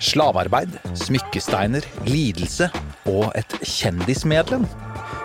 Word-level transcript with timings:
Slavearbeid, 0.00 0.74
smykkesteiner, 0.94 1.84
lidelse 2.08 2.68
og 3.08 3.30
et 3.38 3.56
kjendismedlem. 3.62 4.66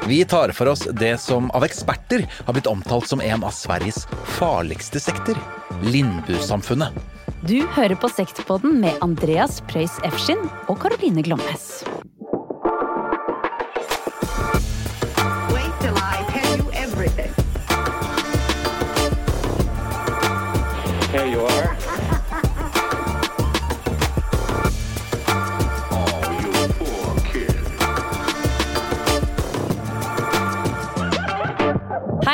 Vi 0.07 0.23
tar 0.25 0.53
for 0.57 0.71
oss 0.71 0.87
det 0.97 1.13
som 1.21 1.51
av 1.57 1.65
eksperter 1.67 2.25
har 2.45 2.55
blitt 2.57 2.69
omtalt 2.69 3.09
som 3.09 3.21
en 3.21 3.43
av 3.45 3.53
Sveriges 3.55 4.07
farligste 4.39 5.01
sekter. 5.03 5.37
Lindbusamfunnet. 5.85 6.95
Du 7.45 7.57
hører 7.73 7.97
på 7.97 8.09
Sektpodden 8.09 8.79
med 8.83 8.97
Andreas 9.01 9.61
Preus 9.69 9.97
Efskin 10.05 10.43
og 10.69 10.77
Karoline 10.83 11.25
Glommes. 11.25 11.81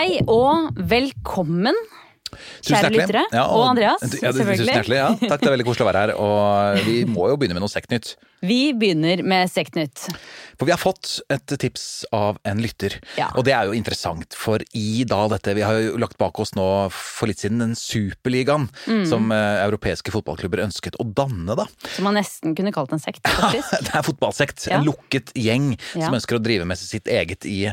Hei 0.08 0.22
og 0.32 0.70
velkommen, 0.88 1.76
kjære 2.72 2.92
lyttere. 2.96 3.24
Ja, 3.34 3.46
og 3.48 3.66
Andreas, 3.72 4.02
ja, 4.02 4.08
det- 4.08 4.22
Tusen 4.22 4.40
selvfølgelig. 4.42 4.74
hjertelig. 4.78 4.98
Ja, 5.02 5.10
takk, 5.30 5.40
det 5.42 5.48
er 5.52 5.56
veldig 5.58 5.68
koselig 5.70 5.86
å 5.88 5.92
være 5.92 6.02
her. 6.06 6.16
Og 6.18 6.86
vi 6.88 6.98
må 7.06 7.30
jo 7.32 7.38
begynne 7.40 7.58
med 7.60 7.66
noe 7.66 7.74
sektnytt. 7.74 8.16
Vi 8.46 8.70
begynner 8.78 9.24
med 9.26 9.50
Sektnytt. 9.50 9.98
For 10.60 10.68
vi 10.68 10.72
har 10.72 10.78
fått 10.78 11.16
et 11.34 11.50
tips 11.58 12.06
av 12.14 12.38
en 12.46 12.60
lytter, 12.62 12.94
og 13.34 13.40
det 13.48 13.54
er 13.58 13.66
jo 13.66 13.74
interessant. 13.74 14.30
For 14.38 14.62
i 14.78 15.02
da 15.10 15.24
dette 15.32 15.56
Vi 15.58 15.64
har 15.66 15.74
jo 15.82 15.96
lagt 15.98 16.20
bak 16.22 16.38
oss 16.44 16.52
nå 16.54 16.68
for 16.94 17.26
litt 17.32 17.42
siden 17.42 17.58
den 17.64 17.74
superligaen 17.74 18.68
Mm. 18.86 19.08
som 19.10 19.32
eh, 19.34 19.64
europeiske 19.66 20.14
fotballklubber 20.14 20.62
ønsket 20.68 20.96
å 21.02 21.08
danne, 21.18 21.56
da. 21.58 21.66
Som 21.96 22.06
man 22.06 22.14
nesten 22.20 22.54
kunne 22.56 22.72
kalt 22.72 22.94
en 22.94 23.02
sekt, 23.02 23.26
faktisk. 23.26 23.74
Det 23.90 23.96
er 23.98 24.06
fotballsekt. 24.06 24.68
En 24.70 24.86
lukket 24.86 25.34
gjeng 25.34 25.72
som 25.96 26.14
ønsker 26.14 26.38
å 26.38 26.44
drive 26.44 26.66
med 26.70 26.78
sitt 26.78 27.10
eget 27.10 27.46
i, 27.50 27.72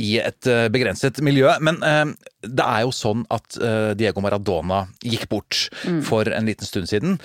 i 0.00 0.14
et 0.24 0.46
eh, 0.48 0.70
begrenset 0.72 1.20
miljø. 1.20 1.52
Men 1.60 1.82
eh, 1.84 2.04
det 2.42 2.64
er 2.64 2.82
jo 2.86 2.90
sånn 2.94 3.24
at 3.34 3.56
eh, 3.60 3.92
Diego 3.98 4.20
Maradona 4.24 4.84
gikk 5.02 5.28
bort 5.28 5.68
Mm. 5.84 6.02
for 6.06 6.28
en 6.28 6.46
liten 6.46 6.66
stund 6.66 6.86
siden. 6.90 7.18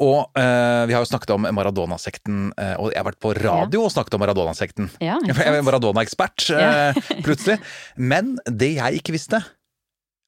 Og 0.00 0.30
uh, 0.32 0.86
vi 0.88 0.94
har 0.96 1.02
jo 1.04 1.08
snakket 1.10 1.30
om 1.34 1.42
Maradona-sekten, 1.52 2.52
uh, 2.56 2.74
og 2.80 2.88
jeg 2.94 2.96
har 3.02 3.04
vært 3.10 3.18
på 3.20 3.34
radio 3.36 3.82
og 3.84 3.90
snakket 3.92 4.14
om 4.16 4.22
Maradona-sekten. 4.24 4.86
Ja, 5.04 5.18
Jeg 5.28 5.36
er? 5.36 5.60
Maradona-ekspert, 5.66 6.46
Ja. 6.56 6.70
eh, 6.94 7.00
plutselig. 7.26 7.58
Men 8.00 8.38
det 8.48 8.76
jeg 8.78 9.02
ikke 9.02 9.12
visste, 9.12 9.42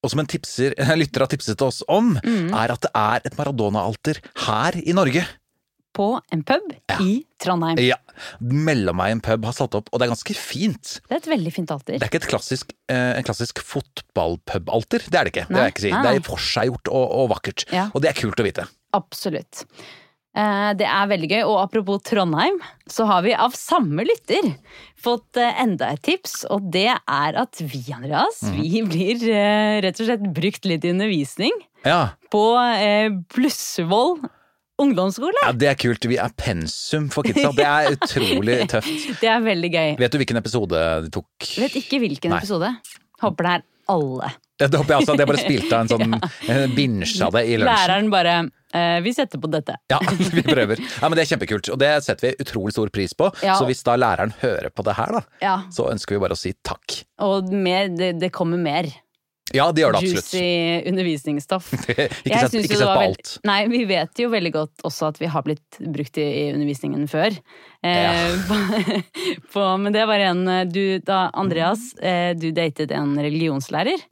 og 0.04 0.10
som 0.12 0.20
en, 0.20 0.26
tipser, 0.28 0.74
en 0.76 0.98
lytter 1.00 1.24
har 1.24 1.30
tipset 1.32 1.62
oss 1.64 1.80
om, 1.88 2.18
Mm. 2.20 2.50
er 2.52 2.72
at 2.74 2.82
det 2.84 2.90
er 2.94 3.20
et 3.24 3.36
Maradona-alter 3.38 4.20
her 4.44 4.76
i 4.82 4.92
Norge. 4.92 5.24
På 5.92 6.20
en 6.32 6.42
pub 6.48 6.72
Ja. 6.88 6.96
i 7.04 7.22
Trondheim. 7.42 7.76
Ja. 7.84 7.96
Mellomveien 8.40 9.20
pub 9.20 9.44
har 9.44 9.52
satt 9.52 9.74
opp, 9.76 9.90
og 9.92 10.00
det 10.00 10.06
er 10.06 10.12
ganske 10.14 10.34
fint. 10.38 11.00
Det 11.08 11.16
er 11.18 11.20
et 11.20 11.30
veldig 11.32 11.52
fint 11.52 11.70
alter. 11.74 11.98
Det 11.98 12.06
er 12.06 12.08
ikke 12.12 12.22
et 12.24 12.30
klassisk, 12.32 12.72
eh, 12.88 13.16
en 13.18 13.26
klassisk 13.26 13.60
fotballpub-alter. 13.60 15.04
Det 15.10 15.18
er 15.20 15.24
det 15.28 15.32
ikke. 15.34 15.46
Nei. 15.50 15.58
det 15.58 15.64
jeg 15.66 15.74
ikke 15.76 15.84
si. 15.86 15.90
Det 15.90 16.14
er 16.16 16.28
forseggjort 16.30 16.92
og, 16.92 17.04
og 17.22 17.28
vakkert. 17.34 17.66
Ja. 17.72 17.88
Og 17.92 18.00
det 18.04 18.12
er 18.12 18.20
kult 18.22 18.40
å 18.40 18.46
vite. 18.46 18.64
Absolutt. 18.96 19.64
Eh, 20.34 20.72
Det 20.80 20.86
er 20.88 21.08
veldig 21.10 21.28
gøy. 21.28 21.42
Og 21.44 21.58
apropos 21.60 22.00
Trondheim, 22.08 22.56
så 22.88 23.04
har 23.06 23.22
vi 23.26 23.34
av 23.36 23.52
samme 23.52 24.04
lytter 24.08 24.54
fått 24.96 25.36
eh, 25.36 25.60
enda 25.60 25.90
et 25.92 26.02
tips. 26.08 26.44
Og 26.48 26.70
det 26.72 26.88
er 26.88 27.36
at 27.36 27.60
vi, 27.60 27.82
Andreas, 27.92 28.40
mm. 28.42 28.60
vi 28.62 28.82
blir 28.88 29.26
eh, 29.28 29.80
rett 29.84 30.00
og 30.00 30.08
slett 30.08 30.24
brukt 30.32 30.64
litt 30.64 30.84
i 30.88 30.92
undervisning 30.94 31.52
Ja. 31.84 32.14
på 32.32 32.44
Blussevoll 33.34 34.20
ungdomsskole. 34.80 35.42
ja, 35.44 35.52
det 35.52 35.68
er 35.72 35.74
kult. 35.80 36.06
Vi 36.08 36.16
er 36.20 36.32
pensum 36.38 37.08
for 37.12 37.26
kidsa. 37.26 37.52
Det 37.56 37.66
er 37.66 37.92
utrolig 37.96 38.60
tøft. 38.72 39.10
Det 39.20 39.28
er 39.28 39.42
veldig 39.44 39.72
gøy. 39.74 39.90
Vet 40.00 40.14
du 40.14 40.18
hvilken 40.22 40.40
episode 40.40 40.86
de 41.04 41.12
tok? 41.12 41.28
Vet 41.60 41.76
ikke 41.82 42.00
hvilken 42.02 42.32
Nei. 42.34 42.40
episode. 42.42 42.72
Håper 43.22 43.46
det 43.48 43.52
er 43.58 43.68
alle. 43.92 44.32
Ja, 44.60 44.66
Det 44.70 44.78
håper 44.78 44.94
jeg 44.94 45.02
også. 45.02 45.14
Jeg 45.18 45.28
bare 45.32 45.42
spilte 45.42 45.76
av 45.76 45.84
en 45.84 45.90
sånn 45.94 46.18
ja. 46.48 46.66
binsja 46.76 47.28
det 47.34 47.44
i 47.50 47.56
lunsjen. 47.58 47.70
Læreren 47.72 48.10
bare 48.12 48.34
eh, 48.78 48.98
Vi 49.02 49.12
setter 49.16 49.40
på 49.42 49.50
dette. 49.50 49.74
Ja, 49.90 49.98
vi 50.36 50.42
prøver. 50.46 50.78
Ja, 50.82 51.08
men 51.08 51.18
Det 51.18 51.24
er 51.24 51.30
kjempekult, 51.34 51.70
og 51.74 51.80
det 51.82 51.92
setter 52.06 52.28
vi 52.28 52.34
utrolig 52.46 52.74
stor 52.76 52.92
pris 52.94 53.14
på. 53.18 53.30
Ja. 53.42 53.56
Så 53.58 53.66
hvis 53.68 53.82
da 53.86 53.96
læreren 53.98 54.34
hører 54.42 54.70
på 54.70 54.84
det 54.86 54.94
her, 54.98 55.18
da, 55.18 55.22
Ja, 55.42 55.56
så 55.74 55.88
ønsker 55.92 56.16
vi 56.16 56.22
bare 56.24 56.38
å 56.38 56.42
si 56.42 56.54
takk. 56.66 57.00
Og 57.26 57.50
mer, 57.54 57.90
det, 57.90 58.12
det 58.22 58.30
kommer 58.34 58.58
mer. 58.62 58.90
Ja, 59.52 59.66
det 59.74 59.82
gjør 59.82 59.96
det 59.96 60.00
absolutt. 60.00 60.30
Juicy 60.32 60.88
undervisningsstoff. 60.88 61.72
ikke 61.74 62.38
sett, 62.38 62.54
ikke 62.62 62.78
sett 62.78 62.86
på 62.86 63.06
alt. 63.08 63.32
Nei, 63.48 63.58
vi 63.72 63.82
vet 63.90 64.22
jo 64.22 64.30
veldig 64.32 64.52
godt 64.54 64.84
også 64.88 65.10
at 65.10 65.20
vi 65.20 65.28
har 65.32 65.44
blitt 65.46 65.80
brukt 65.82 66.20
i, 66.22 66.26
i 66.44 66.44
undervisningen 66.54 67.08
før. 67.10 67.36
Eh, 67.82 68.34
på, 69.52 69.62
men 69.76 69.92
det 69.92 70.04
var 70.06 70.22
en 70.22 70.42
eh, 70.48 70.66
du, 70.70 70.98
Da 71.02 71.32
Andreas, 71.34 71.80
eh, 71.98 72.30
du 72.38 72.52
datet 72.54 72.92
en 72.94 73.16
religionslærer, 73.18 74.04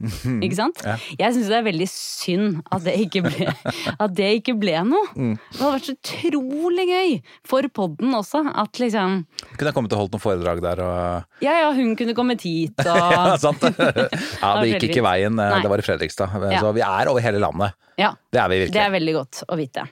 ikke 0.43 0.57
sant? 0.57 0.81
Ja. 0.83 0.97
Jeg 1.21 1.37
syns 1.37 1.47
det 1.47 1.55
er 1.55 1.63
veldig 1.69 1.87
synd 1.87 2.57
at 2.67 2.83
det 2.83 2.97
ikke 3.05 3.21
ble, 3.29 3.53
det 4.17 4.31
ikke 4.41 4.57
ble 4.59 4.75
noe. 4.89 5.07
Mm. 5.15 5.37
Det 5.37 5.61
hadde 5.61 5.71
vært 5.77 5.87
så 5.87 5.95
utrolig 5.95 6.87
gøy 6.89 7.13
for 7.47 7.69
podden 7.71 8.17
også. 8.17 8.43
At 8.51 8.81
liksom 8.81 9.21
Kunne 9.55 9.69
jeg 9.69 9.77
kommet 9.77 9.95
og 9.95 10.03
holdt 10.03 10.17
noen 10.17 10.23
foredrag 10.25 10.59
der 10.65 10.81
og 10.83 11.45
Ja 11.45 11.55
ja, 11.61 11.69
hun 11.77 11.95
kunne 11.99 12.15
kommet 12.17 12.43
hit 12.43 12.83
og 12.91 12.99
Ja, 12.99 13.37
sant. 13.39 13.63
Ja, 13.63 14.57
det 14.59 14.73
gikk 14.73 14.89
ikke 14.89 15.05
veien. 15.05 15.39
Nei. 15.39 15.61
Det 15.63 15.71
var 15.71 15.79
i 15.79 15.85
Fredrikstad. 15.85 16.35
Ja. 16.51 16.59
Så 16.59 16.75
vi 16.75 16.83
er 16.83 17.11
over 17.11 17.23
hele 17.23 17.39
landet. 17.39 17.79
Ja. 18.01 18.11
Det 18.33 18.43
er 18.43 18.51
vi 18.51 18.59
Det 18.67 18.83
er 18.83 18.91
veldig 18.99 19.15
godt 19.15 19.43
å 19.47 19.57
vite. 19.59 19.87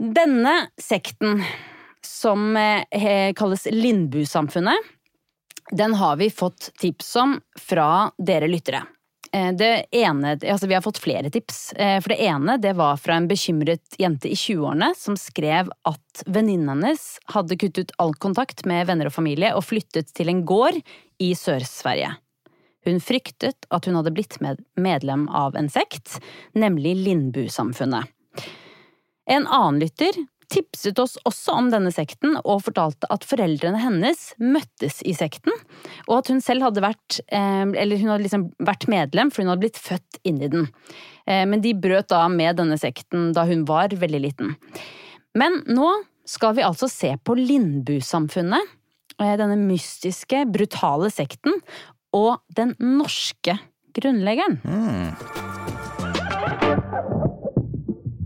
Denne 0.00 0.54
sekten, 0.80 1.42
som 2.20 2.52
kalles 2.54 3.34
kalles 3.38 3.66
Lindbusamfunnet, 3.72 4.88
den 5.70 5.94
har 5.94 6.18
vi 6.20 6.30
fått 6.30 6.70
tips 6.82 7.14
om 7.16 7.38
fra 7.58 8.10
dere 8.18 8.48
lyttere. 8.50 8.84
Eh, 9.32 9.84
ene, 9.90 10.38
altså 10.52 10.66
Vi 10.66 10.74
har 10.74 10.82
fått 10.82 10.98
flere 10.98 11.30
tips. 11.30 11.72
Eh, 11.72 12.00
For 12.00 12.08
Det 12.08 12.22
ene 12.26 12.56
det 12.56 12.72
var 12.72 12.96
fra 12.96 13.14
en 13.14 13.28
bekymret 13.28 13.94
jente 13.98 14.28
i 14.28 14.34
20-årene 14.34 14.94
som 14.96 15.16
skrev 15.16 15.70
at 15.86 16.24
venninnen 16.26 16.68
hennes 16.68 17.18
hadde 17.30 17.56
kuttet 17.56 17.94
all 17.98 18.14
kontakt 18.14 18.64
med 18.66 18.86
venner 18.86 19.06
og 19.06 19.14
familie 19.14 19.54
og 19.54 19.64
flyttet 19.64 20.10
til 20.14 20.32
en 20.32 20.42
gård 20.44 20.80
i 21.22 21.30
Sør-Sverige. 21.34 22.16
Hun 22.84 22.98
fryktet 23.04 23.68
at 23.70 23.86
hun 23.86 23.98
hadde 23.98 24.14
blitt 24.16 24.40
med 24.40 24.64
medlem 24.74 25.28
av 25.28 25.54
en 25.54 25.68
sekt, 25.68 26.18
nemlig 26.56 26.96
Lindbusamfunnet. 27.04 28.08
En 29.30 29.46
annen 29.46 29.78
lytter 29.84 30.16
tipset 30.50 30.98
oss 31.02 31.16
også 31.28 31.54
om 31.56 31.68
denne 31.72 31.92
sekten 31.94 32.36
og 32.40 32.64
fortalte 32.66 33.08
at 33.12 33.26
foreldrene 33.28 33.80
hennes 33.80 34.32
møttes 34.42 35.00
i 35.06 35.14
sekten, 35.16 35.54
og 36.08 36.20
at 36.20 36.30
hun 36.32 36.42
selv 36.44 36.66
hadde 36.66 36.84
vært 36.84 37.20
eh, 37.30 37.64
eller 37.64 38.00
hun 38.00 38.12
hadde 38.12 38.26
liksom 38.26 38.48
vært 38.66 38.88
medlem, 38.90 39.30
for 39.30 39.44
hun 39.44 39.52
hadde 39.52 39.64
blitt 39.64 39.80
født 39.80 40.20
inn 40.26 40.42
i 40.42 40.50
den. 40.52 40.68
Eh, 41.26 41.44
Men 41.46 41.62
de 41.64 41.74
brøt 41.78 42.10
da 42.12 42.26
med 42.32 42.58
denne 42.60 42.78
sekten 42.80 43.30
da 43.36 43.46
hun 43.48 43.64
var 43.68 43.94
veldig 43.94 44.22
liten. 44.26 44.56
Men 45.38 45.62
nå 45.70 45.88
skal 46.26 46.56
vi 46.58 46.66
altså 46.66 46.90
se 46.90 47.14
på 47.22 47.34
Lindbu-samfunnet, 47.38 48.76
denne 49.20 49.56
mystiske, 49.60 50.46
brutale 50.48 51.10
sekten, 51.12 51.58
og 52.16 52.40
den 52.56 52.72
norske 52.80 53.58
grunnleggeren. 53.94 54.60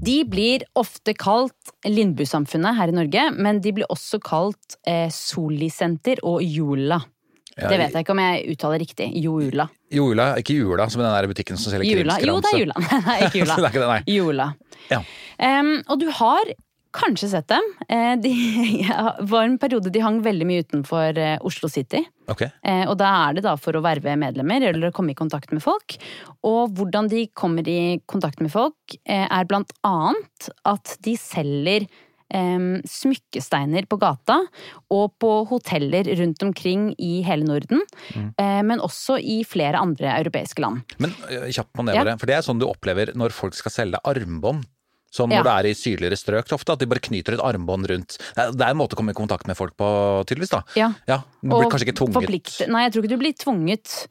De 0.05 0.19
blir 0.29 0.65
ofte 0.77 1.15
kalt 1.17 1.73
Lindbusamfunnet 1.87 2.77
her 2.77 2.91
i 2.91 2.97
Norge, 2.97 3.25
men 3.37 3.61
de 3.65 3.73
blir 3.77 3.89
også 3.93 4.21
kalt 4.25 4.79
eh, 4.89 5.09
Solisenter 5.13 6.21
og 6.27 6.43
Jula. 6.45 7.01
Ja, 7.55 7.69
Det 7.71 7.79
vet 7.79 7.95
jeg 7.95 8.03
ikke 8.03 8.15
om 8.17 8.19
jeg 8.19 8.55
uttaler 8.57 8.83
riktig. 8.83 9.07
Jola. 9.23 9.69
Jula, 9.95 10.33
ikke 10.41 10.57
Jula, 10.57 10.89
som 10.91 11.01
i 11.01 11.05
den 11.05 11.15
der 11.15 11.29
butikken 11.31 11.61
som 11.61 11.71
selger 11.71 11.87
krimskrams. 11.87 12.27
Jo, 12.27 12.41
det 12.43 12.51
er 12.51 12.63
Jula. 12.65 12.81
Nei, 13.09 13.19
ikke 13.29 13.43
Jula. 13.45 13.57
det 13.61 13.69
er 13.69 13.71
ikke 13.71 13.83
det, 13.85 13.91
nei. 13.93 14.01
Jula. 14.11 14.49
Ja. 14.91 15.01
Um, 15.39 15.71
og 15.87 16.01
du 16.03 16.09
har 16.19 16.51
kanskje 16.95 17.31
sett 17.33 17.51
dem. 17.51 17.67
Det 17.89 18.25
de 18.25 18.33
ja, 18.89 19.17
var 19.21 19.45
en 19.45 19.59
periode 19.61 19.93
de 19.93 20.03
hang 20.05 20.21
veldig 20.25 20.49
mye 20.49 20.65
utenfor 20.65 21.19
eh, 21.21 21.37
Oslo 21.47 21.71
City. 21.73 22.05
Ok. 22.31 22.47
Eh, 22.47 22.85
og 22.89 22.97
da 23.01 23.11
er 23.27 23.37
det 23.37 23.45
da 23.47 23.57
for 23.61 23.77
å 23.77 23.85
verve 23.85 24.17
medlemmer 24.21 24.71
eller 24.71 24.95
komme 24.95 25.15
i 25.15 25.19
kontakt 25.19 25.53
med 25.55 25.65
folk. 25.65 25.99
Og 26.47 26.75
hvordan 26.79 27.11
de 27.13 27.27
kommer 27.37 27.69
i 27.69 28.01
kontakt 28.11 28.43
med 28.45 28.53
folk, 28.55 28.99
eh, 29.05 29.27
er 29.27 29.51
blant 29.51 29.75
annet 29.87 30.51
at 30.69 30.99
de 31.05 31.19
selger 31.21 31.89
smykkesteiner 32.35 33.85
på 33.87 33.99
gata 34.01 34.41
og 34.91 35.13
på 35.23 35.29
hoteller 35.47 36.09
rundt 36.19 36.41
omkring 36.43 36.89
i 36.99 37.21
hele 37.23 37.47
Norden. 37.47 37.85
Mm. 38.17 38.33
men 38.67 38.83
også 38.83 39.21
i 39.21 39.37
flere 39.47 39.79
andre 39.79 40.09
europeiske 40.17 40.65
land. 40.65 40.81
Men 40.99 41.13
kjapt 41.53 41.71
på 41.77 41.85
det, 41.87 41.95
Ja. 41.95 42.17
For 42.17 42.27
det 42.27 42.35
er 42.35 42.43
sånn 42.43 42.59
du 42.59 42.67
opplever 42.67 43.13
når 43.15 43.31
folk 43.31 43.55
skal 43.55 43.71
selge 43.71 44.01
armbånd. 44.03 44.65
Sånn 45.15 45.31
Ja. 45.31 45.43
når 45.43 45.45
det 45.47 45.53
er 45.55 45.67
i 45.71 45.75
sydligere 45.79 46.17
strøk, 46.19 46.49
ofte 46.57 46.73
at 46.75 46.81
de 46.83 46.87
bare 46.91 46.99
knyter 46.99 47.37
et 47.37 47.41
armbånd 47.47 47.87
rundt. 47.87 48.17
Det 48.35 48.61
er 48.61 48.71
en 48.73 48.77
måte 48.81 48.97
å 48.97 48.99
komme 48.99 49.13
i 49.15 49.15
kontakt 49.15 49.47
med 49.47 49.55
folk 49.57 49.77
på, 49.79 49.87
tydeligvis, 50.27 50.51
da. 50.51 50.63
Ja. 50.75 50.89
Ja, 51.07 51.21
Du 51.41 51.51
blir 51.55 51.71
kanskje 51.71 51.87
ikke 51.87 51.99
tvunget 52.03 52.19
Forplikt. 52.19 52.69
Nei, 52.69 52.83
jeg 52.89 52.93
tror 52.97 53.05
ikke 53.05 53.15
du 53.15 53.21
blir 53.23 53.37
tvunget 53.39 54.07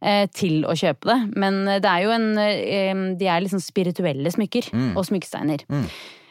eh, 0.00 0.26
til 0.32 0.62
å 0.64 0.72
kjøpe 0.72 1.04
det. 1.12 1.18
Men 1.36 1.64
det 1.66 1.84
er 1.84 2.02
jo 2.06 2.10
en 2.16 2.38
eh, 2.38 3.16
De 3.20 3.26
er 3.28 3.40
liksom 3.44 3.60
spirituelle 3.60 4.32
smykker 4.32 4.70
Mm. 4.72 4.96
og 4.96 5.04
smykkesteiner. 5.04 5.64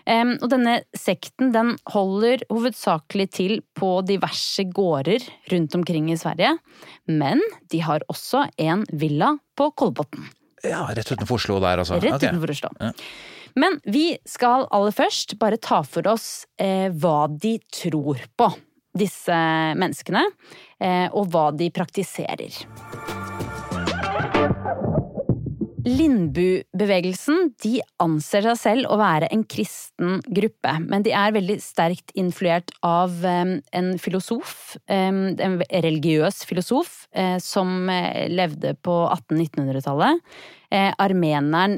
Em, 0.07 0.35
og 0.41 0.49
denne 0.51 0.83
sekten 0.95 1.51
den 1.51 1.75
holder 1.89 2.37
hovedsakelig 2.51 3.29
til 3.31 3.61
på 3.75 4.03
diverse 4.05 4.63
gårder 4.71 5.21
rundt 5.51 5.73
omkring 5.75 6.09
i 6.13 6.17
Sverige. 6.17 6.57
Men 7.07 7.41
de 7.69 7.79
har 7.79 8.01
også 8.09 8.47
en 8.59 8.85
villa 8.93 9.35
på 9.57 9.71
Kolbotn. 9.75 10.27
Ja, 10.63 10.85
rett 10.93 11.09
utenfor 11.11 11.37
Oslo 11.39 11.59
der, 11.59 11.77
altså. 11.81 11.97
Rett 12.01 12.13
Ok. 12.21 12.21
utenfor 12.29 12.49
Oslo. 12.53 12.69
Ja. 12.81 12.91
Men 13.55 13.79
vi 13.87 14.17
skal 14.27 14.67
aller 14.75 14.95
først 14.95 15.37
bare 15.39 15.59
ta 15.61 15.81
for 15.87 16.07
oss 16.11 16.45
eh, 16.59 16.91
hva 16.91 17.25
de 17.31 17.55
tror 17.71 18.19
på, 18.35 18.49
disse 18.97 19.41
menneskene. 19.79 20.25
Eh, 20.79 21.07
og 21.15 21.31
hva 21.31 21.49
de 21.55 21.71
praktiserer. 21.71 22.65
Lindbu-bevegelsen 25.85 27.51
de 27.61 27.75
anser 28.01 28.41
seg 28.47 28.57
selv 28.57 28.89
å 28.89 28.97
være 28.97 29.27
en 29.33 29.43
kristen 29.45 30.17
gruppe, 30.33 30.71
men 30.81 31.05
de 31.05 31.13
er 31.13 31.35
veldig 31.35 31.59
sterkt 31.61 32.13
influert 32.17 32.73
av 32.85 33.13
eh, 33.21 33.51
en 33.77 33.91
filosof, 34.01 34.75
eh, 34.89 35.11
en 35.45 35.59
religiøs 35.69 36.41
filosof, 36.49 37.03
eh, 37.13 37.37
som 37.43 37.85
levde 38.33 38.73
på 38.81 38.95
1800-1900-tallet. 39.13 40.25
Eh, 40.73 40.89
armeneren 40.97 41.77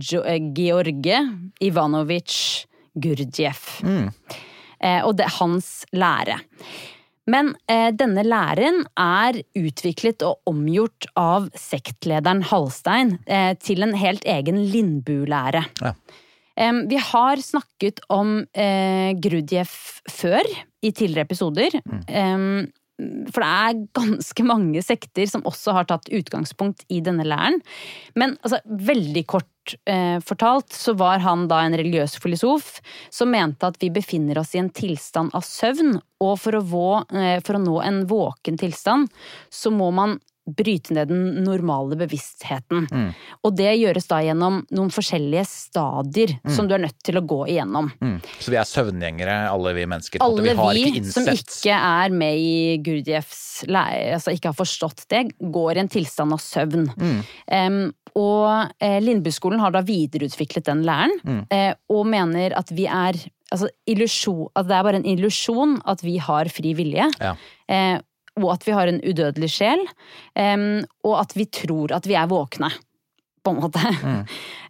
George 0.00 1.20
Ivanovitsj 1.60 2.64
Gurdjieff. 3.02 3.82
Mm. 3.84 4.08
og 5.06 5.12
det 5.16 5.24
er 5.24 5.36
hans 5.38 5.68
lære. 5.94 6.40
Men 7.30 7.52
eh, 7.70 7.90
denne 7.94 8.24
læren 8.26 8.82
er 8.98 9.38
utviklet 9.58 10.24
og 10.26 10.40
omgjort 10.50 11.06
av 11.18 11.48
sektlederen 11.58 12.42
Halstein 12.50 13.16
eh, 13.30 13.54
til 13.62 13.84
en 13.86 13.94
helt 13.98 14.26
egen 14.26 14.58
Lindbu-lære. 14.72 15.62
Ja. 15.84 15.94
Eh, 16.58 16.82
vi 16.90 16.98
har 16.98 17.42
snakket 17.44 18.02
om 18.12 18.40
eh, 18.52 19.14
Grudjev 19.22 19.70
før, 20.10 20.50
i 20.82 20.90
tidligere 20.90 21.28
episoder. 21.28 21.76
Em, 22.10 22.66
for 23.32 23.44
det 23.44 23.50
er 23.50 23.80
ganske 23.98 24.46
mange 24.46 24.82
sekter 24.84 25.28
som 25.30 25.44
også 25.48 25.76
har 25.76 25.88
tatt 25.90 26.10
utgangspunkt 26.12 26.84
i 26.92 27.00
denne 27.04 27.26
læren. 27.26 27.60
Men 28.18 28.36
altså, 28.42 28.60
veldig 28.64 29.24
kort 29.30 29.76
eh, 29.88 30.18
fortalt 30.24 30.74
så 30.74 30.94
var 30.98 31.22
han 31.24 31.46
da 31.50 31.62
en 31.64 31.76
religiøs 31.78 32.18
filosof 32.22 32.78
som 33.12 33.32
mente 33.32 33.68
at 33.68 33.78
vi 33.82 33.92
befinner 33.94 34.40
oss 34.42 34.54
i 34.56 34.62
en 34.62 34.72
tilstand 34.74 35.34
av 35.36 35.46
søvn, 35.46 35.96
og 36.22 36.36
for 36.38 36.58
å, 36.58 36.64
vå, 36.66 36.90
eh, 37.18 37.38
for 37.44 37.58
å 37.58 37.62
nå 37.62 37.78
en 37.82 38.04
våken 38.10 38.60
tilstand 38.60 39.10
så 39.50 39.72
må 39.74 39.90
man 39.94 40.20
bryte 40.42 40.94
ned 40.96 41.08
den 41.12 41.44
normale 41.44 41.96
bevisstheten. 42.00 42.88
Og 43.46 43.54
det 43.56 43.76
gjøres 43.78 44.08
da 44.10 44.18
gjennom 44.24 44.60
noen 44.74 44.90
forskjellige 44.92 45.44
stadier 45.48 46.34
som 46.50 46.66
du 46.68 46.74
er 46.74 46.82
nødt 46.82 46.98
til 47.06 47.20
å 47.20 47.24
gå 47.26 47.40
igjennom. 47.52 47.92
Mm. 48.02 48.16
Så 48.42 48.50
vi 48.50 48.58
er 48.58 48.66
søvngjengere, 48.68 49.36
alle 49.52 49.74
vi 49.76 49.86
mennesker. 49.86 50.22
Alle 50.24 50.42
vi 50.42 50.54
vi, 50.56 50.84
ikke 50.98 51.12
som 51.14 51.28
ikke 51.30 51.78
er 51.78 52.14
med 52.22 52.42
i 52.42 52.78
Gurdjevs 52.82 53.42
lære, 53.70 54.16
altså 54.18 54.34
ikke 54.34 54.50
har 54.50 54.58
forstått 54.58 55.06
det, 55.12 55.24
går 55.38 55.78
i 55.78 55.84
en 55.84 55.92
tilstand 55.92 56.34
av 56.34 56.42
søvn. 56.42 56.88
Mm. 56.98 57.20
Em, 57.58 57.80
og 58.18 58.72
eh, 58.82 58.98
Lindbu-skolen 59.00 59.62
har 59.62 59.72
da 59.72 59.84
videreutviklet 59.86 60.66
den 60.68 60.82
læren, 60.88 61.14
Mm. 61.22 61.46
eh, 61.54 61.74
og 61.88 62.06
mener 62.10 62.56
at 62.58 62.70
vi 62.74 62.86
er 62.90 63.14
Altså 63.52 63.66
illusjon, 63.84 64.46
at 64.56 64.64
det 64.64 64.72
er 64.72 64.84
bare 64.86 64.96
en 64.96 65.04
illusjon 65.04 65.74
at 65.84 66.00
vi 66.00 66.14
har 66.16 66.48
fri 66.48 66.70
vilje. 66.72 67.04
Ja. 67.20 67.34
Eh, 67.68 67.98
og 68.40 68.48
at 68.54 68.64
vi 68.66 68.72
har 68.76 68.88
en 68.88 69.02
udødelig 69.04 69.50
sjel. 69.58 69.84
um, 70.38 70.84
og 71.04 71.20
at 71.20 71.36
vi 71.36 71.46
tror 71.46 71.92
at 71.98 72.08
vi 72.08 72.16
er 72.18 72.30
våkne. 72.30 72.70
På 73.42 73.50
en 73.50 73.58
måte. 73.58 73.80
Mm. 74.06 74.18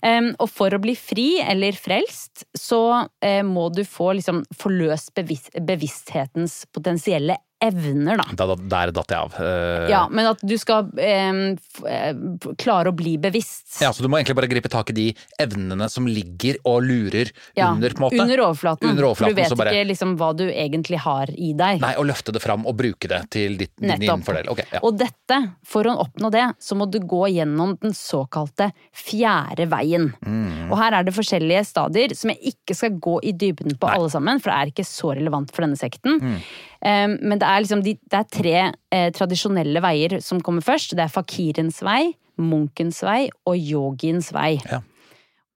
Um, 0.03 0.29
og 0.41 0.49
for 0.49 0.73
å 0.73 0.81
bli 0.81 0.95
fri 0.97 1.27
eller 1.45 1.77
frelst, 1.77 2.47
så 2.57 3.05
uh, 3.05 3.43
må 3.45 3.67
du 3.69 3.83
få 3.85 4.15
liksom 4.17 4.41
forløst 4.57 5.13
bevis 5.15 5.51
bevissthetens 5.61 6.63
potensielle 6.73 7.37
evner, 7.63 8.19
da. 8.21 8.25
Da, 8.37 8.47
da, 8.51 8.57
der 8.75 8.93
datt 8.97 9.13
jeg 9.15 9.19
av. 9.19 9.37
Uh, 9.39 9.87
Ja, 9.91 10.03
men 10.11 10.27
at 10.33 10.41
du 10.43 10.55
skal 10.61 10.89
uh, 10.91 12.53
klare 12.61 12.91
å 12.91 12.95
bli 12.97 13.17
bevisst. 13.23 13.81
ja, 13.83 13.93
Så 13.93 14.03
du 14.03 14.09
må 14.11 14.19
egentlig 14.19 14.37
bare 14.39 14.51
gripe 14.51 14.71
tak 14.73 14.91
i 14.91 14.97
de 14.97 15.07
evnene 15.43 15.89
som 15.93 16.07
ligger 16.09 16.59
og 16.69 16.83
lurer 16.87 17.31
Ja, 17.59 17.71
under, 17.73 17.91
på 17.91 18.03
en 18.03 18.07
måte. 18.09 18.21
under 18.25 18.43
overflaten. 18.49 18.91
Under 18.91 19.09
overflaten, 19.11 19.35
du 19.37 19.43
vet 19.43 19.57
bare- 19.59 19.75
ikke 19.77 19.89
liksom 19.93 20.17
hva 20.19 20.33
du 20.37 20.45
egentlig 20.51 20.99
har 21.05 21.31
i 21.31 21.53
deg. 21.53 21.81
Nei, 21.81 21.95
og 21.97 22.07
løfte 22.11 22.33
det 22.35 22.43
fram 22.43 22.67
og 22.67 22.77
bruke 22.77 23.09
det 23.09 23.23
til 23.31 23.57
ditt, 23.61 23.73
din 23.79 23.89
Nettopp. 23.95 24.25
fordel. 24.27 24.49
Okay, 24.53 24.67
ja. 24.73 24.81
Og 24.83 24.99
dette, 24.99 25.41
for 25.65 25.85
å 25.85 25.97
oppnå 26.07 26.31
det, 26.33 26.47
så 26.61 26.75
må 26.77 26.91
du 26.91 26.99
gå 27.01 27.25
gjennom 27.33 27.77
den 27.81 27.93
såkalte 27.97 28.73
fjerde 28.93 29.69
veien. 29.71 30.11
Mm. 30.27 30.71
Og 30.71 30.77
her 30.79 30.99
er 30.99 31.05
det 31.07 31.15
forskjellige 31.15 31.65
stadier 31.69 32.15
som 32.19 32.31
jeg 32.35 32.55
ikke 32.55 32.75
skal 32.77 32.91
gå 33.03 33.19
i 33.23 33.33
dybden 33.33 33.79
på 33.79 33.89
Nei. 33.89 33.97
alle 33.97 34.11
sammen, 34.13 34.41
for 34.43 34.51
det 34.53 34.59
er 34.59 34.73
ikke 34.75 34.87
så 34.89 35.15
relevant 35.17 35.53
for 35.55 35.63
denne 35.67 35.79
sekten. 35.81 36.19
Mm. 36.21 36.39
Men 36.83 37.39
det 37.39 37.47
er 37.47 37.61
liksom 37.63 37.83
de, 37.87 37.93
det 38.11 38.19
er 38.19 38.31
tre 38.33 38.55
eh, 38.91 39.11
tradisjonelle 39.15 39.83
veier 39.85 40.17
som 40.25 40.41
kommer 40.43 40.65
først. 40.67 40.97
Det 40.99 41.05
er 41.05 41.13
fakirens 41.13 41.79
vei, 41.87 42.17
munkens 42.43 43.03
vei 43.07 43.29
og 43.47 43.55
yogiens 43.55 44.33
vei. 44.35 44.57
Ja. 44.67 44.81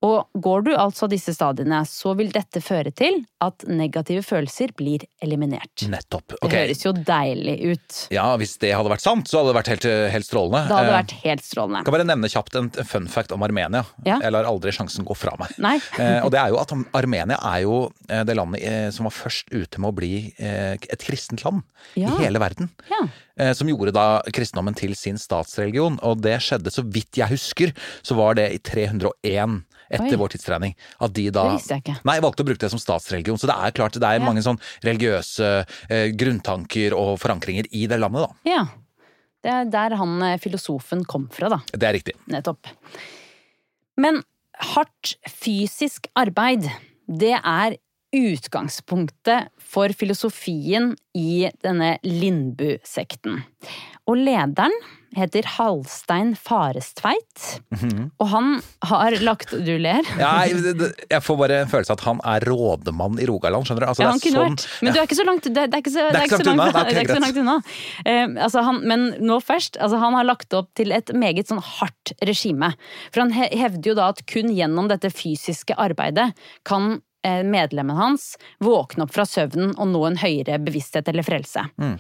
Og 0.04 0.28
går 0.44 0.64
du 0.66 0.70
altså 0.76 1.06
disse 1.08 1.32
stadiene, 1.32 1.78
så 1.88 2.12
vil 2.19 2.28
dette 2.31 2.60
føre 2.60 2.90
til 2.94 3.22
at 3.43 3.64
negative 3.66 4.20
følelser 4.22 4.75
blir 4.76 5.06
eliminert. 5.25 5.87
Nettopp. 5.88 6.34
Det 6.43 6.50
høres 6.52 6.82
jo 6.84 6.93
deilig 6.93 7.54
ut. 7.72 7.96
Ja, 8.12 8.26
hvis 8.37 8.58
det 8.60 8.75
hadde 8.76 8.93
vært 8.93 9.00
sant, 9.06 9.26
så 9.31 9.40
hadde 9.40 9.54
det 9.54 9.56
vært 9.56 9.70
helt, 9.72 9.87
helt 10.12 10.28
strålende. 10.28 10.62
Det 10.69 10.76
hadde 10.76 10.93
Eh, 10.93 10.98
vært 10.98 11.14
helt 11.25 11.44
strålende. 11.48 11.84
kan 11.88 11.96
bare 11.96 12.04
nevne 12.06 12.28
kjapt 12.28 12.54
en 12.60 12.69
fun 12.84 13.08
fact 13.08 13.32
om 13.32 13.43
Armenia. 13.43 13.84
Ja. 14.04 14.19
Jeg 14.20 14.32
lar 14.37 14.44
aldri 14.44 14.70
sjansen 14.76 15.04
gå 15.08 15.16
fra 15.16 15.32
meg. 15.40 15.56
Nei. 15.58 15.78
Eh, 15.99 16.20
og 16.22 16.31
det 16.31 16.38
er 16.42 16.52
jo 16.52 16.58
at 16.60 16.72
Armenia 16.94 17.38
er 17.40 17.62
jo 17.64 17.76
eh, 18.10 18.22
det 18.28 18.37
landet 18.37 18.62
eh, 18.69 18.90
som 18.92 19.08
var 19.08 19.16
først 19.16 19.49
ute 19.50 19.81
med 19.81 19.90
å 19.90 19.96
bli 19.96 20.12
et 20.38 21.02
kristent 21.08 21.42
land 21.44 21.62
Ja. 21.96 22.12
i 22.12 22.25
hele 22.26 22.38
verden. 22.38 22.69
Ja. 22.90 23.00
Eh, 23.38 23.53
som 23.53 23.69
gjorde 23.69 23.93
da 23.93 24.23
kristendommen 24.33 24.75
til 24.79 24.94
sin 24.97 25.19
statsreligion. 25.21 25.99
Og 26.03 26.23
det 26.25 26.38
skjedde, 26.41 26.73
så 26.73 26.81
vidt 26.85 27.19
jeg 27.21 27.29
husker, 27.35 27.73
så 28.06 28.17
var 28.17 28.35
det 28.38 28.47
i 28.55 28.59
301 28.65 29.59
etter 29.93 30.15
Oi. 30.17 30.17
vår 30.19 30.33
tidsregning. 30.33 30.73
At 31.05 31.12
de 31.15 31.27
da 31.31 31.44
Det 31.50 31.59
visste 31.61 31.77
jeg 31.77 31.83
ikke. 31.85 31.99
Nei, 32.09 32.17
valgte 32.25 32.43
å 32.43 32.49
bruke 32.49 32.59
det 32.65 32.71
som 32.73 32.81
statsreligion. 32.81 33.37
Så 33.38 33.47
det 33.50 33.55
er 33.55 33.71
klart 33.77 33.93
det 34.00 34.03
er 34.09 34.19
Ja. 34.19 34.25
mange 34.25 34.43
sånn 34.43 34.59
religiøse 34.83 35.67
eh, 35.91 36.09
grunntanker 36.17 36.97
og 36.97 37.21
forankringer 37.21 37.69
i 37.73 37.87
det 37.87 38.00
landet, 38.00 38.27
da. 38.27 38.50
ja. 38.50 38.65
Det 39.47 39.53
er 39.53 39.65
der 39.71 39.94
han 40.00 40.17
eh, 40.23 40.38
filosofen 40.43 41.05
kom 41.06 41.29
fra, 41.31 41.49
da. 41.53 41.61
Det 41.71 41.85
er 41.87 41.93
riktig. 41.94 42.15
Nettopp. 42.27 42.67
Men 43.97 44.23
hardt 44.75 45.12
fysisk 45.31 46.09
arbeid, 46.19 46.67
det 47.06 47.37
er 47.38 47.77
utgangspunktet 48.14 49.49
for 49.58 49.88
filosofien 49.97 50.92
i 51.16 51.49
denne 51.64 51.97
Lindbu-sekten. 52.07 53.40
Og 54.07 54.21
lederen 54.23 54.75
heter 55.16 55.47
Halstein 55.49 56.35
Farestveit, 56.37 57.45
og 58.21 58.26
han 58.28 58.59
har 58.85 59.16
lagt 59.25 59.54
Du 59.64 59.73
ler? 59.80 60.04
Ja, 60.21 60.45
jeg 60.45 61.23
får 61.25 61.38
bare 61.40 61.62
en 61.62 61.71
følelse 61.73 61.95
at 61.97 62.02
han 62.04 62.21
er 62.28 62.45
rådemann 62.45 63.16
i 63.23 63.26
Rogaland, 63.30 63.64
skjønner 63.64 63.87
du. 63.87 63.88
Altså, 63.95 64.04
Ja, 64.04 64.11
han 64.12 64.21
kunne 64.21 64.42
sånn- 64.42 64.59
vært. 64.59 64.66
Men 64.85 64.92
du 64.92 65.00
er 65.00 65.09
ikke 65.09 65.19
så 65.19 65.26
langt, 65.26 65.49
det, 65.49 65.54
det 65.54 65.75
er 65.75 65.83
ikke 65.83 65.95
så, 65.95 66.04
Det 66.12 66.21
er 66.21 66.28
ikke 66.28 66.40
så 66.42 66.49
langt 66.50 66.61
unna. 66.61 67.21
langt, 67.25 67.40
unna. 67.42 67.57
Uh, 68.04 68.45
altså 68.45 68.62
han, 68.69 68.83
men 68.87 69.07
nå 69.25 69.40
først. 69.42 69.80
Altså 69.80 69.99
han 70.04 70.12
har 70.21 70.28
lagt 70.28 70.52
opp 70.54 70.69
til 70.76 70.92
et 70.92 71.14
meget 71.16 71.49
sånn 71.49 71.62
hardt 71.64 72.12
regime. 72.23 72.75
For 73.11 73.25
han 73.25 73.33
hevder 73.33 73.88
jo 73.95 73.95
da 73.99 74.09
at 74.12 74.23
kun 74.28 74.52
gjennom 74.54 74.88
dette 74.92 75.09
fysiske 75.11 75.75
arbeidet 75.80 76.35
kan 76.64 77.00
medlemmen 77.47 77.99
hans 77.99 78.35
våkne 78.62 79.06
opp 79.06 79.14
fra 79.14 79.26
søvnen 79.28 79.75
og 79.76 79.90
nå 79.92 80.02
en 80.09 80.21
høyere 80.21 80.61
bevissthet 80.62 81.09
eller 81.12 81.26
frelse. 81.26 81.66
Mm. 81.80 81.97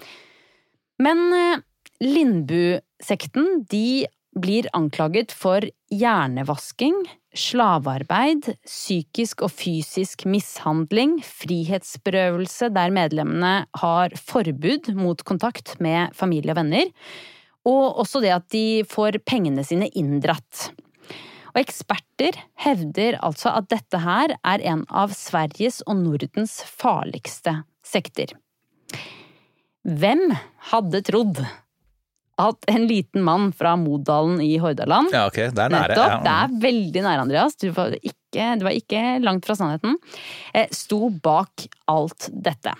Men 1.02 1.24
eh, 1.36 1.64
Lindbu-sekten, 2.04 3.64
de 3.70 4.06
blir 4.36 4.68
anklaget 4.76 5.32
for 5.32 5.64
hjernevasking, 5.92 6.98
slavearbeid, 7.36 8.50
psykisk 8.68 9.44
og 9.46 9.52
fysisk 9.52 10.26
mishandling, 10.28 11.18
frihetsberøvelse 11.24 12.70
der 12.74 12.92
medlemmene 12.92 13.54
har 13.80 14.16
forbud 14.20 14.92
mot 14.96 15.24
kontakt 15.28 15.76
med 15.84 16.12
familie 16.16 16.52
og 16.52 16.60
venner, 16.60 16.92
og 17.66 18.02
også 18.04 18.22
det 18.22 18.34
at 18.36 18.48
de 18.54 18.84
får 18.88 19.20
pengene 19.26 19.64
sine 19.66 19.88
inndratt. 19.96 20.70
Og 21.56 21.62
eksperter 21.64 22.36
hevder 22.60 23.16
altså 23.24 23.54
at 23.56 23.70
dette 23.72 24.00
her 24.04 24.34
er 24.44 24.64
en 24.68 24.82
av 24.92 25.14
Sveriges 25.16 25.80
og 25.88 26.02
Nordens 26.02 26.58
farligste 26.68 27.62
sekter. 27.80 28.34
Hvem 29.86 30.34
hadde 30.68 31.00
trodd 31.06 31.40
at 32.36 32.66
en 32.68 32.84
liten 32.90 33.24
mann 33.24 33.48
fra 33.56 33.72
Modalen 33.80 34.42
i 34.44 34.58
Hordaland 34.60 35.08
Ja, 35.14 35.24
ok, 35.30 35.38
det 35.56 35.62
er 35.62 35.72
nære. 35.72 35.94
Nettopp. 35.94 36.26
Det 36.26 36.34
er 36.34 36.58
veldig 36.66 37.04
nære, 37.06 37.22
Andreas. 37.24 37.56
Du 37.56 37.70
var 37.72 37.96
ikke, 37.96 38.50
du 38.60 38.66
var 38.66 38.76
ikke 38.76 39.04
langt 39.24 39.48
fra 39.48 39.56
sannheten. 39.56 39.96
Eh, 40.52 40.68
sto 40.76 41.08
bak 41.08 41.64
alt 41.88 42.28
dette. 42.34 42.76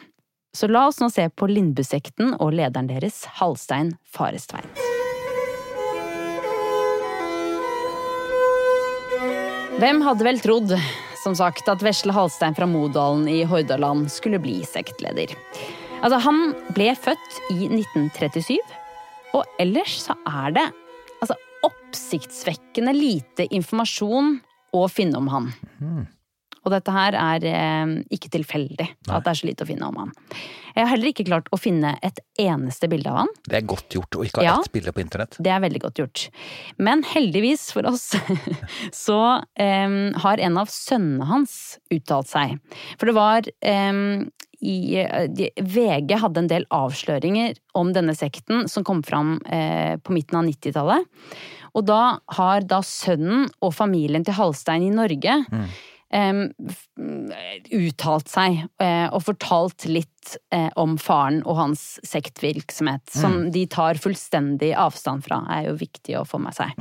Så 0.57 0.69
la 0.69 0.87
oss 0.91 1.01
nå 1.01 1.09
se 1.13 1.29
på 1.33 1.49
Lindbu-sekten 1.49 2.37
og 2.37 2.53
lederen 2.57 2.93
deres, 2.93 3.25
Halstein 3.41 3.97
Farestveit. 4.13 4.86
Hvem 9.77 9.99
hadde 10.01 10.25
vel 10.25 10.39
trodd, 10.41 10.71
som 11.21 11.35
sagt, 11.37 11.67
at 11.69 11.83
Vesle 11.85 12.15
Halstein 12.17 12.55
fra 12.57 12.65
Modalen 12.65 13.27
i 13.29 13.43
Hordaland 13.45 14.07
skulle 14.09 14.39
bli 14.41 14.63
sektleder. 14.65 15.35
Altså, 16.01 16.17
han 16.25 16.39
ble 16.73 16.95
født 16.97 17.37
i 17.53 17.69
1937, 17.69 18.57
og 19.37 19.45
ellers 19.61 19.99
så 20.07 20.17
er 20.31 20.57
det 20.57 20.65
altså, 21.21 21.37
oppsiktsvekkende 21.69 22.97
lite 22.97 23.45
informasjon 23.53 24.39
å 24.73 24.87
finne 24.89 25.21
om 25.21 25.29
han. 25.35 25.53
Og 26.67 26.73
dette 26.75 26.91
her 26.91 27.15
er 27.15 27.45
eh, 27.47 27.93
ikke 28.11 28.31
tilfeldig 28.35 28.89
at 29.07 29.23
det 29.23 29.31
er 29.33 29.39
så 29.39 29.47
lite 29.47 29.63
å 29.63 29.69
finne 29.69 29.87
om 29.87 30.01
han. 30.03 30.11
Jeg 30.77 30.83
har 30.85 30.91
heller 30.93 31.09
ikke 31.13 31.25
klart 31.29 31.47
å 31.55 31.59
finne 31.63 31.95
et 32.05 32.19
eneste 32.43 32.89
bilde 32.93 33.09
av 33.09 33.23
han. 33.23 33.31
Det 33.49 33.57
er 33.61 33.69
godt 33.71 33.95
gjort 33.97 34.19
å 34.19 34.25
ikke 34.27 34.43
ha 34.43 34.45
Ja. 34.49 34.57
ett 34.61 34.73
bilde 34.75 34.93
på 34.93 35.01
internett. 35.01 35.39
Det 35.41 35.53
er 35.55 35.63
veldig 35.63 35.81
godt 35.87 36.01
gjort. 36.03 36.25
Men 36.83 37.05
heldigvis 37.15 37.69
for 37.73 37.87
oss 37.89 38.11
så 38.93 39.21
eh, 39.57 39.97
har 40.27 40.43
en 40.43 40.59
av 40.61 40.69
sønnene 40.75 41.25
hans 41.31 41.55
uttalt 41.95 42.29
seg. 42.35 42.59
For 42.99 43.09
det 43.09 43.17
var 43.17 43.49
eh, 43.63 44.03
i 44.67 44.77
de- 45.39 45.53
VG 45.63 46.17
hadde 46.21 46.43
en 46.45 46.51
del 46.51 46.67
avsløringer 46.75 47.57
om 47.79 47.95
denne 47.97 48.15
sekten 48.17 48.67
som 48.73 48.85
kom 48.85 49.03
fram 49.07 49.37
eh, 49.47 49.97
på 50.03 50.13
midten 50.17 50.41
av 50.43 50.49
90-tallet. 50.51 51.07
Og 51.77 51.85
da 51.89 52.03
har 52.39 52.65
da 52.65 52.79
sønnen 52.85 53.47
og 53.61 53.75
familien 53.77 54.25
til 54.25 54.37
Halstein 54.39 54.85
i 54.87 54.93
Norge 54.97 55.43
f- 55.45 55.83
uttalt 57.77 58.31
seg 58.31 58.61
eh, 58.83 59.07
og 59.11 59.25
fortalt 59.27 59.89
litt 59.91 60.37
eh, 60.55 60.71
om 60.79 60.95
faren 61.03 61.43
og 61.45 61.59
hans 61.59 61.99
sektvirksomhet, 62.07 63.11
som 63.11 63.51
de 63.55 63.67
tar 63.71 63.99
fullstendig 64.03 64.73
avstand 64.79 65.27
fra, 65.27 65.43
er 65.51 65.71
jo 65.71 65.81
viktig 65.81 66.19
å 66.21 66.27
få 66.29 66.39
med 66.43 66.57
seg. 66.57 66.79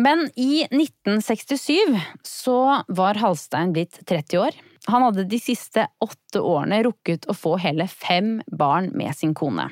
Men 0.00 0.26
i 0.40 0.64
1967 0.70 2.00
så 2.26 2.58
var 2.88 3.20
Halstein 3.20 3.74
blitt 3.76 4.00
30 4.08 4.40
år. 4.40 4.60
Han 4.90 5.02
hadde 5.06 5.24
de 5.30 5.38
siste 5.40 5.86
åtte 6.02 6.40
årene 6.42 6.82
rukket 6.86 7.26
å 7.30 7.34
få 7.36 7.54
hele 7.62 7.86
fem 7.90 8.40
barn 8.50 8.90
med 8.98 9.14
sin 9.16 9.34
kone. 9.34 9.68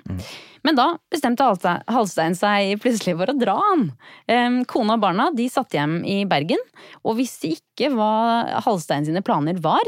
Men 0.66 0.78
da 0.78 0.88
bestemte 1.12 1.44
Halstein- 1.88 2.36
seg 2.38 2.80
plutselig 2.82 3.16
for 3.18 3.32
å 3.32 3.38
dra, 3.38 3.56
han. 3.70 4.64
Kona 4.70 4.94
og 4.98 5.04
barna 5.04 5.30
de 5.34 5.48
satt 5.52 5.74
hjem 5.76 6.00
i 6.06 6.22
Bergen, 6.28 6.62
og 7.04 7.18
visste 7.20 7.50
ikke 7.54 7.90
hva 7.94 8.60
Halstein 8.64 9.06
sine 9.08 9.22
planer 9.22 9.58
var. 9.62 9.84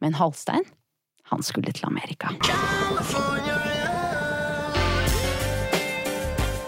Men 0.00 0.16
Halstein, 0.18 0.64
han 1.30 1.42
skulle 1.42 1.72
til 1.72 1.86
Amerika. 1.88 2.34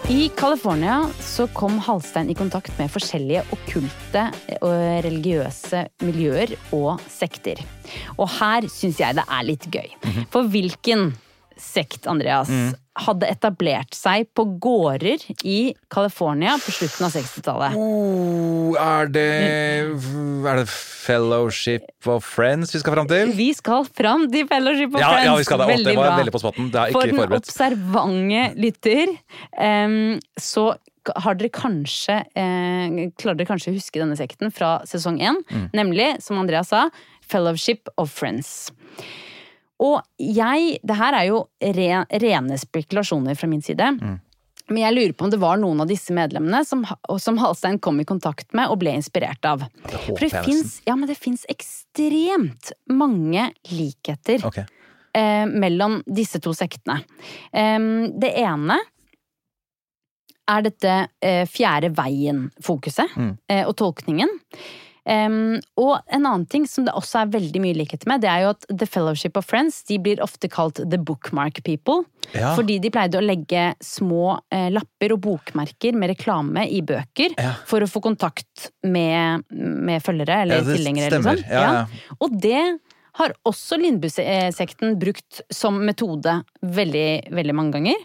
I 0.07 0.29
California 0.39 1.01
så 1.19 1.49
kom 1.51 1.79
Halstein 1.83 2.29
i 2.31 2.35
kontakt 2.37 2.71
med 2.79 2.87
forskjellige 2.93 3.41
okkulte 3.51 4.21
og 4.61 4.75
religiøse 5.03 5.81
miljøer 6.07 6.53
og 6.71 7.01
sekter. 7.11 7.59
Og 8.15 8.29
her 8.37 8.69
syns 8.71 9.01
jeg 9.03 9.17
det 9.17 9.25
er 9.27 9.43
litt 9.43 9.67
gøy. 9.67 9.89
For 10.31 10.47
hvilken 10.47 11.09
sekt, 11.61 12.07
Andreas, 12.09 12.49
hadde 12.97 13.27
etablert 13.29 13.93
seg 13.93 14.25
på 14.37 14.45
gårder 14.63 15.21
i 15.45 15.73
California 15.93 16.55
på 16.61 16.73
slutten 16.73 17.05
av 17.05 17.13
60-tallet? 17.13 17.75
Oh, 17.77 18.73
er 18.81 19.11
det 19.13 19.25
Er 20.47 20.63
det 20.63 20.67
Fellowship 20.71 21.85
of 22.09 22.25
Friends 22.25 22.73
vi 22.75 22.81
skal 22.81 22.97
fram 22.97 23.07
til? 23.11 23.31
Vi 23.37 23.51
skal 23.57 23.85
fram 23.85 24.25
til 24.33 24.47
Fellowship 24.49 24.95
of 24.95 25.01
Ja, 25.01 25.11
Friends. 25.13 25.25
ja, 25.29 25.35
vi 25.37 25.47
skal 25.47 25.61
det. 25.61 25.67
Veldig 25.75 25.85
det 25.91 25.95
var 25.99 26.09
bra. 26.09 26.17
veldig 26.23 26.33
på 26.35 26.41
spotten. 26.43 26.71
Det 26.73 26.81
er 26.81 26.91
For 26.97 27.05
den 27.07 27.21
forberedt. 27.21 27.47
observante 27.47 28.43
lytter, 28.59 29.13
um, 29.61 30.19
så 30.41 30.65
har 31.23 31.37
dere 31.39 31.47
kanskje 31.55 32.17
eh, 32.35 33.11
Klarer 33.15 33.37
dere 33.39 33.47
kanskje 33.47 33.71
å 33.71 33.77
huske 33.77 34.01
denne 34.01 34.17
sekten 34.19 34.51
fra 34.51 34.81
sesong 34.89 35.21
én? 35.23 35.37
Mm. 35.47 35.69
Nemlig, 35.77 36.09
som 36.25 36.41
Andreas 36.41 36.67
sa, 36.73 36.89
Fellowship 37.23 37.87
of 37.97 38.11
Friends. 38.11 38.73
Og 39.83 39.99
jeg 40.17 40.79
Det 40.81 40.95
her 40.97 41.13
er 41.13 41.27
jo 41.29 41.43
re, 41.61 42.05
rene 42.09 42.57
spekulasjoner 42.57 43.37
fra 43.37 43.49
min 43.49 43.61
side. 43.61 43.91
Mm. 44.01 44.15
Men 44.67 44.81
jeg 44.81 44.95
lurer 44.97 45.13
på 45.15 45.27
om 45.27 45.31
det 45.31 45.39
var 45.39 45.59
noen 45.61 45.79
av 45.79 45.87
disse 45.87 46.11
medlemmene 46.15 46.59
som, 46.67 46.81
som 47.23 47.37
Halstein 47.39 47.77
kom 47.79 48.01
i 48.01 48.07
kontakt 48.07 48.51
med 48.57 48.67
og 48.67 48.81
ble 48.81 48.97
inspirert 48.97 49.45
av. 49.47 49.63
Det 49.85 50.01
For 50.09 50.19
det 50.25 50.41
fins 50.43 50.81
ja, 50.83 50.97
ekstremt 51.53 52.73
mange 52.91 53.45
likheter 53.71 54.43
okay. 54.49 54.65
eh, 55.15 55.45
mellom 55.47 56.01
disse 56.03 56.41
to 56.43 56.51
sektene. 56.57 56.99
Eh, 57.55 57.79
det 58.19 58.33
ene 58.43 58.81
er 60.47 60.67
dette 60.67 60.97
eh, 61.23 61.45
fjerde 61.47 61.93
veien-fokuset 61.95 63.15
Mm. 63.15 63.31
eh, 63.47 63.63
og 63.67 63.75
tolkningen. 63.79 64.29
Em, 65.07 65.57
og 65.79 66.01
en 66.11 66.25
annen 66.27 66.43
ting 66.51 66.65
som 66.67 66.83
det 66.83 66.91
også 66.97 67.21
er 67.21 67.29
veldig 67.37 67.61
mye 67.63 67.77
likhet 67.79 68.03
med, 68.09 68.19
det 68.25 68.27
er 68.27 68.41
jo 68.43 68.49
at 68.51 68.65
The 68.67 68.87
Fellowship 68.91 69.37
of 69.39 69.45
Friends 69.47 69.81
de 69.87 69.95
blir 70.03 70.19
ofte 70.23 70.49
kalt 70.51 70.81
The 70.83 70.99
Bookmark 70.99 71.61
People. 71.63 72.01
Ja. 72.33 72.51
Fordi 72.57 72.75
de 72.83 72.91
pleide 72.91 73.15
å 73.15 73.23
legge 73.23 73.69
små 73.83 74.33
eh, 74.51 74.67
lapper 74.75 75.13
og 75.15 75.21
bokmerker 75.23 75.95
med 75.95 76.11
reklame 76.11 76.65
i 76.67 76.81
bøker 76.83 77.37
Ja. 77.39 77.53
for 77.69 77.79
å 77.85 77.87
få 77.87 78.01
kontakt 78.03 78.67
med, 78.83 79.45
med 79.55 80.03
følgere 80.03 80.41
eller 80.43 80.59
Ja, 80.59 80.75
tilhengere. 80.75 81.07
eller 81.07 81.23
sånn. 81.29 81.43
Ja, 81.47 81.63
ja. 81.63 82.13
Og 82.19 82.35
det 82.43 82.59
har 83.17 83.31
også 83.49 83.79
Lindbu-sekten 83.81 84.99
brukt 85.01 85.39
som 85.49 85.79
metode 85.87 86.35
veldig, 86.61 87.31
veldig 87.33 87.55
mange 87.57 87.73
ganger. 87.79 88.03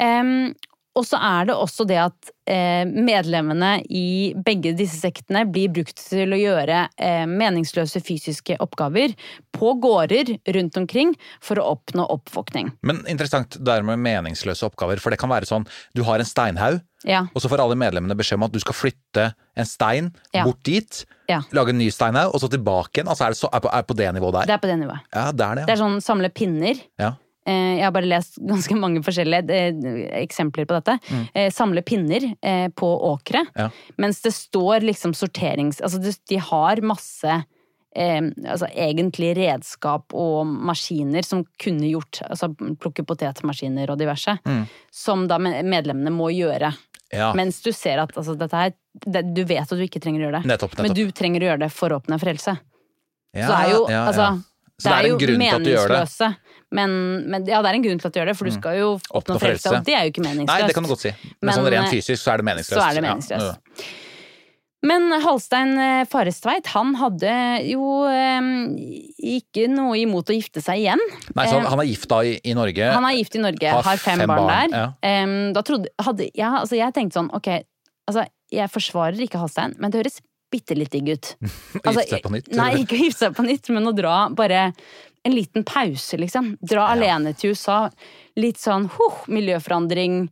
Em, 0.00 0.54
og 0.98 1.06
så 1.06 1.18
er 1.22 1.46
det 1.48 1.54
også 1.54 1.84
det 1.88 1.98
at 2.02 2.30
eh, 2.50 2.82
medlemmene 2.90 3.76
i 3.86 4.32
begge 4.34 4.72
disse 4.78 4.98
sektene 4.98 5.44
blir 5.46 5.70
brukt 5.72 5.94
til 6.00 6.34
å 6.34 6.38
gjøre 6.40 6.80
eh, 6.98 7.24
meningsløse 7.30 8.02
fysiske 8.04 8.56
oppgaver 8.64 9.14
på 9.54 9.72
gårder 9.82 10.34
rundt 10.56 10.76
omkring 10.80 11.14
for 11.44 11.60
å 11.62 11.68
oppnå 11.76 12.08
oppvåkning. 12.16 12.72
Men 12.82 13.04
interessant 13.10 13.56
det 13.62 13.76
er 13.78 13.86
med 13.86 14.02
meningsløse 14.02 14.66
oppgaver, 14.66 14.98
for 15.02 15.14
det 15.14 15.20
kan 15.22 15.30
være 15.30 15.48
sånn 15.48 15.68
du 15.94 16.02
har 16.08 16.18
en 16.22 16.28
steinhaug, 16.28 16.82
Ja, 17.06 17.20
og 17.30 17.38
så 17.38 17.46
får 17.46 17.60
alle 17.62 17.76
medlemmene 17.78 18.16
beskjed 18.18 18.40
om 18.40 18.48
at 18.48 18.54
du 18.56 18.58
skal 18.58 18.74
flytte 18.74 19.28
en 19.54 19.68
stein 19.70 20.08
Ja. 20.34 20.42
bort 20.42 20.58
dit, 20.66 21.04
Ja. 21.30 21.42
lage 21.54 21.70
en 21.70 21.78
ny 21.78 21.90
steinhaug, 21.94 22.34
og 22.34 22.40
så 22.42 22.50
tilbake 22.50 22.98
igjen. 22.98 23.06
Altså 23.12 23.28
er 23.28 23.30
det 23.30 23.38
så, 23.38 23.48
er 23.54 23.62
på, 23.62 23.70
er 23.70 23.84
på 23.86 23.94
det 23.94 24.08
nivået 24.16 24.34
der? 24.40 24.46
det 24.50 24.54
er 24.56 24.58
på 24.64 24.66
det 24.72 24.78
nivået. 24.80 25.00
Ja, 25.14 25.30
det 25.30 25.46
er 25.46 25.54
det. 25.60 25.66
Det 25.68 25.76
er 25.76 25.82
sånn 25.84 26.00
samle 26.02 26.28
pinner. 26.34 26.74
Ja. 26.98 27.12
Eh, 27.48 27.74
Jeg 27.78 27.84
har 27.86 27.94
bare 27.96 28.10
lest 28.10 28.38
ganske 28.52 28.76
mange 28.78 29.02
forskjellige 29.06 29.58
eh, 29.58 30.08
eksempler 30.22 30.68
på 30.68 30.76
dette. 30.78 30.98
Mm. 31.08 31.28
Samle 31.54 31.84
pinner 31.86 32.26
eh, 32.42 32.66
på 32.76 32.88
åkre. 33.12 33.46
Ja. 33.56 33.70
mens 33.96 34.20
det 34.24 34.34
står 34.36 34.84
liksom 34.88 35.14
sorterings... 35.16 35.80
Altså 35.80 36.00
de 36.28 36.40
har 36.50 36.82
masse 36.84 37.38
eh, 37.96 38.20
altså 38.44 38.68
egentlig 38.74 39.32
redskap 39.38 40.14
og 40.16 40.46
maskiner 40.46 41.24
som 41.26 41.44
kunne 41.62 41.88
gjort 41.88 42.20
Altså 42.28 42.50
plukke 42.80 43.04
potetmaskiner 43.08 43.90
og 43.92 44.00
diverse. 44.00 44.36
Mm. 44.44 44.66
Som 44.94 45.26
da 45.30 45.38
medlemmene 45.40 46.12
må 46.14 46.30
gjøre. 46.34 46.72
Ja. 47.14 47.30
Mens 47.36 47.62
du 47.64 47.70
ser 47.72 48.02
at 48.02 48.12
altså, 48.20 48.34
dette 48.36 48.56
her 48.60 48.74
det, 49.06 49.22
Du 49.32 49.40
vet 49.48 49.64
at 49.64 49.78
du 49.78 49.84
ikke 49.84 50.00
trenger 50.02 50.20
å 50.20 50.26
gjøre 50.28 50.40
det. 50.42 50.50
Nettopp, 50.50 50.74
nettopp. 50.76 50.84
Men 50.84 50.96
du 50.98 51.14
trenger 51.16 51.44
å 51.44 51.48
gjøre 51.52 51.62
det 51.64 51.72
for 51.72 51.94
å 51.94 52.00
oppnå 52.02 52.18
frelse. 52.20 52.58
ja, 53.32 53.46
Så 53.46 53.52
det 53.52 53.60
er 53.62 53.72
jo, 53.72 53.82
ja. 53.92 54.02
altså 54.10 54.26
Så 54.78 54.88
det 54.92 54.94
er 54.94 55.08
en 55.10 55.18
grunn 55.18 55.42
til 55.42 55.54
at 55.56 55.64
du 55.66 55.70
gjør 55.72 55.94
det. 55.94 56.32
Men, 56.78 56.90
men 57.32 57.46
ja, 57.48 57.62
det 57.64 57.70
er 57.70 57.78
en 57.78 57.84
grunn 57.86 57.98
til 58.02 58.10
at 58.10 58.14
du 58.14 58.18
gjør 58.20 58.28
det, 58.30 58.34
for 58.38 58.48
du 58.48 58.54
skal 58.54 58.76
jo 58.78 58.90
oppnå, 59.10 59.38
frelse, 59.42 59.72
og 59.72 59.86
det 59.86 59.94
er 59.96 60.04
jo 60.06 60.12
ikke 60.12 60.22
meningsløst. 60.26 60.52
Nei, 60.52 60.68
det 60.68 60.76
kan 60.76 60.84
du 60.84 60.90
godt 60.92 61.06
si. 61.06 61.14
Men, 61.30 61.48
Men, 61.48 61.54
sånn 61.56 61.70
rent 61.72 61.86
eh, 61.88 61.94
fysisk 61.96 62.20
så 62.22 62.34
er 62.34 62.42
det 62.42 62.46
meningsløst. 62.50 62.78
Så 62.78 62.84
er 62.84 62.98
det 62.98 63.06
meningsløst. 63.08 63.72
ja. 63.82 64.04
Men 64.86 65.10
Halstein 65.24 65.72
eh, 65.82 66.04
Farestveit, 66.06 66.68
han 66.76 66.92
hadde 67.00 67.32
jo 67.66 67.88
eh, 68.06 68.50
ikke 69.34 69.66
noe 69.72 69.96
imot 69.98 70.30
å 70.30 70.36
gifte 70.36 70.62
seg 70.62 70.84
igjen. 70.84 71.02
Nei, 71.32 71.48
så 71.48 71.56
han, 71.58 71.66
Eh, 71.66 71.82
er 71.82 71.88
gift 71.90 72.06
da 72.12 72.20
i, 72.22 72.36
i 72.46 72.54
Norge. 72.54 72.92
Han 72.94 73.08
er 73.08 73.16
gift 73.18 73.34
i 73.34 73.42
Norge, 73.42 73.72
Har 73.74 73.82
har 73.88 73.98
fem, 73.98 74.22
fem 74.22 74.30
barn, 74.30 74.46
barn, 74.46 74.76
der. 74.76 74.94
Em, 75.02 75.34
da 75.56 75.64
trodde, 75.66 75.90
hadde, 75.98 76.30
ja, 76.38 76.52
altså 76.60 76.78
jeg 76.78 76.94
tenkte 76.94 77.18
sånn, 77.18 77.32
ok, 77.34 77.50
altså 78.06 78.28
jeg 78.54 78.70
forsvarer 78.70 79.18
ikke 79.26 79.42
Halstein, 79.42 79.74
men 79.82 79.90
det 79.90 80.04
høres 80.04 80.22
bitte 80.50 80.76
litt 80.78 80.92
digg 80.94 81.10
ut. 81.12 81.34
Altså, 81.82 82.00
gifte 82.02 82.16
seg 82.16 82.24
på 82.24 82.32
nytt, 82.34 82.50
Nei, 82.56 82.70
ikke 82.82 83.00
gifte 83.00 83.26
seg 83.26 83.36
på 83.36 83.44
nytt, 83.46 83.70
men 83.74 83.90
å 83.90 83.94
dra 83.96 84.16
bare 84.34 84.68
en 85.26 85.34
liten 85.34 85.64
pause, 85.68 86.16
liksom. 86.20 86.54
Dra 86.60 86.88
alene 86.94 87.34
til 87.36 87.52
USA. 87.52 87.88
Litt 88.38 88.60
sånn 88.62 88.86
huh, 88.94 89.24
miljøforandring. 89.28 90.22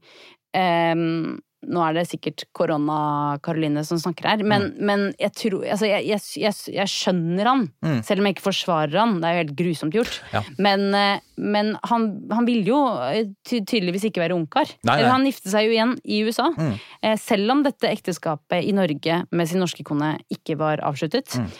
Em, 0.56 1.36
nå 1.66 1.82
er 1.82 1.96
det 1.98 2.04
sikkert 2.10 2.44
korona-Karoline 2.56 3.82
som 3.86 3.98
snakker 4.00 4.28
her, 4.30 4.42
men, 4.46 4.68
men 4.78 5.06
jeg 5.20 5.32
tror 5.38 5.64
altså 5.64 5.88
jeg, 5.88 6.04
jeg, 6.08 6.22
jeg, 6.42 6.54
jeg 6.76 6.90
skjønner 6.92 7.50
han, 7.50 7.64
selv 8.06 8.22
om 8.22 8.28
jeg 8.28 8.36
ikke 8.36 8.46
forsvarer 8.46 8.96
han. 9.00 9.16
Det 9.22 9.28
er 9.28 9.34
jo 9.36 9.42
helt 9.44 9.56
grusomt 9.58 9.96
gjort. 9.98 10.18
Ja. 10.32 10.42
Men, 10.62 10.86
eh, 10.96 11.24
men 11.36 11.72
han, 11.90 12.06
han 12.32 12.48
ville 12.48 12.66
jo 12.70 12.80
eh, 13.10 13.32
ty 13.46 13.60
tydeligvis 13.66 14.06
ikke 14.10 14.22
være 14.24 14.36
ungkar. 14.38 14.70
Nei, 14.88 15.00
han 15.06 15.26
gifte 15.28 15.52
seg 15.52 15.66
jo 15.68 15.74
igjen 15.76 15.96
i 16.04 16.22
USA. 16.26 16.48
Mm. 16.56 16.72
Selv 17.20 17.56
om 17.56 17.64
dette 17.66 17.90
ekteskapet 17.90 18.64
i 18.66 18.72
Norge 18.76 19.20
med 19.30 19.50
sin 19.50 19.62
norske 19.62 19.84
kone 19.86 20.14
ikke 20.32 20.56
var 20.60 20.82
avsluttet. 20.86 21.36
Mm. 21.40 21.50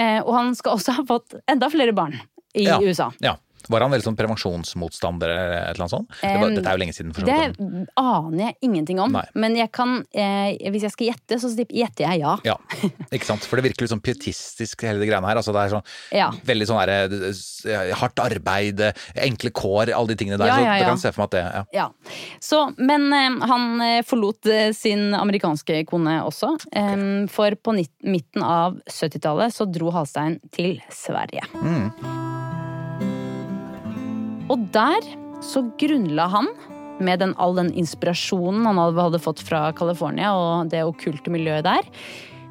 Eh, 0.00 0.18
Og 0.24 0.32
han 0.38 0.54
skal 0.56 0.78
også 0.78 0.94
ha 0.96 1.02
fått 1.08 1.36
enda 1.50 1.68
flere 1.72 1.92
barn 1.96 2.16
i 2.56 2.66
Ja. 2.68 2.78
USA. 2.80 3.10
Ja. 3.24 3.36
Var 3.70 3.84
han 3.84 3.92
veldig 3.92 4.06
sånn 4.06 4.16
prevensjonsmotstander 4.18 5.30
eller 5.32 5.52
et 5.52 5.74
eller 5.76 5.84
annet 5.84 5.94
sånt? 5.94 6.08
Det 6.20 6.32
var, 6.40 6.48
um, 6.48 6.54
dette 6.56 6.68
er 6.72 6.76
jo 6.78 6.82
lenge 6.82 6.96
siden. 6.96 7.12
for 7.14 7.26
Det 7.28 7.88
aner 8.02 8.42
jeg 8.46 8.56
ingenting 8.68 9.00
om, 9.02 9.12
Nei. 9.12 9.24
men 9.34 9.56
jeg 9.56 9.70
kan, 9.72 9.98
eh, 10.14 10.56
hvis 10.72 10.82
jeg 10.88 10.94
skal 10.96 11.06
gjette, 11.12 11.38
så 11.42 11.50
gjetter 11.62 12.06
jeg 12.08 12.22
ja. 12.22 12.36
Ja, 12.44 12.56
ikke 13.12 13.28
sant? 13.28 13.44
For 13.48 13.56
det 13.60 13.66
virker 13.70 13.86
litt 13.86 13.92
sånn 13.94 14.02
pietistisk 14.04 14.82
hele 14.86 14.98
de 15.02 15.06
greiene 15.10 15.28
her. 15.28 15.36
Altså 15.40 15.52
det 15.54 15.62
er 15.66 15.74
sånn 15.76 15.86
Ja. 16.12 16.30
veldig 16.44 16.66
sånn 16.68 16.80
herre 16.80 16.98
eh, 17.08 17.94
hardt 18.00 18.18
arbeid, 18.22 18.80
eh, 18.80 18.92
enkle 19.26 19.50
kår, 19.50 19.92
alle 19.94 20.12
de 20.12 20.16
tingene 20.16 20.38
der. 20.40 20.46
Ja, 20.52 20.56
Så 20.56 20.78
du 20.78 20.90
kan 20.90 20.98
se 20.98 21.12
for 21.12 21.22
meg 21.22 21.32
at 21.32 21.36
det 21.36 21.66
ja. 21.78 21.88
Så, 22.40 22.62
men 22.78 23.08
eh, 23.12 23.46
han 23.48 23.80
eh, 23.80 24.02
forlot 24.02 24.46
eh, 24.46 24.72
sin 24.76 25.12
amerikanske 25.14 25.84
kone 25.86 26.18
også. 26.26 26.54
Em, 26.76 27.28
for 27.32 27.54
på 27.62 27.76
midten 28.02 28.42
av 28.42 28.78
70-tallet 28.90 29.52
så 29.54 29.66
dro 29.70 29.90
Halstein 29.94 30.40
til 30.52 30.80
Sverige. 30.90 31.46
Og 34.52 34.66
der 34.74 35.06
så 35.42 35.64
grunnla 35.80 36.28
han, 36.30 36.50
med 37.02 37.18
den, 37.22 37.32
all 37.40 37.56
den 37.58 37.72
inspirasjonen 37.80 38.66
han 38.68 38.78
hadde, 38.78 39.18
fått 39.22 39.40
fra 39.42 39.64
California 39.74 40.34
og 40.36 40.68
det 40.70 40.84
okkulte 40.86 41.32
miljøet 41.34 41.64
der, 41.66 41.88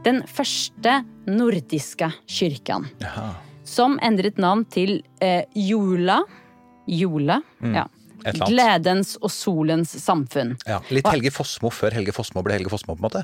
den 0.04 0.24
første 0.28 0.98
nordiske 1.30 2.10
kirken. 2.26 2.90
Jaha. 3.04 3.30
Som 3.64 4.00
endret 4.04 4.42
navn 4.42 4.66
til 4.74 4.98
eh, 5.24 5.46
Jula. 5.56 6.24
Jula, 6.90 7.40
Mm. 7.62 7.76
ja. 7.78 7.88
Gledens 8.22 9.16
og 9.22 9.32
solens 9.34 9.90
samfunn. 9.98 10.52
Ja, 10.70 10.76
litt 10.94 11.08
Helge 11.10 11.32
Fossmo 11.34 11.72
før 11.74 11.96
Helge 11.96 12.14
Fossmo 12.14 12.44
ble 12.46 12.54
Helge 12.54 12.70
Fossmo, 12.70 12.94
på 12.94 13.02
en 13.02 13.08
måte. 13.08 13.24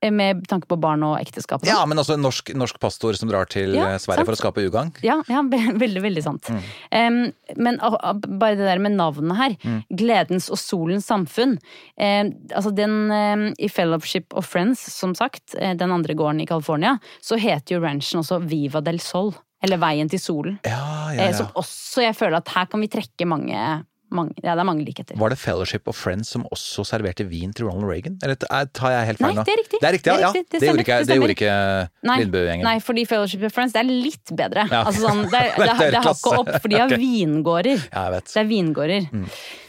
Eh, 0.00 0.12
Med 0.14 0.44
tanke 0.46 0.68
på 0.70 0.76
barn 0.78 1.02
og 1.02 1.16
ekteskap. 1.18 1.62
og 1.62 1.66
Ja, 1.66 1.80
sånn. 1.80 1.88
men 1.88 1.98
altså 1.98 2.14
en 2.14 2.22
norsk, 2.22 2.52
norsk 2.54 2.78
pastor 2.78 3.16
som 3.18 3.28
drar 3.28 3.48
til 3.50 3.74
Ja, 3.74 3.94
eh, 3.94 3.98
Sverige 3.98 4.24
sant. 4.24 4.26
for 4.28 4.36
å 4.36 4.38
skape 4.38 4.62
ugagn. 4.70 4.92
Ja, 5.02 5.22
ja, 5.28 5.42
veldig, 5.42 6.02
veldig 6.02 6.22
sant. 6.22 6.42
Mm. 6.48 6.62
Um, 6.92 7.32
men 7.56 7.80
ah, 7.82 8.12
bare 8.14 8.54
det 8.56 8.68
der 8.68 8.78
med 8.78 8.92
navnet 8.92 9.36
her. 9.36 9.56
Mm. 9.64 9.84
Gledens 9.90 10.48
og 10.50 10.58
solens 10.58 11.06
samfunn. 11.06 11.58
Um, 11.98 12.32
altså 12.54 12.72
den 12.74 13.10
um, 13.10 13.54
I 13.58 13.68
Fellowship 13.68 14.32
of 14.34 14.46
Friends, 14.46 14.78
som 14.80 15.14
sagt, 15.14 15.56
eh, 15.58 15.74
den 15.74 15.90
andre 15.90 16.14
gården 16.14 16.42
i 16.42 16.46
California, 16.46 16.98
så 17.20 17.36
heter 17.36 17.74
jo 17.76 17.80
ranchen 17.82 18.20
også 18.22 18.38
Viva 18.46 18.80
del 18.80 19.00
Sol. 19.00 19.34
Eller 19.60 19.80
Veien 19.82 20.08
til 20.08 20.20
solen. 20.22 20.60
Ja, 20.62 21.10
ja, 21.10 21.24
ja. 21.24 21.32
Som 21.34 21.48
også 21.58 22.04
jeg 22.04 22.14
føler 22.14 22.36
at 22.38 22.48
her 22.54 22.66
kan 22.70 22.78
vi 22.80 22.86
trekke 22.86 23.26
mange, 23.26 23.84
mange 24.14 24.32
Ja, 24.42 24.54
det 24.54 24.62
er 24.62 24.68
mange 24.68 24.84
likheter. 24.86 25.16
Var 25.18 25.28
det 25.34 25.38
Fellowship 25.38 25.88
of 25.88 25.96
Friends 25.96 26.28
som 26.34 26.44
også 26.52 26.84
serverte 26.86 27.26
vin 27.28 27.52
til 27.52 27.66
Ronald 27.68 27.88
Reagan? 27.90 28.18
Eller 28.22 28.36
er- 28.50 28.70
tar 28.72 28.90
jeg 28.94 29.06
helt 29.12 29.18
feil 29.22 29.34
Nei, 29.34 29.38
nå? 29.40 29.44
det 29.44 29.52
er 29.54 29.60
riktig. 29.62 29.80
Det 29.80 29.88
er 29.88 29.96
riktig, 29.98 30.12
ja. 30.12 30.16
Det 30.16 30.24
er 30.24 30.38
riktig, 30.38 30.60
det 30.60 30.68
gjorde 30.68 30.68
stemmer, 30.68 30.84
ikke, 30.84 30.98
det 31.08 31.16
gjorde 31.18 31.34
ikke 31.36 32.08
Nei, 32.10 32.18
Lindbø-gjengen. 32.22 32.64
Nei, 32.68 32.78
fordi 32.80 33.04
Fellowship 33.06 33.42
of 33.48 33.52
Friends 33.52 33.72
det 33.76 33.80
er 33.84 33.90
litt 33.90 34.34
bedre. 34.36 34.66
Ja. 34.70 34.84
Altså 34.84 35.04
sånn, 35.08 35.24
det, 35.30 35.42
det, 35.58 35.90
Det 35.96 36.04
hakket 36.06 36.38
opp, 36.42 36.52
for 36.62 36.68
de 36.68 36.80
har 36.80 36.86
okay. 36.92 37.02
vingårder. 37.02 37.84
Ja, 37.92 38.04
jeg 38.08 38.12
vet. 38.18 38.32
Det 38.34 38.42
er 38.44 38.48
vingårder. 38.54 39.08
Mm. 39.12 39.28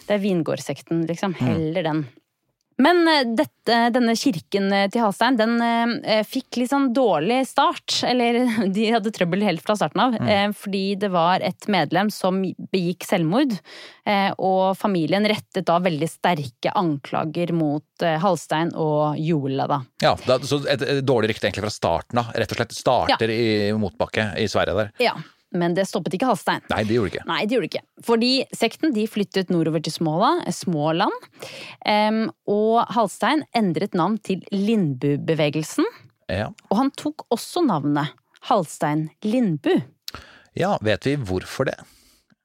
Det 0.09 0.15
er 0.15 0.23
vingårdsekten, 0.23 1.03
liksom. 1.09 1.35
Heller 1.41 1.83
den. 1.83 2.05
Men 2.79 3.07
eh, 3.07 3.25
dette, 3.35 3.77
denne 3.93 4.15
kirken 4.17 4.71
eh, 4.73 4.87
til 4.91 5.03
Halstein, 5.03 5.37
den 5.39 5.57
eh, 5.59 6.21
fikk 6.27 6.61
litt 6.61 6.71
sånn 6.71 6.89
dårlig 6.95 7.41
start. 7.49 7.99
Eller 8.07 8.39
de 8.75 8.85
hadde 8.95 9.13
trøbbel 9.15 9.43
helt 9.45 9.63
fra 9.65 9.75
starten 9.79 10.03
av. 10.05 10.15
Mm. 10.15 10.29
Eh, 10.31 10.45
fordi 10.55 10.83
det 10.99 11.11
var 11.13 11.43
et 11.45 11.67
medlem 11.71 12.11
som 12.13 12.39
begikk 12.71 13.07
selvmord. 13.07 13.57
Eh, 14.07 14.31
og 14.37 14.77
familien 14.79 15.27
rettet 15.27 15.67
da 15.67 15.79
veldig 15.83 16.09
sterke 16.09 16.73
anklager 16.79 17.51
mot 17.55 17.83
Halstein 17.99 18.71
og 18.79 19.19
Jola, 19.19 19.65
da. 19.67 19.81
Ja, 20.03 20.13
da, 20.23 20.39
så 20.47 20.61
et, 20.71 20.85
et 20.85 21.03
dårlig 21.03 21.33
rykte 21.33 21.49
egentlig 21.49 21.65
fra 21.67 21.73
starten 21.73 22.21
av. 22.21 22.31
Rett 22.31 22.55
og 22.55 22.61
slett 22.61 22.77
starter 22.77 23.33
i 23.33 23.49
motbakke 23.75 24.31
i 24.39 24.47
Sverige 24.51 24.77
der. 24.77 24.93
Ja, 25.03 25.17
Men 25.55 25.73
det 25.73 25.87
stoppet 25.89 26.13
ikke 26.13 26.27
Halstein. 26.29 26.61
Nei, 26.69 26.83
det 26.85 26.97
gjorde 26.97 27.13
ikke. 27.13 27.25
Nei, 27.29 27.39
det 27.45 27.55
gjorde 27.55 27.69
ikke. 27.71 27.83
Fordi 28.05 28.31
sekten 28.55 28.93
de 28.93 29.05
flyttet 29.09 29.53
nordover 29.53 29.81
til 29.85 29.95
Småla, 29.95 30.31
Småland. 30.53 31.29
Um, 31.81 32.27
og 32.49 32.83
Halstein 32.93 33.45
endret 33.57 33.97
navn 33.97 34.19
til 34.21 34.43
Lindbu-bevegelsen. 34.53 35.87
Ja. 36.29 36.51
Og 36.69 36.77
han 36.77 36.93
tok 36.99 37.25
også 37.33 37.63
navnet 37.65 38.13
Halstein 38.49 39.09
Lindbu. 39.25 39.73
ja, 40.55 40.77
vet 40.85 41.05
vi 41.05 41.15
hvorfor 41.17 41.65
det? 41.71 41.79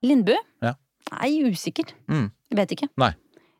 Lindbu? 0.04 0.34
Ja. 0.64 0.74
Nei, 1.12 1.30
usikker. 1.52 1.92
Mm. 2.08 2.30
Jeg 2.50 2.60
vet 2.62 2.74
ikke. 2.78 2.88
Nei. 3.00 3.12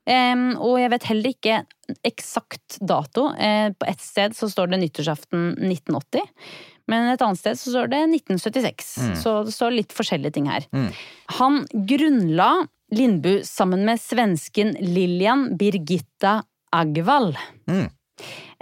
Um, 0.05 0.51
og 0.61 0.77
jeg 0.83 0.90
vet 0.92 1.07
heller 1.09 1.33
ikke 1.33 1.61
eksakt 2.05 2.77
dato. 2.85 3.31
Uh, 3.33 3.73
på 3.73 3.88
ett 3.88 4.03
sted 4.05 4.37
så 4.37 4.51
står 4.53 4.73
det 4.73 4.83
nyttårsaften 4.83 5.55
1980. 5.64 6.27
Men 6.90 7.09
et 7.12 7.23
annet 7.25 7.40
sted 7.40 7.59
så 7.59 7.73
står 7.73 7.90
det 7.92 8.03
1976. 8.20 8.92
Så 9.23 9.35
det 9.47 9.55
står 9.55 9.77
litt 9.79 9.94
forskjellige 9.97 10.37
ting 10.37 10.49
her. 10.53 10.66
Mm. 10.75 10.90
Han 11.40 11.62
grunnla 11.73 12.51
Lindbu 12.94 13.40
sammen 13.49 13.87
med 13.88 14.01
svensken 14.01 14.75
Lilian 14.81 15.49
Birgitta 15.59 16.42
Agvall. 16.75 17.33
Mm. 17.70 17.88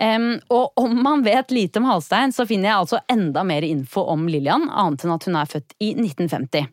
Em, 0.02 0.40
og 0.50 0.72
om 0.80 0.94
man 1.04 1.20
vet 1.22 1.50
lite 1.54 1.78
om 1.78 1.84
Halstein, 1.86 2.32
så 2.34 2.46
finner 2.48 2.70
jeg 2.70 2.78
altså 2.80 2.98
enda 3.12 3.42
mer 3.46 3.62
info 3.62 4.02
om 4.10 4.24
Lillian, 4.26 4.64
annet 4.72 5.04
enn 5.04 5.12
at 5.14 5.26
hun 5.28 5.36
er 5.38 5.50
født 5.50 5.74
i 5.84 5.90
1950. 5.94 6.64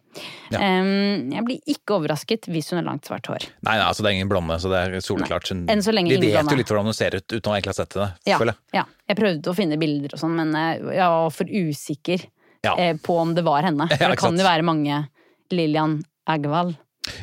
Ja. 0.55 0.61
Um, 0.63 1.27
jeg 1.35 1.43
blir 1.45 1.59
ikke 1.75 1.97
overrasket 1.99 2.47
hvis 2.49 2.71
hun 2.71 2.79
har 2.79 2.87
langt 2.87 3.05
svart 3.05 3.27
hår. 3.29 3.45
Nei, 3.67 3.75
nei, 3.75 3.85
altså 3.85 4.01
det 4.05 4.09
er 4.13 4.17
ingen 4.17 4.31
blonde, 4.31 4.57
så 4.63 4.71
det 4.71 4.79
er 4.87 5.03
soleklart. 5.05 5.51
Hun- 5.51 5.67
Enn 5.69 5.83
så 5.85 5.93
lenge 5.93 6.09
Vi 6.09 6.15
ingen 6.17 6.25
vet 6.31 6.39
blonde. 6.39 6.55
jo 6.55 6.61
litt 6.63 6.71
hvordan 6.73 6.89
hun 6.89 6.97
ser 6.97 7.19
ut 7.19 7.27
uten 7.27 7.51
å 7.51 7.55
egentlig 7.59 7.75
ha 7.75 7.79
sett 7.83 7.93
henne. 7.99 8.09
Ja, 8.25 8.39
jeg. 8.39 8.55
ja. 8.79 8.85
Jeg 9.11 9.19
prøvde 9.21 9.51
å 9.53 9.55
finne 9.59 9.77
bilder 9.83 10.15
og 10.15 10.23
sånn, 10.23 10.35
men 10.39 10.55
eh, 10.55 10.81
jeg 10.97 11.13
var 11.13 11.29
for 11.35 11.45
usikker 11.45 12.25
Ja. 12.63 12.73
eh, 12.77 12.95
på 12.97 13.19
om 13.19 13.35
det 13.35 13.43
var 13.45 13.61
henne. 13.67 13.85
For 13.99 14.09
det 14.15 14.17
kan 14.23 14.37
jo 14.39 14.43
være 14.47 14.65
mange 14.65 15.03
Lillian 15.51 15.99
Agvall. 16.25 16.73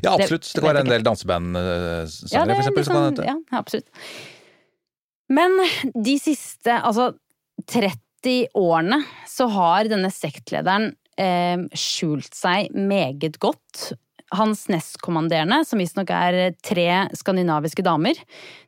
Ja, 0.03 0.15
absolutt. 0.15 0.47
Det, 0.53 0.61
kan 0.63 0.71
være 0.75 0.81
en 0.87 0.89
del 0.91 1.03
danseband-sangere, 1.03 2.57
Ja, 2.57 2.63
for 2.71 2.81
eksempel. 2.81 3.25
ja, 3.25 3.35
ja, 3.51 3.59
absolutt. 3.59 3.87
Men 5.33 5.57
de 5.95 6.17
siste, 6.23 6.71
altså 6.71 7.13
30 7.67 8.49
årene, 8.59 9.01
så 9.29 9.47
har 9.51 9.89
denne 9.91 10.11
sektlederen 10.15 10.93
eh, 11.19 11.63
skjult 11.77 12.35
seg 12.37 12.75
meget 12.75 13.39
godt. 13.43 13.93
Hans 14.35 14.65
nestkommanderende, 14.73 15.61
som 15.67 15.79
visstnok 15.79 16.11
er 16.11 16.39
tre 16.67 16.87
skandinaviske 17.15 17.85
damer, 17.87 18.19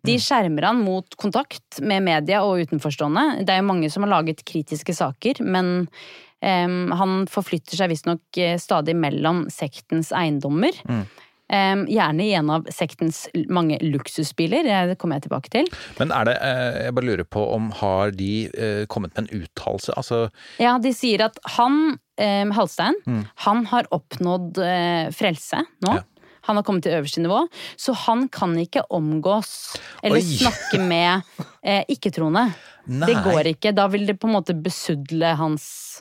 de 0.06 0.14
Mm. 0.14 0.22
skjermer 0.22 0.66
han 0.68 0.82
mot 0.84 1.16
kontakt 1.18 1.80
med 1.82 2.04
media 2.06 2.44
og 2.46 2.62
utenforstående. 2.62 3.44
Det 3.44 3.50
er 3.54 3.58
jo 3.62 3.66
mange 3.66 3.90
som 3.90 4.06
har 4.06 4.12
laget 4.22 4.44
kritiske 4.46 4.94
saker, 4.94 5.42
men 5.42 5.88
em, 6.40 6.92
han 6.94 7.26
forflytter 7.26 7.74
seg 7.74 7.90
visstnok 7.90 8.38
eh, 8.38 8.54
stadig 8.62 8.94
mellom 8.94 9.48
sektens 9.50 10.12
eiendommer. 10.14 10.78
Mm. 10.86 11.02
Gjerne 11.48 12.24
i 12.26 12.32
en 12.36 12.50
av 12.50 12.66
sektens 12.74 13.22
mange 13.48 13.78
luksusbiler, 13.80 14.66
det 14.90 14.98
kommer 15.00 15.16
jeg 15.16 15.28
tilbake 15.28 15.48
til. 15.54 15.70
Men 15.98 16.12
er 16.12 16.24
det, 16.28 16.34
eh, 16.44 16.84
jeg 16.84 16.94
bare 16.98 17.08
lurer 17.08 17.24
på 17.24 17.44
om 17.54 17.70
har 17.80 18.10
de 18.12 18.30
eh, 18.52 18.82
kommet 18.86 19.14
med 19.16 19.24
en 19.32 19.42
uttalelse? 19.42 19.94
Altså, 19.96 20.30
Ja, 20.60 20.76
de 20.78 20.92
sier 20.92 21.24
at 21.24 21.38
han, 21.56 21.98
Halstein, 22.18 22.94
Mm. 23.06 23.24
han 23.46 23.64
har 23.66 23.84
oppnådd 23.94 24.58
eh, 24.58 25.10
frelse 25.14 25.64
nå. 25.86 25.94
Ja. 25.94 26.02
Han 26.48 26.56
har 26.56 26.64
kommet 26.64 26.82
til 26.82 26.92
øverste 26.96 27.20
nivå, 27.20 27.42
så 27.76 27.92
han 27.94 28.26
kan 28.32 28.54
ikke 28.56 28.82
omgås 28.90 29.76
eller 30.02 30.16
Oi. 30.16 30.22
snakke 30.40 30.80
med 30.80 31.22
eh, 31.62 31.84
ikke-troende. 31.88 32.46
Det 32.88 33.18
går 33.24 33.50
ikke. 33.52 33.74
Da 33.76 33.86
vil 33.92 34.06
det 34.08 34.18
på 34.18 34.28
en 34.30 34.32
måte 34.38 34.54
besudle 34.56 35.34
hans 35.36 36.00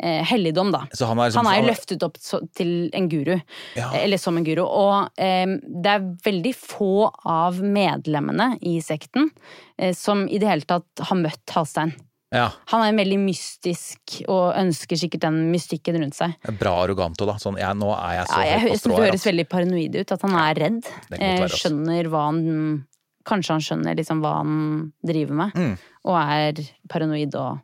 eh, 0.00 0.22
helligdom, 0.24 0.70
da. 0.72 0.84
Så 0.92 1.06
han 1.06 1.18
er, 1.18 1.28
liksom, 1.30 1.46
Han 1.46 1.54
er 1.54 1.68
løftet 1.68 2.02
opp 2.06 2.18
til 2.56 2.90
en 2.94 3.08
guru, 3.08 3.40
Ja. 3.76 3.90
eller 3.94 4.16
som 4.18 4.36
en 4.38 4.44
guru. 4.44 4.62
Og 4.64 5.10
eh, 5.18 5.46
det 5.46 5.86
er 5.86 6.04
veldig 6.24 6.54
få 6.54 7.10
av 7.24 7.60
medlemmene 7.62 8.58
i 8.62 8.78
sekten 8.80 9.30
eh, 9.78 9.92
som 9.94 10.26
i 10.28 10.38
det 10.38 10.48
hele 10.48 10.62
tatt 10.68 10.84
har 11.08 11.16
møtt 11.16 11.54
Halstein. 11.54 11.94
Ja, 12.30 12.50
Han 12.68 12.82
er 12.84 12.92
veldig 12.92 13.16
mystisk 13.24 14.18
og 14.28 14.52
ønsker 14.60 14.98
sikkert 15.00 15.22
den 15.24 15.38
mystikken 15.50 15.96
rundt 15.96 16.14
seg. 16.18 16.34
bra 16.60 16.74
arroganto, 16.84 17.24
da. 17.24 17.38
Sånn, 17.40 17.56
ja, 17.58 17.70
nå 17.72 17.88
er 17.96 18.18
jeg 18.18 18.26
så 18.28 18.40
Ja, 18.44 18.58
jeg, 18.68 18.80
det 18.84 18.98
høres 18.98 19.24
veldig 19.24 19.46
paranoid 19.48 19.96
ut, 19.96 20.12
at 20.12 20.22
han 20.26 20.34
er 20.36 20.54
redd. 20.60 20.82
Godt 20.82 21.16
Eh, 21.22 21.38
være, 21.40 21.42
altså. 21.48 21.62
skjønner 21.70 22.10
hva 22.12 22.26
han 22.28 22.84
Kanskje 23.28 23.50
han 23.52 23.60
skjønner 23.60 23.96
liksom 23.98 24.20
hva 24.24 24.30
han 24.38 24.92
driver 25.04 25.34
med, 25.36 25.52
Mm. 25.52 25.72
og 26.08 26.16
er 26.16 26.52
paranoid 26.88 27.34
og 27.36 27.58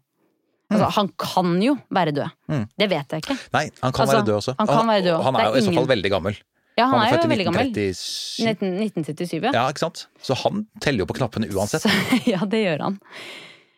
Altså, 0.74 0.88
han 0.98 1.10
kan 1.20 1.54
jo 1.62 1.76
være 1.94 2.14
død. 2.16 2.34
Mm. 2.52 2.64
Det 2.82 2.88
vet 2.90 3.14
jeg 3.14 3.24
ikke. 3.24 3.36
Nei, 3.54 3.64
han 3.80 3.92
kan 3.94 4.04
Altså, 4.04 4.18
være 4.18 4.26
død 4.28 4.34
også. 4.40 4.54
han 4.58 4.70
kan 4.70 4.90
være 4.90 5.04
død. 5.06 5.22
Han 5.28 5.38
er 5.38 5.44
er 5.44 5.48
jo 5.50 5.62
i 5.62 5.64
så 5.68 5.74
fall 5.78 5.88
veldig 5.94 6.12
gammel. 6.12 6.38
Ja, 6.74 6.88
han, 6.90 6.98
Han 6.98 7.06
er 7.06 7.12
er 7.14 7.22
jo 7.22 7.30
veldig 7.30 7.46
gammel. 7.46 7.68
1937. 7.70 8.46
19, 8.50 8.70
1977, 9.06 9.44
ja. 9.46 9.52
Ja, 9.54 9.64
ikke 9.70 9.84
sant? 9.84 10.06
Så 10.26 10.34
han 10.42 10.64
teller 10.82 11.04
jo 11.04 11.06
på 11.06 11.14
knappene 11.20 11.46
uansett. 11.54 11.86
Så, 11.86 11.92
ja, 12.34 12.42
det 12.50 12.64
gjør 12.64 12.82
han. 12.88 12.98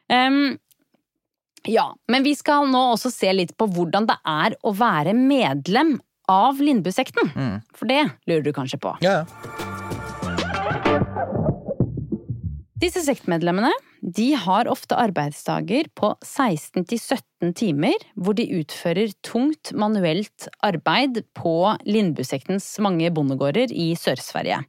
Um, 0.09 0.59
ja, 1.68 1.90
men 2.09 2.24
vi 2.24 2.32
skal 2.38 2.68
nå 2.70 2.82
også 2.94 3.11
se 3.12 3.32
litt 3.35 3.56
på 3.59 3.68
hvordan 3.68 4.06
det 4.09 4.16
er 4.24 4.56
å 4.64 4.72
være 4.76 5.12
medlem 5.18 5.96
av 6.30 6.59
Lindbu-sekten. 6.62 7.32
Mm. 7.37 7.56
For 7.76 7.90
det 7.90 8.02
lurer 8.26 8.46
du 8.48 8.52
kanskje 8.56 8.80
på. 8.82 8.96
Ja, 9.04 9.22
ja. 9.26 9.76
Disse 12.77 13.01
sektmedlemmene 13.07 13.71
de 14.05 14.35
har 14.37 14.69
ofte 14.69 14.97
arbeidsdager 15.01 15.89
på 15.97 16.11
16-17 16.21 17.55
timer, 17.57 17.95
hvor 18.15 18.37
de 18.37 18.45
utfører 18.59 19.15
tungt 19.25 19.73
manuelt 19.73 20.51
arbeid 20.67 21.23
på 21.39 21.55
Lindbusektens 21.89 22.69
mange 22.85 23.09
bondegårder 23.17 23.73
i 23.73 23.95
Sør-Sverige. 23.97 24.61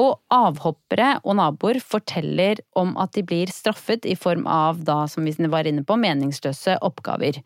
Og 0.00 0.18
avhoppere 0.34 1.12
og 1.22 1.36
naboer 1.38 1.78
forteller 1.84 2.58
om 2.78 2.96
at 2.98 3.14
de 3.14 3.22
blir 3.26 3.52
straffet 3.54 4.08
i 4.10 4.16
form 4.18 4.48
av, 4.50 4.80
da, 4.86 5.04
som 5.10 5.26
vi 5.26 5.34
var 5.52 5.68
inne 5.70 5.84
på, 5.86 5.98
meningsløse 6.02 6.80
oppgaver. 6.82 7.38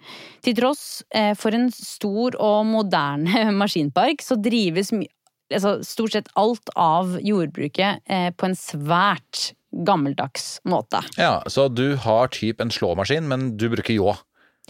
Til 0.45 0.57
tross 0.57 1.03
eh, 1.13 1.35
for 1.37 1.53
en 1.53 1.69
stor 1.75 2.39
og 2.41 2.65
moderne 2.71 3.51
maskinpark, 3.61 4.25
så 4.25 4.41
drives 4.41 4.95
altså, 4.95 5.77
stort 5.85 6.17
sett 6.17 6.33
alt 6.41 6.73
av 6.73 7.19
jordbruket 7.21 8.01
eh, 8.09 8.31
på 8.33 8.49
en 8.49 8.57
svært 8.59 9.53
gammeldags 9.87 10.61
måte. 10.69 11.01
Ja, 11.19 11.43
Så 11.51 11.69
du 11.73 11.97
har 11.97 12.29
typ 12.29 12.61
en 12.63 12.71
slåmaskin, 12.71 13.27
men 13.29 13.57
du 13.57 13.69
bruker 13.73 13.95
ljå. 13.95 14.15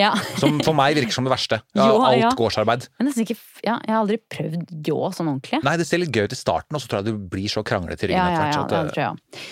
Ja. 0.00 0.10
Som 0.40 0.56
for 0.64 0.74
meg 0.74 0.96
virker 0.98 1.14
som 1.14 1.26
det 1.26 1.30
verste. 1.34 1.60
Ja, 1.78 1.86
Jo, 1.92 2.00
alt 2.02 2.18
ja. 2.22 2.30
gårdsarbeid. 2.38 2.88
Ikke, 3.22 3.36
ja, 3.62 3.76
jeg 3.84 3.92
har 3.94 4.00
aldri 4.00 4.18
prøvd 4.18 4.72
ljå 4.88 5.10
sånn 5.14 5.30
ordentlig. 5.30 5.60
Nei, 5.66 5.76
det 5.78 5.86
ser 5.86 6.02
litt 6.02 6.14
gøy 6.14 6.26
ut 6.26 6.34
i 6.34 6.40
starten, 6.40 6.74
og 6.74 6.82
så 6.82 6.90
tror 6.90 7.02
jeg 7.02 7.12
du 7.12 7.28
blir 7.30 7.52
så 7.52 7.62
kranglete 7.66 8.08
i 8.08 8.10
ryggen 8.10 8.34
Ja, 8.34 8.48
ja, 8.50 8.64
det 8.70 8.82
tror 8.94 9.04
jeg. 9.04 9.44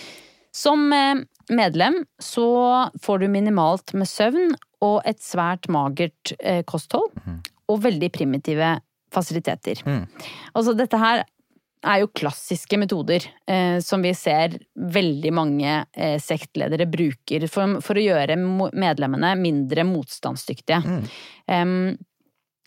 Som 0.52 0.88
eh, 0.92 1.22
medlem 1.54 2.02
så 2.20 2.46
får 3.00 3.22
du 3.22 3.28
minimalt 3.32 3.94
med 3.96 4.10
søvn 4.10 4.52
og 4.84 4.98
et 5.08 5.22
svært 5.22 5.68
magert 5.72 6.34
eh, 6.40 6.60
kosthold. 6.68 7.14
Og 7.70 7.78
veldig 7.86 8.10
primitive 8.12 8.74
fasiliteter. 9.14 9.80
Mm. 9.86 10.02
Altså 10.58 10.74
dette 10.76 10.98
her 11.00 11.22
er 11.82 12.02
jo 12.02 12.10
klassiske 12.14 12.78
metoder 12.80 13.24
eh, 13.50 13.78
som 13.82 14.04
vi 14.04 14.12
ser 14.16 14.54
veldig 14.74 15.32
mange 15.34 15.74
eh, 15.96 16.16
sektledere 16.22 16.86
bruker 16.90 17.46
for, 17.50 17.80
for 17.84 17.98
å 17.98 18.04
gjøre 18.04 18.38
medlemmene 18.38 19.34
mindre 19.40 19.86
motstandsdyktige. 19.88 20.80
Em, 21.50 21.74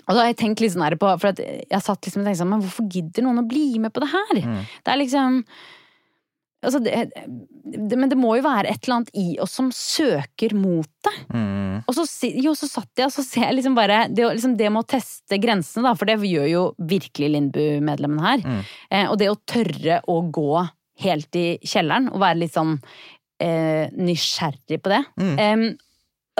og 0.05 0.11
da 0.11 0.19
har 0.21 0.29
jeg 0.33 0.41
tenkt 0.43 0.61
litt 0.61 0.75
sånn 0.75 0.85
her 0.85 0.97
på, 1.01 1.09
for 1.21 1.31
at 1.31 1.39
jeg 1.41 1.81
satt 1.81 2.05
liksom 2.05 2.21
og 2.21 2.29
tenkte 2.29 2.41
sånn, 2.43 2.51
men 2.51 2.61
hvorfor 2.65 2.91
gidder 2.93 3.25
noen 3.25 3.41
å 3.41 3.47
bli 3.49 3.65
med 3.81 3.95
på 3.95 4.03
det 4.03 4.11
her? 4.11 4.41
Det 4.85 4.93
er 4.93 5.01
liksom 5.01 5.41
altså 6.65 6.81
det, 6.83 7.05
det, 7.13 7.97
Men 7.97 8.11
det 8.11 8.17
må 8.19 8.35
jo 8.37 8.45
være 8.45 8.71
et 8.71 8.85
eller 8.85 8.99
annet 8.99 9.11
i 9.17 9.25
oss 9.43 9.55
som 9.59 9.71
søker 9.73 10.55
mot 10.57 10.89
det. 11.07 11.13
Mm. 11.33 11.83
Og 11.85 11.97
så, 11.97 12.05
jo, 12.41 12.55
så 12.57 12.69
satt 12.69 13.01
jeg 13.01 13.09
og 13.09 13.15
så 13.15 13.25
ser 13.25 13.47
jeg 13.47 13.59
liksom 13.59 13.77
bare 13.77 14.05
det, 14.11 14.25
liksom 14.37 14.55
det 14.59 14.71
med 14.71 14.83
å 14.83 14.89
teste 14.95 15.39
grensene, 15.41 15.85
da, 15.87 15.95
for 15.97 16.09
det 16.09 16.17
gjør 16.25 16.47
jo 16.51 16.63
virkelig 16.91 17.31
Lindbu-medlemmene 17.35 18.25
her. 18.29 18.47
Eh, 18.89 19.05
og 19.09 19.19
det 19.21 19.31
å 19.31 19.39
tørre 19.47 20.01
å 20.11 20.21
gå 20.33 20.65
helt 21.05 21.35
i 21.39 21.47
kjelleren 21.67 22.09
og 22.13 22.21
være 22.23 22.39
litt 22.43 22.55
sånn 22.55 22.77
eh, 23.43 23.91
nysgjerrig 23.91 24.79
på 24.81 24.93
det. 24.93 25.01
Em, 25.19 25.67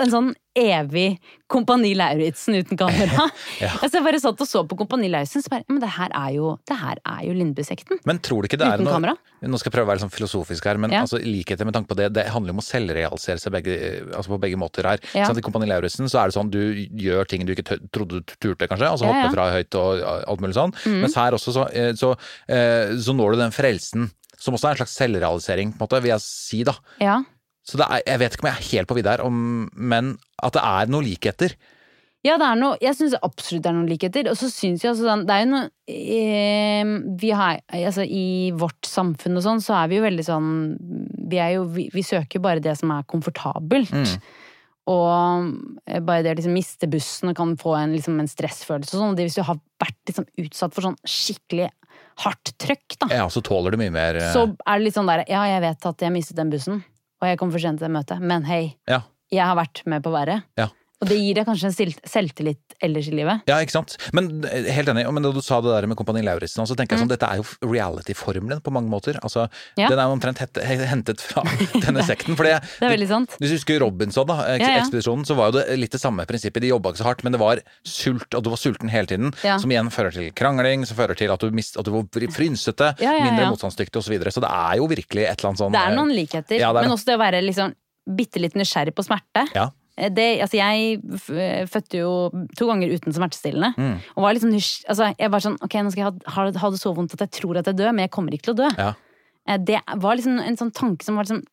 en 0.00 0.12
sånn 0.12 0.34
evig 0.56 1.18
Kompani 1.52 1.92
Lauritzen 1.94 2.56
uten 2.58 2.78
kamera. 2.80 3.26
Ja. 3.62 3.70
altså, 3.80 3.98
jeg 4.00 4.04
bare 4.04 4.18
satt 4.20 4.40
og 4.42 4.48
så 4.48 4.62
på 4.68 4.76
Kompani 4.80 5.08
Lauritzen, 5.12 5.40
så 5.44 5.52
bare 5.52 5.64
Men 5.70 5.78
det 5.84 5.90
her 5.94 6.10
er 6.16 6.32
jo, 6.34 6.56
det 6.68 6.76
her 6.80 6.98
er 7.06 7.20
jo 7.28 7.34
Lindbu-sekten. 7.38 8.00
Men 8.08 8.18
tror 8.24 8.42
du 8.42 8.48
ikke 8.50 8.58
det 8.60 8.66
er 8.66 8.80
Uten 8.80 8.88
noe 8.88 8.96
kamera? 8.96 9.14
Nå 9.46 9.60
skal 9.60 9.70
jeg 9.70 9.76
prøve 9.76 9.86
å 9.86 9.90
være 9.92 10.00
litt 10.00 10.06
sånn 10.06 10.14
filosofisk 10.16 10.66
her, 10.66 10.80
men 10.82 10.90
Ja. 10.96 11.04
altså, 11.06 11.20
likheter 11.22 11.68
med 11.68 11.76
tanke 11.76 11.92
på 11.92 11.96
det, 12.00 12.08
det 12.16 12.26
handler 12.34 12.50
jo 12.52 12.56
om 12.58 12.62
å 12.64 12.66
selvrealisere 12.66 13.38
seg 13.40 13.54
begge, 13.54 13.76
altså 14.16 14.34
på 14.34 14.40
begge 14.42 14.58
måter 14.60 14.88
her. 14.90 14.98
Ja. 15.14 15.28
Sånn, 15.30 15.38
I 15.38 15.44
Kompani 15.46 15.68
Lauritzen 15.70 16.10
så 16.10 16.22
er 16.24 16.32
det 16.32 16.36
sånn 16.38 16.50
du 16.50 16.60
gjør 17.06 17.28
ting 17.30 17.46
du 17.46 17.54
ikke 17.54 17.78
trodde 17.94 18.20
du 18.20 18.36
turte, 18.40 18.66
kanskje. 18.68 18.90
Altså 18.90 19.06
hoppe 19.12 19.30
fra 19.36 19.48
høyt 19.54 19.78
og 19.78 20.02
alt 20.26 20.40
mulig 20.44 20.56
sånn. 20.58 20.74
Mens 20.88 21.14
her 21.20 21.36
også 21.38 21.54
så, 21.54 21.68
så, 21.70 21.88
så, 22.02 22.12
eh, 22.48 22.96
så 22.98 23.14
når 23.16 23.36
du 23.36 23.42
den 23.44 23.54
frelsen, 23.54 24.10
som 24.36 24.54
også 24.56 24.68
er 24.68 24.76
en 24.76 24.82
slags 24.82 24.96
selvrealisering, 24.98 25.72
på 25.72 25.80
en 25.80 25.86
måte, 25.86 26.02
vil 26.04 26.12
jeg 26.16 26.24
si, 26.26 26.62
da. 26.66 26.74
Ja. 27.00 27.20
Så 27.66 27.80
er, 27.82 28.02
jeg 28.06 28.22
vet 28.22 28.36
ikke 28.36 28.46
om 28.46 28.52
jeg 28.52 28.60
er 28.60 28.68
helt 28.72 28.90
på 28.90 28.96
vidda 28.98 29.16
her, 29.16 29.24
om, 29.26 29.40
men 29.74 30.14
at 30.38 30.54
det 30.54 30.62
er 30.62 30.92
noen 30.92 31.06
likheter. 31.08 31.56
Ja, 32.26 32.36
det 32.40 32.46
er 32.48 32.58
noe, 32.58 32.78
jeg 32.82 32.96
syns 32.98 33.14
absolutt 33.22 33.62
det 33.62 33.70
er 33.70 33.76
noen 33.76 33.90
likheter. 33.90 34.28
Og 34.30 34.38
så 34.38 34.48
syns 34.50 34.82
jeg 34.82 34.92
altså 34.92 35.14
Det 35.26 35.34
er 35.34 35.44
jo 35.44 35.50
noe 35.52 35.66
eh, 35.92 36.88
Vi 37.22 37.30
har 37.36 37.60
Altså, 37.70 38.02
i 38.02 38.50
vårt 38.56 38.88
samfunn 38.88 39.38
og 39.38 39.44
sånn, 39.44 39.62
så 39.62 39.76
er 39.78 39.92
vi 39.92 40.00
jo 40.00 40.06
veldig 40.06 40.24
sånn 40.26 40.48
Vi 41.30 41.38
er 41.42 41.52
jo 41.58 41.68
Vi, 41.76 41.84
vi 41.94 42.02
søker 42.06 42.42
bare 42.42 42.62
det 42.64 42.74
som 42.80 42.90
er 42.96 43.06
komfortabelt. 43.10 43.94
Og 44.90 45.52
eh, 45.86 46.02
bare 46.02 46.24
det 46.26 46.34
å 46.34 46.38
liksom 46.40 46.54
miste 46.56 46.90
bussen 46.90 47.30
og 47.30 47.38
kan 47.38 47.54
få 47.58 47.76
en, 47.78 47.94
liksom, 47.94 48.18
en 48.22 48.30
stressfølelse 48.30 48.94
og 48.96 49.02
sånn. 49.04 49.16
det 49.18 49.28
Hvis 49.28 49.38
du 49.38 49.44
har 49.46 49.58
vært 49.82 49.98
liksom 50.10 50.28
utsatt 50.46 50.74
for 50.74 50.86
sånn 50.88 50.98
skikkelig 51.06 51.70
hardt 52.24 52.54
trøkk, 52.62 52.98
da, 53.02 53.10
Ja, 53.20 53.24
så 53.30 53.42
tåler 53.44 53.74
du 53.74 53.80
mye 53.82 53.92
mer 53.94 54.18
eh, 54.18 54.30
så 54.32 54.46
er 54.48 54.78
det 54.78 54.86
litt 54.86 54.98
sånn 54.98 55.10
der 55.10 55.24
Ja, 55.30 55.44
jeg 55.50 55.62
vet 55.66 55.90
at 55.90 56.06
jeg 56.06 56.14
mistet 56.14 56.38
den 56.38 56.50
bussen, 56.54 56.82
og 57.20 57.28
jeg 57.28 57.38
kom 57.38 57.50
for 57.52 57.58
sent 57.62 57.78
til 57.80 57.86
det 57.88 57.92
møtet, 57.96 58.20
men 58.20 58.44
hei, 58.44 58.76
Ja. 58.88 59.00
jeg 59.32 59.44
har 59.46 59.56
vært 59.56 59.82
med 59.86 60.02
på 60.02 60.10
været. 60.10 60.42
Ja. 60.58 60.68
Og 61.04 61.10
det 61.10 61.16
gir 61.20 61.34
deg 61.36 61.44
kanskje 61.44 61.68
en 61.68 61.74
selvtillit 62.08 62.76
ellers 62.80 63.08
i 63.10 63.12
livet. 63.12 63.42
Ja, 63.50 63.58
ikke 63.60 63.74
sant. 63.74 63.98
Men 64.16 64.30
eh, 64.48 64.64
helt 64.72 64.88
enig. 64.88 65.02
Men 65.12 65.26
da 65.26 65.32
du 65.34 65.42
sa 65.44 65.58
det 65.60 65.68
der 65.74 65.86
med 65.90 65.98
Kompani 65.98 66.22
Lauritzen, 66.24 66.64
så 66.64 66.72
tenker 66.78 66.96
jeg 66.96 67.02
sånn, 67.04 67.10
dette 67.12 67.28
er 67.28 67.42
jo 67.42 67.44
reality-formelen 67.68 68.62
på 68.64 68.72
mange 68.72 68.88
måter. 68.92 69.18
Altså, 69.22 69.46
Mm. 69.46 69.82
Ja. 69.82 69.88
Den 69.92 69.98
er 70.00 70.08
omtrent 70.08 70.38
hentet 70.40 71.20
fra 71.20 71.42
denne 71.84 72.02
sekten. 72.06 72.34
For 72.36 72.44
det, 72.48 72.54
Det 72.80 72.86
er 72.88 72.94
veldig 72.94 73.08
sant. 73.10 73.34
Hvis 73.38 73.52
du 73.52 73.56
husker 73.58 73.80
Robinson, 73.84 74.26
da, 74.26 74.38
ek- 74.54 74.62
Ja, 74.64 74.70
ja. 74.72 74.80
ekspedisjonen, 74.80 75.26
så 75.28 75.36
var 75.36 75.50
jo 75.52 75.58
det 75.58 75.76
litt 75.78 75.92
det 75.92 76.00
samme 76.00 76.24
prinsippet. 76.26 76.62
De 76.64 76.70
jobba 76.72 76.90
ikke 76.94 77.02
så 77.04 77.08
hardt, 77.10 77.22
men 77.24 77.32
det 77.36 77.40
var 77.40 77.60
sult, 77.84 78.32
og 78.34 78.42
du 78.42 78.50
var 78.50 78.56
sulten 78.56 78.88
hele 78.88 79.06
tiden. 79.06 79.34
Ja. 79.44 79.58
Som 79.60 79.70
igjen 79.70 79.90
fører 79.92 80.12
til 80.16 80.32
krangling, 80.32 80.86
som 80.88 80.96
fører 80.96 81.14
til 81.16 81.30
at 81.30 81.40
du, 81.44 81.50
mist, 81.52 81.76
at 81.76 81.84
du 81.84 81.92
var 81.92 82.08
frynsete, 82.32 82.94
Ja, 83.04 83.12
ja, 83.12 83.24
mindre 83.28 83.44
ja. 83.44 83.50
motstandsdyktig 83.52 84.00
osv. 84.00 84.08
Så, 84.08 84.14
videre. 84.16 84.32
så 84.32 84.40
det 84.40 84.48
er 84.50 84.76
jo 84.80 84.86
virkelig 84.88 85.24
et 85.28 85.38
eller 85.40 85.48
annet 85.52 85.60
sånn 85.60 85.72
Det 85.76 85.80
er 85.84 85.90
eh, 85.92 85.96
noen 86.00 86.14
likheter, 86.16 86.56
Ja, 86.60 86.70
er 86.72 86.80
men 86.86 86.90
også 86.96 87.04
det 87.12 87.16
å 87.18 87.20
være 87.20 87.42
liksom 87.44 87.74
bitte 88.16 88.40
litt 88.40 88.54
nysgjerrig 88.56 88.94
på 88.96 89.04
smerte. 89.04 89.44
Ja. 89.54 89.68
Eh, 89.96 90.10
Det, 90.12 90.26
altså 90.44 90.58
jeg 90.60 91.00
fødte 91.72 91.98
jo 92.02 92.10
to 92.56 92.66
ganger 92.68 92.92
uten 92.92 93.12
smertestillende. 93.16 93.72
Mm. 93.80 93.96
Og 94.16 94.22
var 94.26 94.34
liksom 94.36 94.52
nysg- 94.52 94.84
altså 94.92 95.14
jeg 95.18 95.30
var 95.32 95.40
sånn, 95.40 95.56
ok, 95.62 95.74
nå 95.82 95.90
skal 95.92 96.04
jeg 96.04 96.12
ha, 96.12 96.32
ha, 96.36 96.46
ha 96.60 96.70
det 96.70 96.80
så 96.82 96.94
vondt 96.94 97.14
at 97.16 97.24
jeg 97.26 97.30
tror 97.40 97.56
at 97.58 97.66
jeg 97.66 97.76
dør, 97.80 97.92
men 97.96 98.04
jeg 98.06 98.10
kommer 98.16 98.32
ikke 98.36 98.50
til 98.50 98.54
å 98.56 98.62
dø. 98.64 98.70
Ja. 98.78 98.92
Eh, 99.48 99.58
Det 99.58 99.80
var 99.96 100.16
liksom 100.16 100.38
en 100.40 100.56
sånn 100.56 100.72
tanke 100.72 101.02
som 101.06 101.16
var 101.16 101.24
liksom 101.24 101.44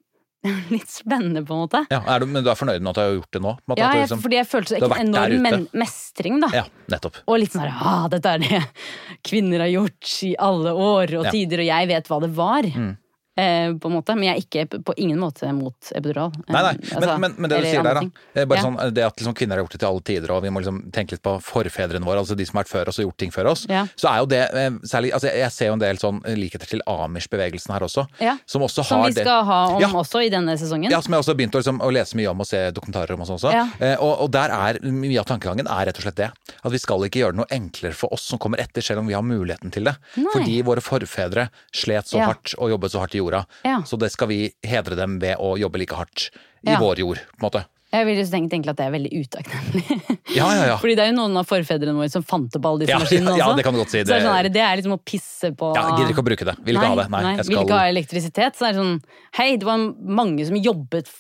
litt 0.76 0.90
spennende, 0.92 1.40
på 1.48 1.56
en 1.56 1.62
måte. 1.64 1.86
Ja, 1.90 2.18
du, 2.20 2.26
men 2.28 2.44
du 2.44 2.50
er 2.52 2.58
fornøyd 2.60 2.82
med 2.84 2.90
at 2.92 2.98
du 2.98 3.02
har 3.02 3.14
gjort 3.16 3.32
det 3.32 3.42
nå? 3.46 3.52
Ja, 3.80 3.94
jeg, 3.94 4.02
liksom, 4.04 4.20
fordi 4.26 4.36
jeg 4.42 4.48
følte 4.52 4.80
vært 4.82 5.06
enorm 5.06 5.42
men 5.46 5.68
mestring, 5.72 6.42
da. 6.44 6.50
ja, 6.52 6.64
nettopp. 6.92 7.22
Og 7.32 7.40
litt 7.40 7.54
sånn 7.56 7.70
ah, 7.72 8.10
dette 8.12 8.28
er 8.34 8.44
det 8.44 8.60
kvinner 9.30 9.64
har 9.64 9.72
gjort 9.72 10.12
i 10.28 10.34
alle 10.36 10.74
år 10.76 11.14
og 11.22 11.30
Ja. 11.30 11.32
tider, 11.32 11.64
og 11.64 11.70
jeg 11.72 11.88
vet 11.94 12.12
hva 12.12 12.20
det 12.26 12.32
var. 12.36 12.68
Mm. 12.68 12.92
Eh, 13.36 13.74
på 13.82 13.90
en 13.90 13.96
måte, 13.98 14.14
Men 14.14 14.24
jeg 14.30 14.36
er 14.38 14.42
ikke 14.68 14.84
på- 14.86 14.94
ingen 14.98 15.18
måte 15.18 15.52
mot 15.56 15.74
epidural. 15.96 16.32
Nei, 16.48 16.62
nei, 16.62 16.74
Eh, 16.74 17.00
men, 17.00 17.04
altså, 17.10 17.20
men, 17.20 17.36
men 17.40 17.50
det 17.50 17.58
du 17.62 17.66
sier 17.66 17.82
der, 17.84 17.94
da. 17.96 18.02
eh, 18.36 18.46
Bare 18.46 18.58
Ja. 18.60 18.64
sånn, 18.64 18.94
det 18.94 19.04
at 19.04 19.16
liksom 19.18 19.34
kvinner 19.34 19.56
har 19.58 19.64
gjort 19.66 19.72
det 19.72 19.80
til 19.80 19.88
alle 19.90 20.02
tider, 20.02 20.32
og 20.32 20.44
vi 20.44 20.50
må 20.50 20.62
liksom 20.62 20.92
tenke 20.92 21.12
litt 21.14 21.24
på 21.24 21.42
forfedrene 21.42 22.06
våre, 22.06 22.20
altså 22.22 22.36
de 22.38 22.46
som 22.46 22.58
har 22.58 22.64
vært 22.64 22.70
før 22.70 22.88
oss 22.90 23.00
og 23.00 23.06
gjort 23.08 23.18
ting 23.18 23.32
før 23.32 23.50
oss. 23.50 23.66
Ja. 23.68 23.88
Så 23.98 24.06
er 24.14 24.20
jo 24.20 24.26
det 24.28 24.42
eh, 24.54 24.70
særlig 24.86 25.12
altså 25.14 25.34
Jeg 25.34 25.52
ser 25.52 25.66
jo 25.68 25.74
en 25.74 25.80
del 25.80 25.96
sånn 25.98 26.22
likheter 26.38 26.68
til 26.68 26.82
Amish-bevegelsen 26.88 27.74
her 27.74 27.80
også. 27.82 28.06
Ja. 28.22 28.38
Som 28.46 28.62
også 28.62 28.84
har 28.84 28.90
Som 28.90 29.02
vi 29.02 29.08
vi 29.10 29.14
det 29.16 29.24
skal 29.26 29.44
ha 29.46 29.60
om 29.78 29.94
også 29.98 30.22
i 30.26 30.30
denne 30.30 30.54
sesongen. 30.58 30.92
ja, 30.92 31.00
som 31.02 31.14
jeg 31.14 31.22
også 31.24 31.34
har 31.34 31.36
begynt 31.36 31.56
å, 31.58 31.62
liksom, 31.64 31.80
å 31.82 31.92
lese 31.92 32.14
mye 32.16 32.30
om 32.30 32.40
og 32.40 32.46
se 32.48 32.72
dokumentarer 32.72 33.12
om 33.16 33.22
og 33.22 33.28
sånn 33.28 33.40
også. 33.42 33.52
Ja. 33.52 33.66
Eh, 33.82 33.96
og, 34.00 34.22
og 34.22 34.32
der 34.32 34.50
er 34.54 34.80
mye 34.84 35.20
av 35.20 35.26
tankegangen 35.26 35.66
er 35.68 35.86
rett 35.90 35.98
og 35.98 36.04
slett 36.06 36.16
det. 36.22 36.30
At 36.64 36.72
vi 36.72 36.78
skal 36.78 37.00
ikke 37.10 37.20
gjøre 37.24 37.34
det 37.34 37.42
noe 37.42 37.50
enklere 37.52 37.94
for 37.98 38.14
oss 38.14 38.22
som 38.30 38.38
kommer 38.38 38.60
etter, 38.60 38.82
selv 38.86 39.00
om 39.00 39.08
vi 39.08 39.14
har 39.18 39.24
muligheten 39.24 39.72
til 39.72 39.84
det. 39.86 39.96
Nei. 40.18 40.30
Fordi 40.34 40.62
våre 40.64 40.82
forfedre 40.86 41.50
slet 41.74 42.06
så 42.06 42.22
hardt 42.24 42.54
og 42.60 42.70
jobbet 42.70 42.92
så 42.92 43.00
hardt 43.02 43.16
i 43.16 43.23
jorda. 43.24 43.44
Ja. 43.68 43.82
Så 43.88 44.00
det 44.00 44.12
skal 44.14 44.30
vi 44.32 44.42
hedre 44.68 44.98
dem 45.00 45.20
ved 45.24 45.40
å 45.42 45.56
jobbe 45.60 45.82
like 45.82 45.96
hardt 45.98 46.30
i 46.64 46.72
Ja. 46.74 46.80
vår 46.80 47.02
jord, 47.04 47.24
på 47.38 47.42
en 47.42 47.48
måte. 47.50 47.66
Jeg 47.94 48.08
vil 48.08 48.18
tenkt 48.26 48.50
tenke 48.50 48.72
at 48.72 48.78
det 48.80 48.86
er 48.88 48.94
veldig 48.96 49.12
utakknemlig. 49.22 49.98
Ja, 50.34 50.48
ja, 50.58 50.64
ja. 50.72 50.78
Fordi 50.82 50.96
det 50.98 51.04
er 51.04 51.12
jo 51.12 51.18
noen 51.20 51.36
av 51.38 51.46
forfedrene 51.46 51.94
våre 51.94 52.10
som 52.10 52.24
fant 52.26 52.56
opp 52.58 52.64
alle 52.66 52.82
disse 52.82 52.94
Ja, 52.96 52.98
maskinene 53.04 53.36
ja, 53.38 53.50
det 53.54 53.66
kan 53.68 53.76
du 53.76 53.82
godt 53.84 53.92
si. 53.94 54.00
Så 54.02 54.08
det, 54.10 54.16
er 54.16 54.24
sånn 54.26 54.34
her, 54.34 54.48
det 54.50 54.64
er 54.66 54.80
liksom 54.80 54.96
å 54.96 55.02
pisse 55.06 55.52
på 55.60 55.70
Ja, 55.76 55.84
jeg 55.92 56.00
gidder 56.00 56.14
ikke 56.16 56.24
å 56.24 56.30
bruke 56.30 56.48
det. 56.48 56.56
Vil 56.66 56.80
ikke 56.80 56.90
ha 56.90 56.98
det. 56.98 57.06
Nei, 57.14 57.22
jeg 57.38 57.46
Vil 57.52 57.60
ikke 57.62 57.78
ha 57.78 57.92
elektrisitet. 57.92 58.58
Så 58.58 58.66
det 58.66 58.72
er 58.72 58.80
sånn 58.80 58.96
Hei, 59.38 59.50
det 59.62 59.68
var 59.70 59.84
mange 60.22 60.48
som 60.50 60.58
jobbet 60.58 61.12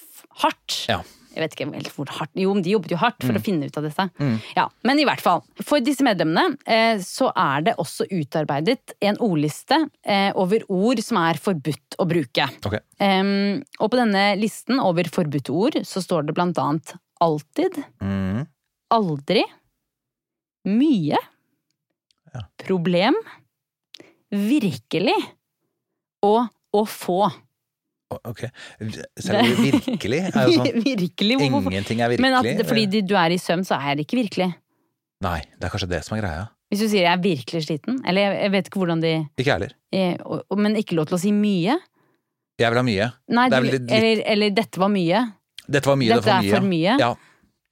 hardt. 0.42 0.80
Ja. 0.90 1.04
Jeg 1.34 1.42
vet 1.42 1.56
ikke 1.56 1.66
helt 1.74 1.90
hvor 1.96 2.10
hardt 2.20 2.30
Jo, 2.38 2.54
de 2.62 2.70
jobbet 2.76 2.92
jo 2.94 2.98
hardt 3.02 3.20
for 3.24 3.34
Mm. 3.34 3.40
å 3.40 3.44
finne 3.44 3.66
ut 3.66 3.78
av 3.78 3.84
dette. 3.88 4.06
Ja, 4.56 4.68
Men 4.84 5.00
i 5.00 5.06
hvert 5.06 5.22
fall. 5.22 5.42
For 5.64 5.80
disse 5.82 6.04
medlemmene 6.06 6.58
eh, 6.68 6.98
så 7.02 7.32
er 7.36 7.62
det 7.66 7.76
også 7.82 8.06
utarbeidet 8.12 8.94
en 9.02 9.18
ordliste 9.18 9.90
eh, 10.06 10.32
over 10.36 10.62
ord 10.70 11.02
som 11.04 11.18
er 11.18 11.34
forbudt 11.42 11.98
å 12.00 12.06
bruke. 12.08 12.48
Okay. 12.66 12.80
Um, 13.00 13.64
og 13.80 13.90
på 13.92 13.98
denne 13.98 14.38
listen 14.40 14.80
over 14.80 15.04
forbudte 15.10 15.50
ord 15.52 15.74
så 15.84 16.02
står 16.04 16.28
det 16.28 16.36
blant 16.36 16.58
annet 16.62 16.94
alltid, 17.22 17.84
Mm. 18.02 18.46
aldri, 18.92 19.44
mye, 20.66 21.18
Ja. 22.34 22.42
problem, 22.58 23.16
virkelig 24.32 25.16
og 26.24 26.48
å 26.74 26.84
få. 26.90 27.32
Ok. 28.26 28.42
Selv 29.20 29.40
om 29.40 29.46
det 29.50 29.74
virkelig 29.74 30.20
er 30.30 30.48
jo 30.50 30.58
sånn 30.60 30.84
virkelig? 30.92 31.38
Hvorfor? 31.44 31.72
Ingenting 31.72 32.02
er 32.02 32.12
virkelig. 32.14 32.26
Men 32.26 32.38
at 32.40 32.66
fordi 32.70 33.02
du 33.08 33.16
er 33.20 33.36
i 33.36 33.40
søvn, 33.42 33.64
så 33.68 33.78
er 33.80 33.96
det 34.00 34.06
ikke 34.08 34.20
virkelig. 34.24 34.50
Nei, 35.24 35.40
det 35.58 35.68
er 35.68 35.74
kanskje 35.74 35.90
det 35.94 36.02
som 36.06 36.18
er 36.18 36.22
greia. 36.26 36.44
Hvis 36.74 36.82
du 36.82 36.88
sier 36.90 37.06
jeg 37.06 37.14
er 37.14 37.22
virkelig 37.22 37.62
sliten, 37.68 38.00
eller 38.10 38.34
jeg, 38.34 38.52
vet 38.56 38.68
ikke 38.70 38.80
hvordan 38.82 39.02
de 39.04 39.12
Ikke 39.38 39.54
heller. 39.54 39.74
eh, 39.94 40.18
Men 40.58 40.76
ikke 40.80 40.96
lov 40.98 41.06
til 41.12 41.16
å 41.20 41.22
si 41.22 41.32
mye. 41.36 41.76
Jeg 42.60 42.70
vil 42.74 42.80
ha 42.82 42.86
mye. 42.86 43.12
Nei, 43.30 43.46
er 43.46 43.50
du, 43.50 43.56
vel 43.56 43.72
litt- 43.80 43.92
eller, 43.94 44.24
eller 44.34 44.50
'dette 44.58 44.78
var 44.82 44.90
mye', 44.90 45.22
Dette 45.70 45.88
var 45.88 45.96
mye, 45.96 46.10
Dette 46.10 46.26
det 46.26 46.34
var 46.34 46.40
er 46.40 46.44
mye. 46.44 46.56
for 46.56 46.68
mye. 46.68 46.98
Ja, 47.00 47.16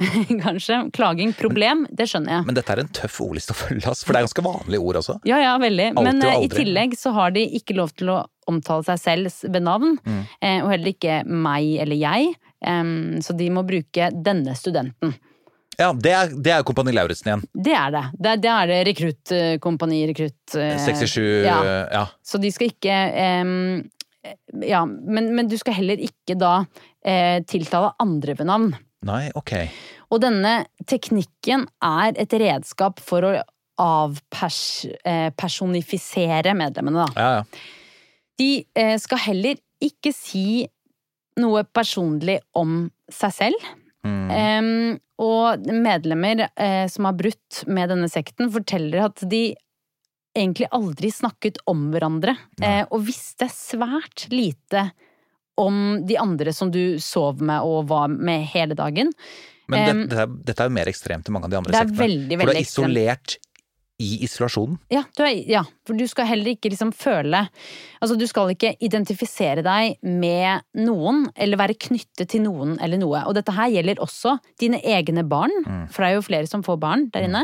kanskje. 0.45 0.79
Klaging. 0.95 1.33
Problem, 1.39 1.85
det 1.91 2.09
skjønner 2.11 2.37
jeg. 2.37 2.47
men 2.49 2.57
dette 2.57 2.75
er 2.75 2.83
en 2.83 2.91
tøff 2.95 3.21
ordliste 3.23 3.55
å 3.55 3.59
følge, 3.61 3.95
for 4.01 4.13
det 4.13 4.21
er 4.21 4.27
ganske 4.27 4.45
vanlige 4.45 4.83
ord 4.91 5.01
også. 5.01 5.17
Ja, 5.29 5.39
ja, 5.43 5.55
veldig. 5.61 5.89
Altid, 5.93 6.07
Men 6.09 6.27
eh, 6.27 6.45
i 6.45 6.51
tillegg 6.51 6.95
så 6.99 7.13
har 7.17 7.33
de 7.35 7.45
ikke 7.59 7.77
lov 7.77 7.93
til 7.97 8.13
å 8.13 8.21
omtale 8.51 8.83
seg 8.89 9.01
selv 9.01 9.41
ved 9.53 9.63
navn. 9.63 9.97
Mm. 10.05 10.21
eh, 10.41 10.59
Og 10.63 10.71
heller 10.73 10.93
ikke 10.95 11.21
meg 11.27 11.75
eller 11.85 11.99
jeg. 12.01 12.33
Så 12.61 13.33
de 13.33 13.47
må 13.49 13.63
bruke 13.65 14.11
denne 14.13 14.53
studenten. 14.53 15.15
Ja, 15.79 15.87
det 15.97 16.11
er, 16.13 16.33
det 16.35 16.51
er 16.53 16.59
jo 16.61 16.67
Kompani 16.69 16.93
Lauritzen 16.93 17.31
igjen. 17.31 17.43
Det 17.55 17.73
er 17.73 17.93
det. 17.95 18.03
Det, 18.13 18.35
det 18.43 18.51
er 18.53 18.69
det 18.69 18.79
rekrutt... 18.91 19.31
eh, 20.59 20.75
67 20.83 21.17
ja. 21.47 21.57
ja. 21.89 22.03
Så 22.21 22.37
de 22.43 22.51
skal 22.53 22.69
ikke 22.69 22.97
um, 23.41 23.81
Ja, 24.67 24.83
men, 24.85 25.31
men 25.37 25.49
du 25.49 25.55
skal 25.57 25.79
heller 25.79 26.01
ikke 26.03 26.35
da 26.37 26.59
eh, 27.01 27.39
tiltale 27.49 27.95
andre 28.03 28.35
ved 28.37 28.49
navn. 28.51 28.71
Nei, 29.07 29.31
ok. 29.37 29.53
Og 30.13 30.19
denne 30.21 30.65
teknikken 30.89 31.61
er 31.81 32.13
et 32.21 32.33
redskap 32.37 32.99
for 33.01 33.23
å 33.25 33.31
avpersonifisere 33.81 36.53
medlemmene, 36.57 37.05
da. 37.05 37.09
Ja, 37.15 37.29
ja. 37.39 37.43
De 38.41 38.65
eh, 38.77 38.97
skal 39.01 39.19
heller 39.25 39.55
ikke 39.81 40.11
si 40.13 40.67
noe 41.41 41.63
personlig 41.65 42.39
om 42.57 42.91
seg 43.11 43.31
selv. 43.35 43.55
Mm. 44.05 44.29
Um, 44.31 44.99
og 45.21 45.67
medlemmer 45.69 46.47
eh, 46.49 46.87
som 46.89 47.05
har 47.05 47.13
brutt 47.17 47.63
med 47.69 47.89
denne 47.93 48.09
sekten, 48.09 48.49
forteller 48.53 49.05
at 49.05 49.21
de 49.29 49.55
egentlig 50.37 50.67
aldri 50.73 51.11
snakket 51.13 51.57
om 51.69 51.91
hverandre, 51.93 52.35
eh, 52.63 52.85
og 52.89 53.05
visste 53.09 53.47
svært 53.51 54.27
lite 54.31 54.91
om 55.59 56.05
de 56.07 56.17
andre 56.17 56.53
som 56.55 56.71
du 56.71 56.99
sov 57.03 57.41
med 57.41 57.61
og 57.67 57.87
var 57.91 58.07
med 58.11 58.45
hele 58.53 58.77
dagen. 58.77 59.11
Men 59.71 59.85
det, 59.87 60.09
dette, 60.09 60.23
er, 60.25 60.35
dette 60.51 60.63
er 60.63 60.71
jo 60.71 60.75
mer 60.75 60.89
ekstremt 60.91 61.27
enn 61.27 61.35
mange 61.35 61.47
av 61.47 61.53
de 61.53 61.59
andre 61.61 61.71
Det 61.71 61.79
er 61.79 61.87
sektene. 61.87 62.03
veldig, 62.05 62.37
For 62.37 62.41
du 62.41 62.51
veldig 62.51 62.65
isolert 62.67 63.35
ekstremt. 63.35 63.47
I 64.01 64.09
isolasjonen. 64.25 64.79
Ja, 64.93 65.03
du 65.17 65.23
er, 65.25 65.35
ja, 65.49 65.63
for 65.87 65.97
du 65.97 66.05
skal 66.09 66.29
heller 66.29 66.53
ikke 66.55 66.71
liksom 66.73 66.93
føle 66.95 67.45
Altså, 68.01 68.15
du 68.17 68.23
skal 68.25 68.49
ikke 68.49 68.71
identifisere 68.81 69.61
deg 69.61 69.99
med 70.01 70.63
noen, 70.81 71.27
eller 71.37 71.59
være 71.59 71.75
knyttet 71.77 72.31
til 72.33 72.41
noen 72.47 72.71
eller 72.81 72.97
noe. 72.97 73.19
Og 73.29 73.35
dette 73.37 73.53
her 73.53 73.69
gjelder 73.69 74.01
også 74.01 74.39
dine 74.57 74.79
egne 74.81 75.21
barn, 75.29 75.53
for 75.93 76.01
det 76.01 76.07
er 76.07 76.15
jo 76.15 76.23
flere 76.25 76.49
som 76.49 76.63
får 76.65 76.79
barn 76.81 77.03
der 77.13 77.27
inne. 77.27 77.43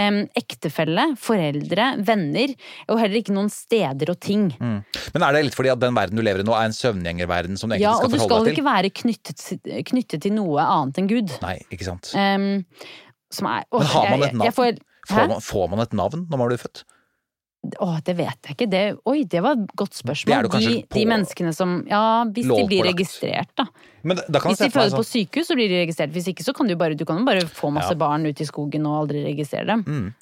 Um, 0.00 0.22
ektefelle, 0.40 1.04
foreldre, 1.20 1.90
venner, 2.08 2.54
og 2.88 3.02
heller 3.02 3.20
ikke 3.20 3.36
noen 3.36 3.52
steder 3.52 4.14
og 4.14 4.16
ting. 4.24 4.48
Mm. 4.56 4.80
Men 5.12 5.26
er 5.26 5.36
det 5.36 5.44
litt 5.50 5.58
fordi 5.58 5.74
at 5.74 5.84
den 5.84 6.00
verden 6.00 6.16
du 6.16 6.24
lever 6.24 6.40
i 6.40 6.48
nå, 6.48 6.56
er 6.56 6.70
en 6.70 6.78
søvngjengerverden 6.80 7.60
som 7.60 7.68
du 7.68 7.76
egentlig 7.76 7.90
Ja, 7.90 7.98
egentlig 8.00 8.08
og 8.08 8.16
du 8.16 8.16
skal 8.16 8.30
skal 8.30 8.36
forholde 8.38 8.50
deg 8.50 8.58
ikke 8.58 8.68
være 8.70 8.94
knyttet, 9.02 9.86
knyttet 9.92 10.24
til 10.24 10.36
noe 10.36 10.64
annet 10.64 11.00
enn 11.02 11.10
Gud. 11.10 11.36
Nei, 11.44 11.58
ikke 11.68 11.92
sant. 11.92 12.14
Um, 12.16 12.64
som 13.30 13.50
er 13.50 13.66
åh, 13.70 13.82
Men 13.82 13.92
har 13.92 14.08
man 14.10 14.24
et 14.28 14.38
navn? 14.40 14.80
Får- 15.10 15.28
man, 15.34 15.40
får 15.44 15.68
man 15.74 15.80
et 15.84 15.92
navn 15.92 16.26
når 16.30 16.38
man 16.44 16.48
blir 16.52 16.60
født? 16.62 16.84
Åh, 17.84 17.98
det 18.06 18.14
vet 18.16 18.46
jeg 18.48 18.54
ikke. 18.56 18.66
Det, 18.72 18.82
oi, 19.04 19.18
det 19.28 19.42
var 19.44 19.52
et 19.58 19.72
godt 19.76 19.92
spørsmål. 19.98 20.46
De, 20.54 20.76
de 20.96 21.02
menneskene 21.04 21.50
som 21.52 21.74
Ja, 21.90 22.24
hvis 22.24 22.46
de 22.48 22.62
blir 22.70 22.86
registrert, 22.88 23.50
da. 23.60 23.66
Men 24.02 24.16
da 24.16 24.40
kan 24.40 24.54
Hvis 24.54 24.62
de 24.64 24.70
føder 24.72 24.94
på 24.96 25.02
sånn 25.04 25.10
sykehus, 25.10 25.50
så 25.50 25.56
blir 25.58 25.68
de 25.68 25.82
registrert. 25.82 26.14
Hvis 26.14 26.30
ikke, 26.32 26.46
så 26.46 26.54
kan 26.56 26.66
du 26.70 26.74
bare, 26.80 26.96
du 26.96 27.04
kan 27.04 27.20
bare 27.28 27.44
få 27.44 27.68
masse 27.70 27.92
Ja. 27.92 28.00
barn 28.00 28.24
ut 28.24 28.40
i 28.40 28.46
skogen 28.48 28.86
og 28.88 29.02
aldri 29.02 29.26
registrere 29.26 29.66
dem. 29.66 29.84
mm, 29.84 30.14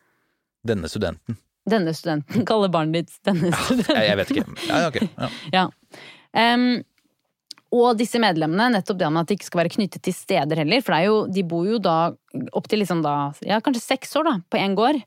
Denne 0.66 0.90
studenten. 0.90 1.38
Denne 1.68 1.94
studenten 1.94 2.44
kaller 2.48 2.68
barnet 2.74 3.06
ditt 3.06 3.18
denne 3.28 3.52
studenten. 3.54 3.94
Jeg, 3.94 4.08
jeg 4.08 4.16
vet 4.16 4.30
ikke. 4.34 4.46
Ja, 4.66 4.86
ok. 4.88 5.00
Ja. 5.06 5.28
Ja. 5.54 5.68
Og 7.74 7.98
disse 7.98 8.20
medlemmene, 8.22 8.70
nettopp 8.78 9.00
det 9.00 9.08
med 9.12 9.26
at 9.26 9.30
de 9.30 9.36
ikke 9.36 9.48
skal 9.50 9.62
være 9.62 9.74
knyttet 9.74 10.04
til 10.04 10.16
steder 10.16 10.62
heller, 10.62 10.84
for 10.84 10.96
det 10.96 11.04
jo, 11.04 11.16
de 11.28 11.44
bor 11.44 11.66
jo 11.68 11.80
da 11.82 11.98
opptil 12.56 12.80
liksom 12.80 13.02
da, 13.04 13.16
ja, 13.44 13.60
kanskje 13.64 13.84
seks 13.84 14.14
år 14.20 14.30
da, 14.30 14.36
på 14.48 14.60
én 14.60 14.76
gård. 14.78 15.02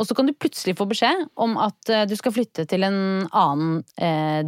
Og 0.00 0.06
så 0.08 0.16
kan 0.16 0.26
du 0.26 0.32
plutselig 0.32 0.72
få 0.78 0.86
beskjed 0.88 1.26
om 1.44 1.58
at 1.60 1.90
eh, 1.92 2.04
du 2.08 2.14
skal 2.16 2.32
flytte 2.32 2.64
til 2.68 2.84
en 2.86 2.96
annen 3.28 3.82
eh, 4.00 4.40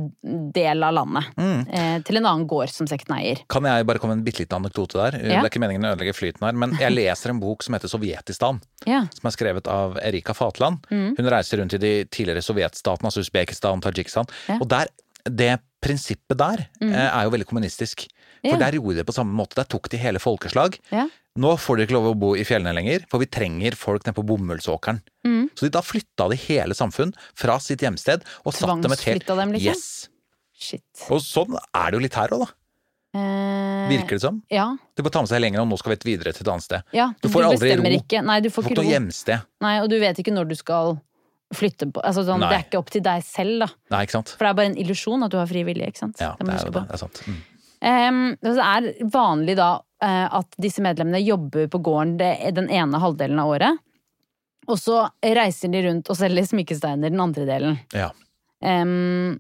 del 0.56 0.86
av 0.86 0.94
landet. 0.96 1.28
Mm. 1.36 1.60
Eh, 1.68 1.98
til 2.08 2.18
en 2.18 2.28
annen 2.30 2.46
gård 2.48 2.72
som 2.72 2.88
sekten 2.88 3.12
eier. 3.18 3.42
Kan 3.52 3.68
jeg 3.68 3.84
bare 3.86 4.00
komme 4.00 4.16
med 4.16 4.22
en 4.22 4.26
bitte 4.26 4.42
liten 4.42 4.56
anekdote 4.56 4.98
der? 4.98 5.18
Ja. 5.20 5.36
Det 5.36 5.42
er 5.42 5.50
ikke 5.52 5.62
meningen 5.62 5.84
å 5.84 5.92
ødelegge 5.92 6.16
flyten 6.16 6.48
her, 6.48 6.56
men 6.64 6.74
jeg 6.80 6.96
leser 6.98 7.34
en 7.34 7.42
bok 7.44 7.66
som 7.66 7.76
heter 7.76 7.92
Sovjetistan. 7.92 8.62
Ja. 8.88 9.04
Som 9.12 9.28
er 9.28 9.36
skrevet 9.36 9.68
av 9.70 10.00
Erika 10.02 10.36
Fatland. 10.36 10.88
Mm. 10.88 11.12
Hun 11.20 11.32
reiser 11.36 11.60
rundt 11.60 11.76
i 11.76 11.82
de 11.82 11.94
tidligere 12.08 12.44
sovjetstatene, 12.44 13.12
altså 13.12 13.22
Usbekistan, 13.22 13.84
Tajikistan. 13.84 14.32
Ja. 14.48 14.58
Og 14.58 14.70
der, 14.72 14.88
det 15.28 15.58
prinsippet 15.84 16.38
der 16.40 16.64
mm. 16.80 16.92
er 16.94 17.26
jo 17.26 17.34
veldig 17.34 17.46
kommunistisk. 17.50 18.06
For. 18.08 18.50
Ja. 18.50 18.58
der 18.60 18.76
gjorde 18.76 18.96
de 18.98 19.00
det 19.00 19.06
på 19.08 19.14
samme 19.16 19.32
måte. 19.32 19.56
Der 19.56 19.68
tok 19.72 19.86
de 19.92 20.00
hele 20.00 20.20
folkeslag. 20.20 20.74
Ja. 20.92 21.06
Nå 21.40 21.54
får 21.58 21.78
dere 21.78 21.88
ikke 21.88 21.96
lov 21.96 22.08
å 22.10 22.16
bo 22.20 22.32
i 22.36 22.44
fjellene 22.46 22.74
lenger, 22.76 23.06
for 23.10 23.22
vi 23.22 23.28
trenger 23.32 23.74
folk 23.78 24.04
nede 24.04 24.16
på 24.18 24.24
bomullsåkeren. 24.28 25.00
Mm. 25.26 25.46
Så 25.56 25.64
de, 25.66 25.70
da 25.74 25.80
flytta 25.82 26.28
de 26.30 26.36
hele 26.44 26.76
samfunn 26.76 27.14
fra 27.38 27.56
sitt 27.64 27.82
hjemsted 27.82 28.26
og 28.44 28.52
satt 28.54 28.84
dem 28.84 28.92
et 28.94 29.06
helt 29.08 29.24
dem, 29.30 29.54
liksom? 29.56 29.72
Yes. 29.72 29.86
Shit. 30.54 30.84
Og 31.10 31.18
sånn 31.24 31.56
er 31.56 31.88
det 31.90 31.98
jo 31.98 32.04
litt 32.04 32.18
her 32.20 32.36
òg, 32.36 32.44
da. 32.44 32.52
Eh, 33.14 33.88
Virker 33.90 34.18
det 34.18 34.22
som. 34.26 34.42
Ja. 34.52 34.68
Du 34.94 35.02
får 35.06 35.14
ta 35.14 35.22
med 35.24 35.30
seg 35.30 35.42
lenger, 35.42 35.62
og 35.64 35.70
nå 35.70 35.78
skal 35.80 35.94
vi 35.94 36.12
videre 36.12 36.34
til 36.34 36.44
et 36.44 36.52
annet 36.52 36.66
sted. 36.66 36.86
ja. 36.94 37.08
Du 37.22 37.28
får 37.30 37.48
aldri 37.48 37.74
ro. 37.78 37.90
Ikke. 37.96 38.22
Nei, 38.26 38.40
du 38.42 38.48
Du 38.48 38.54
får 38.54 38.62
får 38.62 38.70
ikke 38.70 38.74
ikke 38.74 38.82
noe 38.82 38.90
ro. 38.90 38.94
hjemsted. 38.94 39.50
Nei, 39.64 39.74
og 39.82 39.90
du 39.90 39.98
vet 40.02 40.18
ikke 40.22 40.34
når 40.34 40.48
du 40.50 40.56
skal 40.58 40.98
flytte 41.56 41.88
på 41.94 42.02
altså, 42.04 42.24
sånn, 42.26 42.42
Det 42.44 42.56
er 42.56 42.66
ikke 42.66 42.80
opp 42.82 42.92
til 42.94 43.02
deg 43.04 43.24
selv, 43.26 43.64
da. 43.64 43.68
Nei, 43.94 44.02
ikke 44.06 44.16
sant? 44.18 44.34
For 44.34 44.46
det 44.46 44.50
er 44.52 44.58
bare 44.60 44.70
en 44.72 44.78
illusjon 44.84 45.26
at 45.26 45.32
du 45.34 45.38
har 45.40 45.50
fri 45.50 45.64
vilje, 45.66 45.88
ikke 45.92 46.02
sant? 46.02 46.20
Ja, 46.22 46.34
Det 46.38 46.46
det 46.48 46.54
er 46.58 46.66
jo 46.66 46.74
det. 46.76 46.84
det 46.90 46.98
er 46.98 47.02
sant. 47.04 47.22
Mm. 47.26 47.40
Um, 47.84 48.20
det 48.40 48.52
er 48.64 48.86
vanlig 49.12 49.56
da 49.58 49.70
eh, 50.02 50.36
at 50.40 50.56
disse 50.62 50.80
medlemmene 50.84 51.20
jobber 51.20 51.66
på 51.68 51.80
gården 51.84 52.14
det, 52.20 52.30
den 52.56 52.70
ene 52.72 53.00
halvdelen 53.02 53.42
av 53.42 53.50
året. 53.52 53.82
Og 54.64 54.78
så 54.80 55.02
reiser 55.20 55.72
de 55.72 55.82
rundt 55.84 56.08
og 56.08 56.16
selger 56.16 56.46
smykkesteiner 56.48 57.12
den 57.12 57.20
andre 57.20 57.44
delen. 57.48 57.76
Ja. 57.92 58.08
Um, 58.64 59.36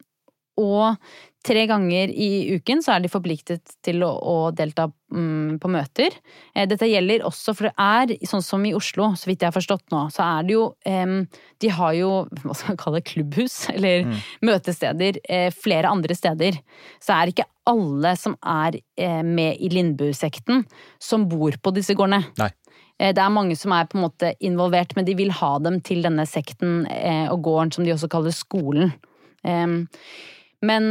og 0.60 1.00
tre 1.44 1.66
ganger 1.68 2.08
i 2.08 2.54
uken 2.56 2.80
så 2.84 2.94
er 2.94 3.04
de 3.04 3.10
forpliktet 3.12 3.74
til 3.84 4.00
å, 4.06 4.10
å 4.16 4.36
delta 4.56 4.86
mm, 5.12 5.58
på 5.60 5.70
møter. 5.72 6.16
Eh, 6.54 6.64
dette 6.70 6.88
gjelder 6.88 7.26
også, 7.28 7.54
for 7.56 7.68
det 7.68 7.74
er 7.80 8.26
sånn 8.30 8.44
som 8.44 8.64
i 8.64 8.72
Oslo, 8.76 9.10
så 9.18 9.28
vidt 9.28 9.44
jeg 9.44 9.50
har 9.50 9.56
forstått 9.56 9.92
nå, 9.92 10.06
så 10.14 10.24
er 10.24 10.48
det 10.48 10.56
jo 10.56 10.64
eh, 10.88 11.12
De 11.60 11.72
har 11.76 11.92
jo 11.98 12.10
hva 12.42 12.56
skal 12.56 12.72
man 12.74 12.80
kalle 12.80 13.00
det, 13.02 13.08
klubbhus, 13.12 13.58
eller 13.74 14.08
møtesteder, 14.44 15.20
eh, 15.28 15.48
flere 15.52 15.92
andre 15.92 16.16
steder. 16.16 16.58
Så 17.02 17.14
er 17.16 17.32
ikke 17.34 17.48
alle 17.70 18.16
som 18.20 18.36
er 18.40 18.80
eh, 19.00 19.22
med 19.24 19.60
i 19.60 19.70
Lindbu-sekten, 19.72 20.64
som 21.00 21.28
bor 21.30 21.56
på 21.60 21.72
disse 21.76 21.96
gårdene. 21.96 22.24
Nei. 22.40 22.50
Eh, 23.00 23.12
Det 23.12 23.20
er 23.20 23.32
mange 23.32 23.56
som 23.60 23.72
er 23.76 23.88
på 23.90 23.98
en 23.98 24.06
måte 24.06 24.34
involvert, 24.44 24.96
men 24.96 25.04
de 25.08 25.16
vil 25.18 25.32
ha 25.42 25.58
dem 25.60 25.80
til 25.84 26.04
denne 26.04 26.24
sekten 26.28 26.86
eh, 26.88 27.28
og 27.32 27.42
gården, 27.44 27.72
som 27.76 27.84
de 27.84 27.92
også 27.96 28.08
kaller 28.12 28.32
skolen. 28.36 28.92
Men 30.64 30.86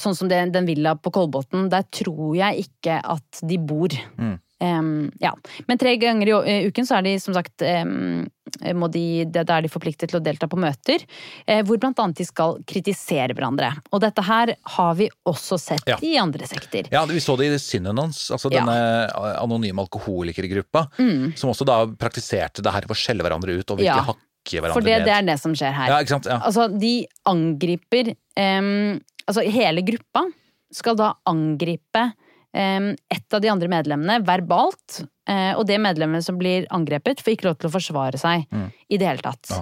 sånn 0.00 0.16
som 0.16 0.28
den, 0.30 0.52
den 0.54 0.66
villa 0.68 0.94
på 0.96 1.12
Kolbotn, 1.14 1.68
der 1.72 1.84
tror 1.92 2.34
jeg 2.38 2.66
ikke 2.68 3.00
at 3.04 3.40
de 3.46 3.58
bor. 3.58 3.94
Mm. 4.18 4.36
Um, 4.58 4.86
ja. 5.22 5.30
Men 5.68 5.78
tre 5.78 5.92
ganger 6.02 6.26
i 6.50 6.56
uken 6.66 6.86
så 6.88 6.96
er 6.98 7.04
de 7.06 7.12
som 7.22 7.30
sagt 7.36 7.62
um, 7.62 8.24
må 8.74 8.88
de, 8.90 9.22
Da 9.30 9.44
er 9.54 9.62
de 9.62 9.70
forpliktet 9.70 10.10
til 10.10 10.18
å 10.18 10.22
delta 10.24 10.48
på 10.50 10.58
møter, 10.58 11.04
eh, 11.46 11.60
hvor 11.62 11.78
blant 11.78 12.00
annet 12.02 12.18
de 12.18 12.24
skal 12.26 12.56
kritisere 12.66 13.36
hverandre. 13.38 13.68
Og 13.94 14.00
dette 14.02 14.24
her 14.26 14.56
har 14.74 14.94
vi 14.98 15.06
også 15.30 15.60
sett 15.62 15.86
Ja. 15.86 15.98
i 16.02 16.16
andre 16.18 16.48
sekter. 16.50 16.88
Ja, 16.90 17.04
vi 17.06 17.20
så 17.22 17.36
det 17.38 17.52
i 17.52 17.58
Synonons, 17.62 18.32
altså 18.34 18.50
Ja. 18.50 18.64
denne 18.64 19.38
anonyme 19.38 19.84
alkoholikergruppa, 19.86 20.88
som 21.38 21.50
også 21.54 21.64
da 21.68 21.84
praktiserte 21.86 22.60
det 22.64 22.72
her 22.74 22.88
på 22.88 22.96
å 22.96 22.98
skjelle 22.98 23.22
hverandre 23.22 23.54
ut 23.60 23.70
og 23.70 23.78
virkelig 23.78 23.94
Mm. 23.94 24.06
Ja. 24.08 24.14
hakke 24.14 24.58
hverandre 24.58 24.74
For 24.74 24.80
det, 24.80 25.04
det 25.04 25.14
er 25.14 25.22
det 25.22 25.38
som 25.38 25.54
skjer 25.54 25.72
her. 25.72 25.88
Ja. 26.02 26.40
Altså, 26.40 26.66
de 26.80 27.06
angriper 27.30 28.14
em, 28.36 28.98
Altså, 29.28 29.44
hele 29.44 29.82
gruppa 29.84 30.24
skal 30.74 30.96
da 30.96 31.12
angripe 31.28 32.06
em, 32.56 32.90
et 33.12 33.34
av 33.36 33.42
de 33.44 33.50
andre 33.52 33.68
medlemmene 33.68 34.18
verbalt. 34.24 35.02
eh, 35.28 35.52
og 35.56 35.66
det 35.68 35.76
medlemmet 35.84 36.24
som 36.24 36.38
blir 36.40 36.66
angrepet, 36.72 37.20
får 37.20 37.34
ikke 37.36 37.48
lov 37.50 37.58
til 37.60 37.68
å 37.68 37.74
forsvare 37.76 38.18
seg 38.20 38.46
i 38.88 38.96
det 38.96 39.06
hele 39.08 39.20
tatt. 39.24 39.52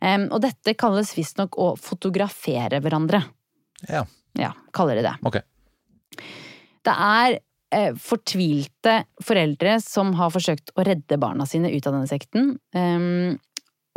Em, 0.00 0.28
og 0.32 0.40
dette 0.40 0.74
kalles 0.78 1.10
visstnok 1.18 1.58
å 1.58 1.72
fotografere 1.76 2.80
hverandre. 2.80 3.24
ja. 3.88 4.06
Ja, 4.38 4.52
kaller 4.72 4.94
de 4.94 5.02
det. 5.02 5.16
Ok. 5.26 5.40
Det 6.86 6.92
er 6.94 7.32
eh, 7.74 7.96
fortvilte 7.98 8.92
foreldre 9.26 9.72
som 9.82 10.12
har 10.14 10.30
forsøkt 10.30 10.70
å 10.78 10.84
redde 10.86 11.18
barna 11.18 11.42
sine 11.50 11.66
ut 11.74 11.86
av 11.86 11.96
denne 11.96 12.06
sekten. 12.06 12.52
Ehm, 12.72 13.40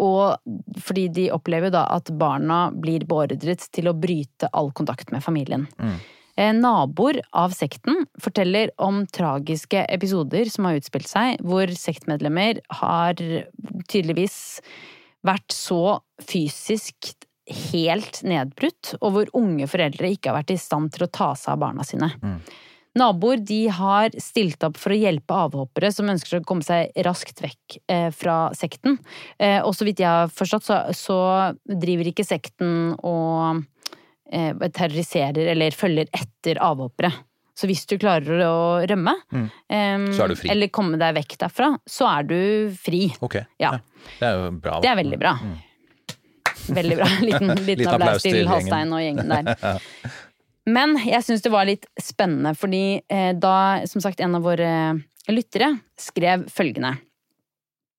og 0.01 0.81
fordi 0.81 1.07
de 1.13 1.27
opplever 1.35 1.73
da 1.73 1.85
at 1.93 2.09
barna 2.17 2.65
blir 2.73 3.05
beordret 3.09 3.67
til 3.73 3.89
å 3.89 3.95
bryte 3.97 4.49
all 4.53 4.71
kontakt 4.75 5.13
med 5.13 5.23
familien. 5.25 5.67
Mm. 5.77 5.97
Eh, 6.33 6.53
naboer 6.57 7.19
av 7.37 7.53
sekten 7.53 8.07
forteller 8.21 8.71
om 8.81 9.03
tragiske 9.05 9.83
episoder 9.93 10.49
som 10.49 10.65
har 10.65 10.79
utspilt 10.79 11.09
seg, 11.09 11.43
hvor 11.45 11.69
sektmedlemmer 11.77 12.63
har 12.81 13.21
tydeligvis 13.91 14.37
vært 15.23 15.53
så 15.53 15.99
fysisk 16.25 17.13
helt 17.73 18.21
nedbrutt, 18.25 18.95
og 19.01 19.13
hvor 19.13 19.31
unge 19.37 19.67
foreldre 19.69 20.09
ikke 20.15 20.31
har 20.31 20.39
vært 20.41 20.55
i 20.55 20.61
stand 20.61 20.93
til 20.95 21.05
å 21.05 21.11
ta 21.11 21.33
seg 21.37 21.53
av 21.53 21.63
barna 21.65 21.85
sine. 21.85 22.09
Naboer 22.99 23.39
de 23.41 23.61
har 23.73 24.13
stilt 24.21 24.61
opp 24.67 24.77
for 24.77 24.93
å 24.93 24.97
hjelpe 24.99 25.33
avhoppere 25.47 25.89
som 25.93 26.11
ønsker 26.13 26.39
å 26.39 26.45
komme 26.45 26.61
seg 26.65 26.91
raskt 27.07 27.41
vekk 27.41 27.79
eh, 27.89 28.09
fra 28.13 28.51
sekten. 28.53 28.99
Eh, 29.41 29.59
og 29.65 29.73
så 29.73 29.87
vidt 29.87 30.03
jeg 30.03 30.09
har 30.11 30.29
forstått, 30.29 30.67
så, 30.67 30.77
så 30.93 31.17
driver 31.65 32.11
ikke 32.11 32.25
sekten 32.27 32.93
og 33.01 33.63
eh, 34.29 34.53
terroriserer 34.69 35.49
eller 35.55 35.73
følger 35.73 36.11
etter 36.13 36.61
avhoppere. 36.61 37.09
Så 37.53 37.67
hvis 37.69 37.83
du 37.89 37.97
klarer 38.01 38.39
å 38.47 38.55
rømme, 38.89 39.13
Mm. 39.33 39.49
Fri. 40.37 40.49
eller 40.49 40.69
komme 40.73 40.97
deg 41.01 41.13
vekk 41.19 41.35
derfra, 41.43 41.67
så 41.85 42.07
er 42.09 42.23
du 42.29 42.39
fri. 42.81 43.07
Ok. 43.25 43.35
Ja. 43.61 43.75
Det 44.19 44.25
er 44.29 44.39
jo 44.41 44.51
bra. 44.57 44.79
Det 44.81 44.89
er 44.89 44.97
veldig 45.01 45.19
bra. 45.21 45.33
Veldig 46.63 46.97
bra. 46.97 47.07
Liten, 47.27 47.53
Liten 47.65 47.89
applaus 47.89 47.93
applaus 47.93 48.25
til 48.25 48.37
til. 48.39 48.47
Halstein 48.49 48.93
og 48.95 49.01
gjengen 49.03 49.33
der. 49.33 49.81
Men 50.69 50.95
jeg 51.03 51.23
syns 51.25 51.43
det 51.43 51.51
var 51.51 51.67
litt 51.67 51.87
spennende, 51.99 52.53
fordi 52.55 53.01
eh, 53.11 53.31
da 53.35 53.83
som 53.89 54.03
sagt 54.03 54.21
en 54.23 54.37
av 54.37 54.45
våre 54.45 54.69
lyttere 55.31 55.73
skrev 55.99 56.47
følgende. 56.51 56.95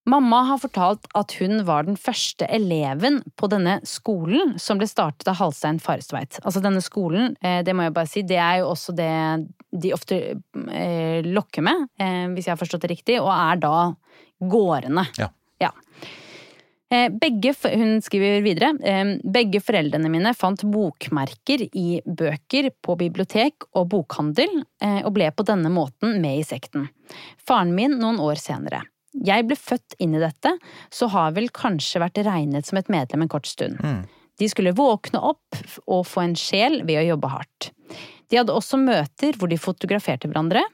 Mamma 0.09 0.43
har 0.51 0.59
fortalt 0.61 1.07
at 1.17 1.33
hun 1.41 1.63
var 1.65 1.87
den 1.87 1.97
første 1.97 2.45
eleven 2.53 3.23
på 3.41 3.49
denne 3.49 3.79
skolen 3.89 4.59
som 4.61 4.77
ble 4.81 4.89
startet 4.89 5.31
av 5.33 5.39
Halstein 5.39 5.79
Farestveit. 5.81 6.43
Altså 6.43 6.61
denne 6.65 6.83
skolen, 6.85 7.39
eh, 7.41 7.63
det 7.65 7.77
må 7.77 7.87
jeg 7.87 7.97
bare 7.97 8.11
si, 8.11 8.25
det 8.25 8.41
er 8.41 8.61
jo 8.61 8.73
også 8.73 8.97
det 8.97 9.13
de 9.73 9.95
ofte 9.97 10.19
eh, 10.37 11.25
lokker 11.25 11.65
med, 11.67 11.89
hvis 12.37 12.47
jeg 12.47 12.53
har 12.53 12.61
forstått 12.61 12.85
det 12.85 12.93
riktig, 12.93 13.17
og 13.19 13.33
er 13.33 13.59
da 13.65 13.77
gårdene. 14.45 15.09
Ja. 15.19 15.33
Eh, 16.93 17.09
Begge, 17.09 17.55
hun 17.75 18.01
skriver 18.03 18.43
videre, 18.45 18.75
eh, 18.85 19.17
begge 19.25 19.61
foreldrene 19.65 20.11
mine 20.13 20.35
fant 20.37 20.63
bokmerker 20.63 21.65
i 21.73 22.01
bøker 22.05 22.71
på 22.85 22.97
bibliotek 23.01 23.67
og 23.75 23.89
bokhandel, 23.95 24.65
eh, 24.83 25.01
og 25.05 25.15
ble 25.17 25.31
på 25.31 25.47
denne 25.49 25.73
måten 25.73 26.21
med 26.21 26.39
i 26.39 26.45
sekten. 26.45 26.89
Faren 27.39 27.75
min 27.75 27.99
noen 27.99 28.21
år 28.21 28.37
senere. 28.37 28.83
Jeg 29.15 29.47
ble 29.47 29.57
født 29.57 29.95
inn 29.99 30.15
i 30.15 30.23
dette, 30.23 30.59
så 30.91 31.09
har 31.09 31.33
vel 31.33 31.49
kanskje 31.49 32.03
vært 32.03 32.25
regnet 32.25 32.67
som 32.67 32.79
et 32.79 32.89
medlem 32.89 33.23
en 33.23 33.29
kort 33.29 33.47
stund. 33.47 33.79
De 34.39 34.49
skulle 34.51 34.75
våkne 34.75 35.23
opp 35.23 35.57
og 35.87 36.05
få 36.05 36.25
en 36.25 36.35
sjel 36.35 36.83
ved 36.83 36.99
å 36.99 37.09
jobbe 37.15 37.31
hardt. 37.31 37.71
De 38.29 38.37
hadde 38.41 38.53
også 38.53 38.77
møter 38.83 39.37
hvor 39.39 39.49
de 39.49 39.57
fotograferte 39.57 40.27
hverandre. 40.27 40.65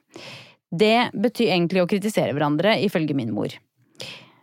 Det 0.72 1.10
betyr 1.12 1.52
egentlig 1.52 1.82
å 1.82 1.88
kritisere 1.90 2.32
hverandre, 2.32 2.78
ifølge 2.80 3.14
min 3.14 3.34
mor. 3.34 3.52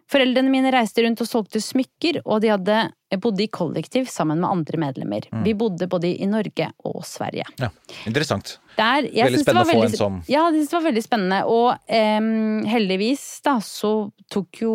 Foreldrene 0.07 0.47
mine 0.51 0.71
reiste 0.71 1.03
rundt 1.03 1.19
og 1.19 1.27
solgte 1.27 1.59
smykker, 1.59 2.21
og 2.23 2.39
de 2.43 2.47
hadde 2.53 2.77
bodde 3.19 3.43
i 3.43 3.49
kollektiv 3.51 4.07
sammen 4.11 4.39
med 4.39 4.47
andre 4.49 4.79
medlemmer. 4.79 5.25
Vi 5.43 5.51
bodde 5.59 5.87
både 5.91 6.13
i 6.15 6.27
Norge 6.31 6.69
og 6.87 7.01
Sverige. 7.07 7.43
Ja. 7.59 7.67
Interessant. 8.07 8.53
Der, 8.77 9.03
Veldig 9.03 9.41
synes 9.41 9.45
det 9.49 9.55
var 9.55 9.65
spennende 9.65 9.67
å 9.67 9.73
få 9.73 9.81
veldig- 9.81 9.99
en 9.99 10.03
sånn- 10.05 10.23
Ja, 10.31 10.45
jeg 10.47 10.53
synes 10.61 10.69
det 10.69 10.77
var 10.77 10.87
veldig 10.91 11.03
spennende. 11.03 11.39
Og 11.45 11.77
eh, 11.87 12.71
heldigvis 12.71 13.25
da, 13.43 13.57
så 13.59 13.91
tok 14.31 14.61
jo 14.61 14.73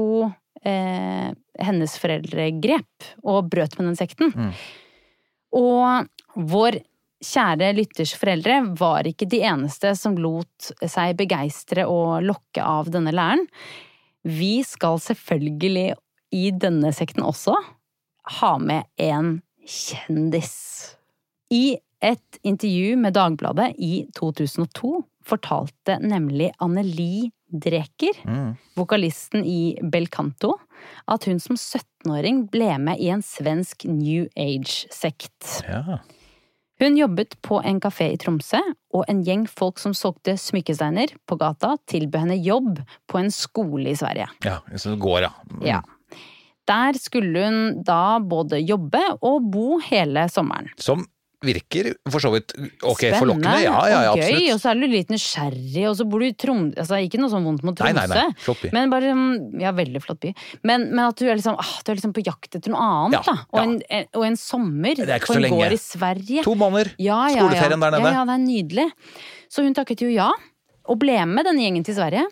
eh, 0.64 1.32
hennes 1.58 1.98
foreldre 1.98 2.50
grep 2.60 3.08
og 3.24 3.48
brøt 3.50 3.78
med 3.78 3.88
den 3.88 3.96
sekten. 3.96 4.32
Mm. 4.36 4.52
Og 5.52 6.42
vår 6.52 6.78
kjære 7.22 7.70
lytters 7.76 8.12
foreldre 8.18 8.58
var 8.76 9.06
ikke 9.08 9.28
de 9.30 9.40
eneste 9.46 9.94
som 9.96 10.16
lot 10.18 10.72
seg 10.90 11.16
begeistre 11.16 11.84
og 11.88 12.22
lokke 12.26 12.62
av 12.64 12.90
denne 12.90 13.12
læren. 13.14 13.46
Vi 14.24 14.62
skal 14.66 15.00
selvfølgelig 15.02 15.94
i 16.32 16.50
denne 16.54 16.92
sekten 16.94 17.24
også 17.26 17.56
ha 18.38 18.52
med 18.62 18.86
en 19.02 19.40
kjendis. 19.66 20.96
I 21.52 21.76
et 22.02 22.38
intervju 22.46 22.96
med 22.98 23.14
Dagbladet 23.14 23.72
i 23.78 24.06
2002 24.16 25.02
fortalte 25.26 25.98
nemlig 26.02 26.50
Anneli 26.62 27.30
Dreker, 27.52 28.16
Mm. 28.24 28.56
vokalisten 28.74 29.44
i 29.44 29.76
Belcanto, 29.82 30.54
at 31.06 31.24
hun 31.28 31.38
som 31.38 31.54
17-åring 31.56 32.46
ble 32.50 32.78
med 32.78 32.98
i 32.98 33.10
en 33.12 33.20
svensk 33.22 33.84
New 33.84 34.24
Age-sekt. 34.34 35.62
Ja. 35.68 35.98
Hun 36.82 36.96
jobbet 36.98 37.36
på 37.46 37.60
en 37.62 37.78
kafé 37.78 38.08
i 38.10 38.18
Tromsø, 38.18 38.58
og 38.90 39.04
en 39.10 39.20
gjeng 39.22 39.44
folk 39.46 39.78
som 39.78 39.92
solgte 39.94 40.34
smykkesteiner 40.40 41.12
på 41.30 41.36
gata, 41.38 41.76
tilbød 41.86 42.24
henne 42.24 42.38
jobb 42.42 42.80
på 43.06 43.20
en 43.20 43.30
skole 43.30 43.92
i 43.92 43.98
Sverige. 43.98 44.26
ja. 44.42 44.56
Så 44.74 44.90
det 44.90 44.98
går, 45.04 45.20
ja. 45.28 45.30
Mm. 45.52 45.60
Ja. 45.68 45.80
Der 46.66 46.98
skulle 46.98 47.44
hun 47.44 47.84
da 47.86 48.18
både 48.18 48.58
jobbe 48.62 49.02
og 49.20 49.46
bo 49.52 49.78
hele 49.78 50.26
sommeren. 50.30 50.72
Som 50.76 51.06
virker 51.42 51.88
for 52.10 52.22
så 52.22 52.30
vidt 52.34 52.52
ok, 52.86 53.02
forlokkende. 53.18 53.52
Ja, 53.64 53.74
ja, 53.90 54.00
ja, 54.06 54.12
og 54.14 54.20
gøy, 54.22 54.48
og 54.54 54.60
så 54.62 54.70
er 54.72 54.80
du 54.80 54.86
litt 54.90 55.10
nysgjerrig, 55.12 55.84
og 55.90 55.96
så 55.98 56.06
bor 56.08 56.22
du 56.22 56.26
i 56.28 56.34
Tromsø 56.38 56.78
altså, 56.84 56.98
Ikke 57.02 57.20
noe 57.20 57.32
sånn 57.32 57.44
vondt 57.48 57.64
mot 57.66 57.82
Nei, 57.82 57.92
Tromsø, 57.92 58.14
nei, 58.14 58.26
nei. 58.30 58.44
Flott 58.46 58.62
by. 58.62 58.70
men 58.76 58.92
bare 58.92 59.12
mm, 59.18 59.34
Ja, 59.62 59.72
veldig 59.76 60.02
flott 60.04 60.20
by. 60.22 60.32
Men, 60.68 60.88
men 60.92 61.02
at 61.08 61.18
du 61.18 61.26
er 61.28 61.38
liksom 61.40 61.58
ah, 61.60 61.72
Du 61.82 61.92
er 61.92 61.98
liksom 61.98 62.14
på 62.16 62.24
jakt 62.26 62.58
etter 62.60 62.72
noe 62.74 62.86
annet, 62.86 63.18
Ja, 63.18 63.22
da. 63.26 63.36
Og, 63.50 63.58
ja. 63.58 63.64
en, 63.66 63.74
en, 63.98 64.08
og 64.20 64.26
en 64.30 64.38
sommer 64.40 64.96
Det 65.02 65.08
er 65.08 65.18
ikke 65.18 65.32
på 65.32 65.36
så 65.36 65.40
en 65.42 65.46
lenge. 65.48 65.58
gård 65.62 65.76
i 65.76 65.80
Sverige. 65.82 66.46
To 66.46 66.54
måneder. 66.58 66.92
Ja, 66.98 67.18
ja, 67.28 67.36
ja. 67.36 67.42
Skoleferien 67.46 67.82
der 67.86 67.94
nede. 67.96 68.06
Ja, 68.08 68.14
ja, 68.20 68.24
det 68.30 68.38
er 68.38 68.44
nydelig. 68.46 68.88
Så 69.52 69.66
hun 69.66 69.74
takket 69.76 70.06
jo 70.06 70.08
ja, 70.12 70.30
og 70.88 70.98
ble 71.02 71.18
med 71.28 71.46
denne 71.48 71.62
gjengen 71.66 71.84
til 71.86 71.98
Sverige. 71.98 72.24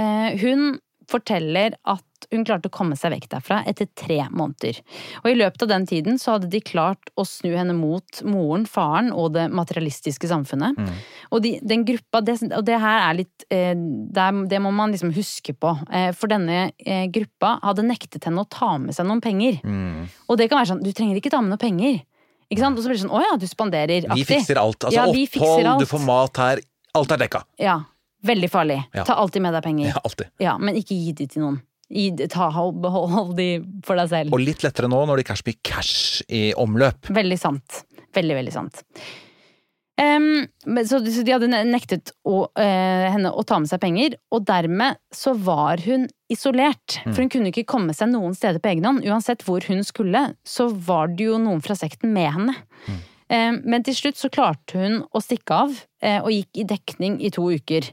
Eh, 0.00 0.34
hun 0.42 0.78
forteller 1.10 1.76
at 1.86 2.02
hun 2.32 2.44
klarte 2.46 2.70
å 2.70 2.74
komme 2.74 2.96
seg 2.98 3.12
vekk 3.14 3.28
derfra 3.32 3.60
etter 3.68 3.88
tre 3.98 4.18
måneder. 4.30 4.80
Og 5.22 5.30
i 5.30 5.36
løpet 5.38 5.66
av 5.66 5.70
den 5.72 5.86
tiden 5.88 6.18
så 6.22 6.36
hadde 6.36 6.50
de 6.52 6.60
klart 6.64 7.12
å 7.16 7.26
snu 7.28 7.52
henne 7.54 7.76
mot 7.76 8.22
moren, 8.26 8.66
faren 8.70 9.12
og 9.14 9.34
det 9.36 9.46
materialistiske 9.54 10.30
samfunnet. 10.30 10.78
Mm. 10.78 10.90
Og 11.30 11.44
de, 11.44 11.54
den 11.62 11.86
gruppa, 11.88 12.22
det, 12.26 12.38
og 12.50 12.66
det 12.66 12.80
her 12.82 13.04
er 13.10 13.20
litt 13.22 13.46
eh, 13.50 13.72
det, 13.76 14.26
det 14.50 14.60
må 14.62 14.72
man 14.74 14.94
liksom 14.94 15.14
huske 15.16 15.54
på. 15.56 15.76
Eh, 15.92 16.10
for 16.16 16.32
denne 16.32 16.70
eh, 16.78 17.06
gruppa 17.12 17.56
hadde 17.64 17.86
nektet 17.86 18.28
henne 18.28 18.44
å 18.44 18.50
ta 18.50 18.76
med 18.82 18.96
seg 18.96 19.08
noen 19.08 19.22
penger. 19.24 19.60
Mm. 19.64 20.06
Og 20.28 20.38
det 20.40 20.50
kan 20.50 20.60
være 20.60 20.72
sånn, 20.74 20.84
du 20.84 20.92
trenger 20.96 21.18
ikke 21.20 21.32
ta 21.32 21.42
med 21.44 21.54
noen 21.54 21.62
penger. 21.62 22.04
Ikke 22.46 22.62
sant? 22.62 22.78
Og 22.78 22.84
så 22.84 22.90
blir 22.90 22.98
det 22.98 23.02
sånn, 23.02 23.14
å 23.14 23.22
ja, 23.22 23.34
du 23.40 23.46
spanderer. 23.50 24.06
Vi 24.14 24.24
fikser 24.26 24.60
alt. 24.60 24.86
Altså 24.86 25.02
Ja, 25.02 25.06
opphold, 25.10 25.66
alt. 25.66 25.82
du 25.82 25.90
får 25.90 26.02
mat 26.06 26.42
her. 26.42 26.62
Alt 26.96 27.12
er 27.12 27.20
dekka. 27.20 27.42
Ja, 27.60 27.80
veldig 28.24 28.50
farlig. 28.52 28.78
Ja. 28.94 29.04
Ta 29.08 29.18
alltid 29.20 29.42
med 29.44 29.56
deg 29.56 29.64
penger. 29.66 29.88
Ja, 29.90 30.02
alltid. 30.02 30.30
Ja, 30.42 30.54
men 30.58 30.78
ikke 30.78 30.94
gi 30.96 31.12
de 31.16 31.26
til 31.32 31.42
noen. 31.44 31.58
Gi, 31.86 32.08
ta, 32.32 32.48
hold, 32.50 32.80
behold 32.82 33.12
hold 33.12 33.36
de 33.38 33.50
for 33.86 33.98
deg 34.00 34.10
selv. 34.10 34.34
Og 34.34 34.42
litt 34.42 34.64
lettere 34.66 34.90
nå 34.90 35.04
når 35.06 35.20
det 35.20 35.26
ikke 35.26 35.36
er 35.36 35.42
så 35.42 35.50
mye 35.50 35.62
cash 35.70 36.24
i 36.26 36.42
omløp. 36.58 37.12
Veldig 37.14 37.38
sant. 37.38 37.84
Veldig, 38.16 38.36
veldig 38.40 38.54
sant. 38.54 38.82
Um, 39.96 40.44
så, 40.84 40.98
så 41.00 41.22
de 41.24 41.32
hadde 41.32 41.48
nektet 41.48 42.10
å, 42.28 42.42
uh, 42.50 43.06
henne 43.14 43.30
å 43.32 43.44
ta 43.48 43.56
med 43.62 43.70
seg 43.70 43.80
penger, 43.80 44.18
og 44.34 44.44
dermed 44.48 44.98
så 45.14 45.32
var 45.32 45.80
hun 45.86 46.04
isolert. 46.32 46.98
For 47.06 47.22
hun 47.22 47.32
kunne 47.32 47.52
ikke 47.52 47.68
komme 47.70 47.96
seg 47.96 48.10
noen 48.12 48.36
steder 48.36 48.60
på 48.60 48.74
egen 48.74 48.84
hånd. 48.84 49.06
Uansett 49.08 49.46
hvor 49.46 49.64
hun 49.70 49.80
skulle, 49.86 50.26
så 50.44 50.68
var 50.68 51.14
det 51.14 51.30
jo 51.30 51.40
noen 51.40 51.62
fra 51.64 51.78
sekten 51.78 52.12
med 52.16 52.28
henne. 52.34 52.56
Em, 53.32 53.62
men 53.66 53.82
til 53.86 53.96
slutt 53.96 54.20
så 54.20 54.30
klarte 54.30 54.78
hun 54.78 55.00
å 55.10 55.22
stikke 55.22 55.62
av, 55.64 55.72
uh, 56.04 56.20
og 56.20 56.30
gikk 56.34 56.60
i 56.60 56.68
dekning 56.76 57.16
i 57.24 57.32
to 57.34 57.48
uker. 57.56 57.88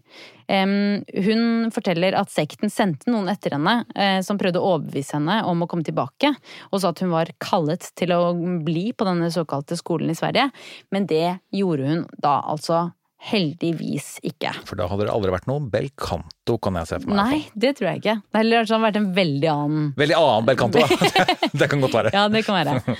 Hun 0.53 1.71
forteller 1.73 2.15
at 2.19 2.31
sekten 2.33 2.71
sendte 2.71 3.09
noen 3.11 3.31
etter 3.31 3.55
henne 3.57 3.79
eh, 3.95 4.19
som 4.25 4.37
prøvde 4.37 4.61
å 4.61 4.75
overbevise 4.75 5.17
henne 5.17 5.39
om 5.49 5.63
å 5.65 5.69
komme 5.69 5.85
tilbake, 5.87 6.33
og 6.69 6.81
sa 6.81 6.91
at 6.93 7.01
hun 7.03 7.13
var 7.13 7.31
kallet 7.41 7.89
til 7.97 8.13
å 8.15 8.21
bli 8.65 8.91
på 8.93 9.07
denne 9.07 9.31
såkalte 9.33 9.77
skolen 9.79 10.13
i 10.13 10.17
Sverige, 10.17 10.49
men 10.93 11.07
det 11.09 11.39
gjorde 11.55 11.89
hun 11.89 12.03
da 12.21 12.39
altså 12.43 12.91
heldigvis 13.23 14.17
ikke. 14.25 14.51
For 14.67 14.79
da 14.79 14.89
hadde 14.91 15.07
det 15.07 15.13
aldri 15.13 15.31
vært 15.31 15.47
noe 15.47 15.63
bel 15.71 15.87
canto, 15.99 16.57
kan 16.63 16.77
jeg 16.81 16.89
se 16.89 16.99
for 16.99 17.13
meg. 17.13 17.21
Nei, 17.21 17.39
det 17.55 17.75
tror 17.77 17.89
jeg 17.91 18.01
ikke. 18.01 18.17
Det 18.19 18.37
har 18.39 18.43
heller 18.43 18.83
vært 18.83 18.99
en 18.99 19.09
veldig 19.15 19.49
annen 19.53 19.85
Veldig 19.99 20.17
annen 20.19 20.49
bel 20.49 20.59
canto, 20.59 20.83
da. 20.83 21.27
det 21.61 21.69
kan 21.71 21.83
godt 21.83 21.97
være. 21.99 22.13
Ja, 22.15 22.25
det 22.31 22.43
kan 22.47 22.59
være. 22.59 22.97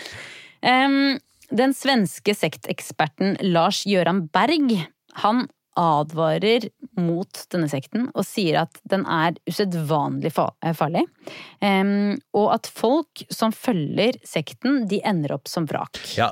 Um, 0.63 1.19
den 1.53 1.75
svenske 1.75 2.35
sekteksperten 2.37 3.35
Lars 3.51 3.83
Gøran 3.89 4.23
Berg, 4.33 4.71
han 5.21 5.45
advarer 5.79 6.67
mot 6.99 7.39
denne 7.53 7.69
sekten 7.71 8.09
og 8.13 8.25
sier 8.27 8.59
at 8.63 8.79
den 8.89 9.05
er 9.09 9.37
usedvanlig 9.49 10.31
eh, 10.35 10.73
farlig. 10.77 11.05
Um, 11.63 12.17
og 12.37 12.51
at 12.55 12.69
folk 12.69 13.23
som 13.33 13.53
følger 13.55 14.17
sekten, 14.27 14.83
de 14.91 14.99
ender 15.05 15.33
opp 15.37 15.47
som 15.49 15.65
vrak. 15.69 15.99
Ja, 16.17 16.31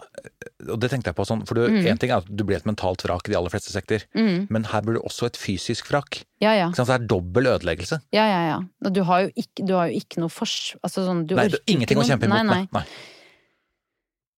og 0.68 0.82
det 0.82 0.92
tenkte 0.92 1.12
jeg 1.12 1.18
på 1.18 1.26
sånn, 1.28 1.46
for 1.48 1.58
du, 1.58 1.68
Mm. 1.72 1.86
en 1.88 1.98
ting 2.02 2.12
er 2.12 2.18
at 2.22 2.28
du 2.28 2.44
blir 2.44 2.58
et 2.58 2.66
mentalt 2.68 3.02
vrak 3.06 3.28
i 3.28 3.32
de 3.32 3.38
aller 3.38 3.50
fleste 3.54 3.72
sekter, 3.72 4.04
men 4.14 4.64
her 4.66 4.82
blir 4.82 5.00
du 5.00 5.02
også 5.06 5.30
et 5.30 5.38
fysisk 5.40 5.88
vrak. 5.92 6.24
Ja, 6.42 6.52
ja. 6.58 6.72
Så 6.74 6.86
det 6.90 6.96
er 6.98 7.08
dobbel 7.08 7.48
ødeleggelse. 7.48 8.02
ja, 8.12 8.26
ja, 8.26 8.42
ja. 8.50 8.60
Og 8.86 8.94
Du 8.94 9.04
har 9.04 9.22
jo 9.28 9.32
ikke, 9.36 9.66
du 9.66 9.74
har 9.78 9.88
jo 9.88 9.98
ikke 10.02 10.20
noe 10.20 10.30
fors... 10.34 10.76
Altså 10.84 11.06
sånn, 11.06 11.26
du 11.30 11.36
Nei, 11.36 11.46
orker 11.46 11.62
ingenting 11.68 11.92
ingenting 11.92 12.02
å 12.02 12.08
kjempe 12.08 12.28
imot 12.30 12.46
Nei, 12.46 12.56
nei. 12.56 12.68
Nei. 12.74 12.86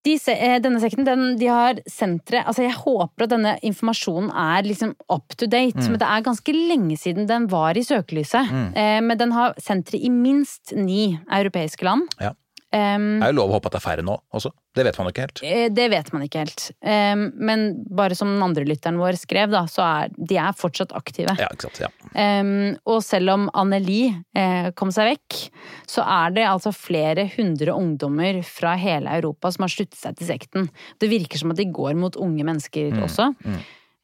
De, 0.04 0.18
eh, 0.34 0.58
denne 0.60 0.82
sekten, 0.84 1.06
den, 1.08 1.38
de 1.39 1.47
har 1.47 1.80
sentre 1.88 2.41
Altså, 2.43 2.66
jeg 2.66 2.76
håper 2.76 3.24
at 3.24 3.32
denne 3.32 3.54
informasjonen 3.64 4.32
er 4.36 4.68
liksom 4.68 4.93
up 5.08 5.36
to 5.39 5.47
date. 5.47 5.80
Mm. 5.80 5.93
Men 5.93 6.01
det 6.01 6.10
er 6.10 6.26
ganske 6.26 6.56
lenge 6.56 6.97
siden 6.99 7.30
den 7.30 7.47
var 7.51 7.80
i 7.80 7.86
søkelyset. 7.88 8.51
Eh, 8.76 8.99
men 9.04 9.20
den 9.20 9.32
har 9.36 9.56
sentre 9.64 9.99
i 9.99 10.12
minst 10.12 10.76
ni 10.76 11.14
europeiske 11.32 11.88
land. 11.88 12.10
Ja. 12.20 12.34
Em, 12.74 13.19
Det 13.19 13.28
er 13.28 13.34
jo 13.34 13.38
lov 13.38 13.51
å 13.51 13.57
håpe 13.59 13.69
at 13.69 13.76
det 13.76 13.80
er 13.80 13.86
færre 13.86 14.03
nå 14.05 14.15
også. 14.34 14.49
Det 14.74 14.84
vet 14.88 14.97
man 14.97 15.05
jo 15.05 15.11
ikke 15.13 15.26
helt. 15.28 15.41
Eh, 15.45 15.67
Det 15.69 15.86
vet 15.93 16.07
man 16.13 16.24
ikke 16.26 16.41
helt. 16.41 16.63
Um, 16.82 17.32
Men 17.38 17.65
bare 17.86 18.15
som 18.17 18.32
den 18.34 18.41
andre 18.41 18.65
lytteren 18.65 18.97
vår 18.97 19.19
skrev, 19.19 19.51
da, 19.53 19.65
så 19.69 19.84
er 19.86 20.09
de 20.17 20.39
er 20.41 20.55
fortsatt 20.57 20.95
aktive. 20.97 21.36
Ja, 21.38 21.51
ikke 21.53 21.67
sant. 21.69 21.84
Ja. 21.84 21.91
Um, 22.17 22.74
og 22.89 23.03
selv 23.05 23.30
om 23.36 23.45
Anneli 23.53 24.07
eh, 24.36 24.71
kom 24.71 24.89
seg 24.95 25.13
vekk, 25.13 25.38
så 25.86 26.01
er 26.01 26.34
det 26.34 26.47
altså 26.49 26.74
flere 26.74 27.28
hundre 27.36 27.78
ungdommer 27.78 28.41
fra 28.47 28.74
hele 28.76 29.13
Europa 29.19 29.51
som 29.53 29.67
har 29.67 29.74
sluttet 29.76 29.99
seg 30.01 30.17
til 30.17 30.32
sekten. 30.34 30.67
Det 30.99 31.11
virker 31.13 31.38
som 31.38 31.53
at 31.53 31.61
de 31.61 31.69
går 31.69 31.93
mot 31.99 32.17
unge 32.17 32.43
mennesker 32.43 32.97
også. 33.05 33.30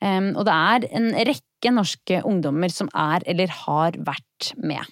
Em, 0.01 0.29
og 0.37 0.45
det 0.47 0.53
er 0.55 0.85
en 0.95 1.09
rekke 1.27 1.73
norske 1.75 2.21
ungdommer 2.23 2.71
som 2.71 2.87
er 2.95 3.25
eller 3.27 3.51
har 3.65 3.97
vært 3.97 4.53
med. 4.61 4.85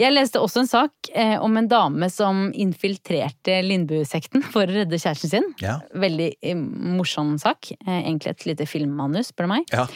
Jeg 0.00 0.14
leste 0.14 0.40
også 0.40 0.62
en 0.62 0.70
sak 0.70 1.10
eh, 1.12 1.34
om 1.44 1.58
en 1.60 1.68
dame 1.68 2.06
som 2.12 2.46
infiltrerte 2.56 3.58
Lindbu-sekten 3.66 4.40
for 4.48 4.64
å 4.64 4.78
redde 4.78 4.96
kjæresten 4.96 5.32
sin. 5.32 5.48
Ja. 5.60 5.76
Veldig 5.92 6.30
eh, 6.40 6.56
morsom 6.96 7.34
sak. 7.42 7.68
Eh, 7.74 7.98
egentlig 7.98 8.32
et 8.32 8.46
lite 8.48 8.68
filmmanus, 8.70 9.34
spør 9.34 9.48
du 9.48 9.52
meg. 9.56 9.74
Ja. 9.74 9.86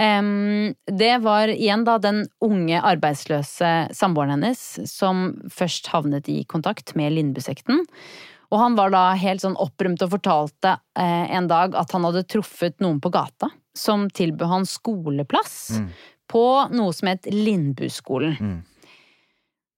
Det 0.00 1.12
var 1.20 1.50
igjen 1.52 1.82
da 1.84 1.98
den 2.00 2.22
unge 2.40 2.78
arbeidsløse 2.88 3.90
samboeren 3.92 4.38
hennes 4.38 4.62
som 4.88 5.34
først 5.52 5.90
havnet 5.92 6.30
i 6.32 6.38
kontakt 6.48 6.94
med 6.96 7.12
Lindbu-sekten. 7.18 7.82
Og 8.50 8.58
han 8.62 8.78
var 8.78 8.94
da 8.94 9.02
helt 9.20 9.44
sånn 9.44 9.58
opprømt 9.60 10.00
og 10.06 10.14
fortalte 10.16 10.78
eh, 10.98 11.26
en 11.36 11.50
dag 11.50 11.76
at 11.76 11.92
han 11.92 12.06
hadde 12.08 12.24
truffet 12.32 12.80
noen 12.80 13.02
på 13.02 13.12
gata 13.12 13.50
som 13.76 14.08
tilbød 14.08 14.48
han 14.50 14.66
skoleplass 14.66 15.60
på 16.30 16.44
noe 16.74 16.94
som 16.96 17.10
het 17.12 17.28
Lindbuskolen. 17.30 18.64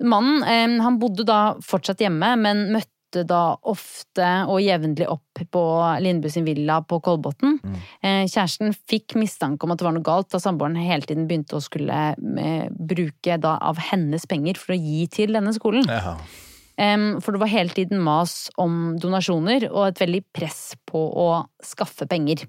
Mannen 0.03 0.43
eh, 0.43 0.81
han 0.83 0.99
bodde 1.01 1.27
da 1.29 1.55
fortsatt 1.65 2.03
hjemme, 2.03 2.35
men 2.41 2.69
møtte 2.75 3.25
da 3.29 3.59
ofte 3.69 4.29
og 4.49 4.63
jevnlig 4.65 5.05
opp 5.13 5.43
på 5.53 5.63
Lindbu 6.01 6.31
sin 6.33 6.47
villa 6.47 6.79
på 6.89 6.97
Kolbotn. 7.05 7.59
Mm. 7.61 7.75
Kjæresten 8.25 8.73
fikk 8.89 9.19
mistanke 9.21 9.67
om 9.67 9.75
at 9.75 9.83
det 9.83 9.85
var 9.85 9.93
noe 9.93 10.07
galt 10.07 10.31
da 10.33 10.41
samboeren 10.41 10.79
hele 10.81 11.05
tiden 11.05 11.27
begynte 11.29 11.59
å 11.59 11.65
skulle 11.65 11.99
eh, 12.17 12.71
bruke 12.73 13.37
av 13.53 13.83
hennes 13.91 14.25
penger 14.31 14.57
for 14.61 14.73
å 14.73 14.81
gi 14.81 15.05
til 15.13 15.37
denne 15.37 15.53
skolen. 15.57 15.85
Ja. 15.93 16.17
For 17.21 17.37
det 17.37 17.43
var 17.43 17.53
hele 17.53 17.77
tiden 17.77 18.01
mas 18.03 18.49
om 18.59 18.97
donasjoner 18.99 19.69
og 19.69 19.91
et 19.91 20.01
veldig 20.01 20.23
press 20.35 20.73
på 20.89 21.05
å 21.05 21.29
skaffe 21.63 22.09
penger. 22.11 22.47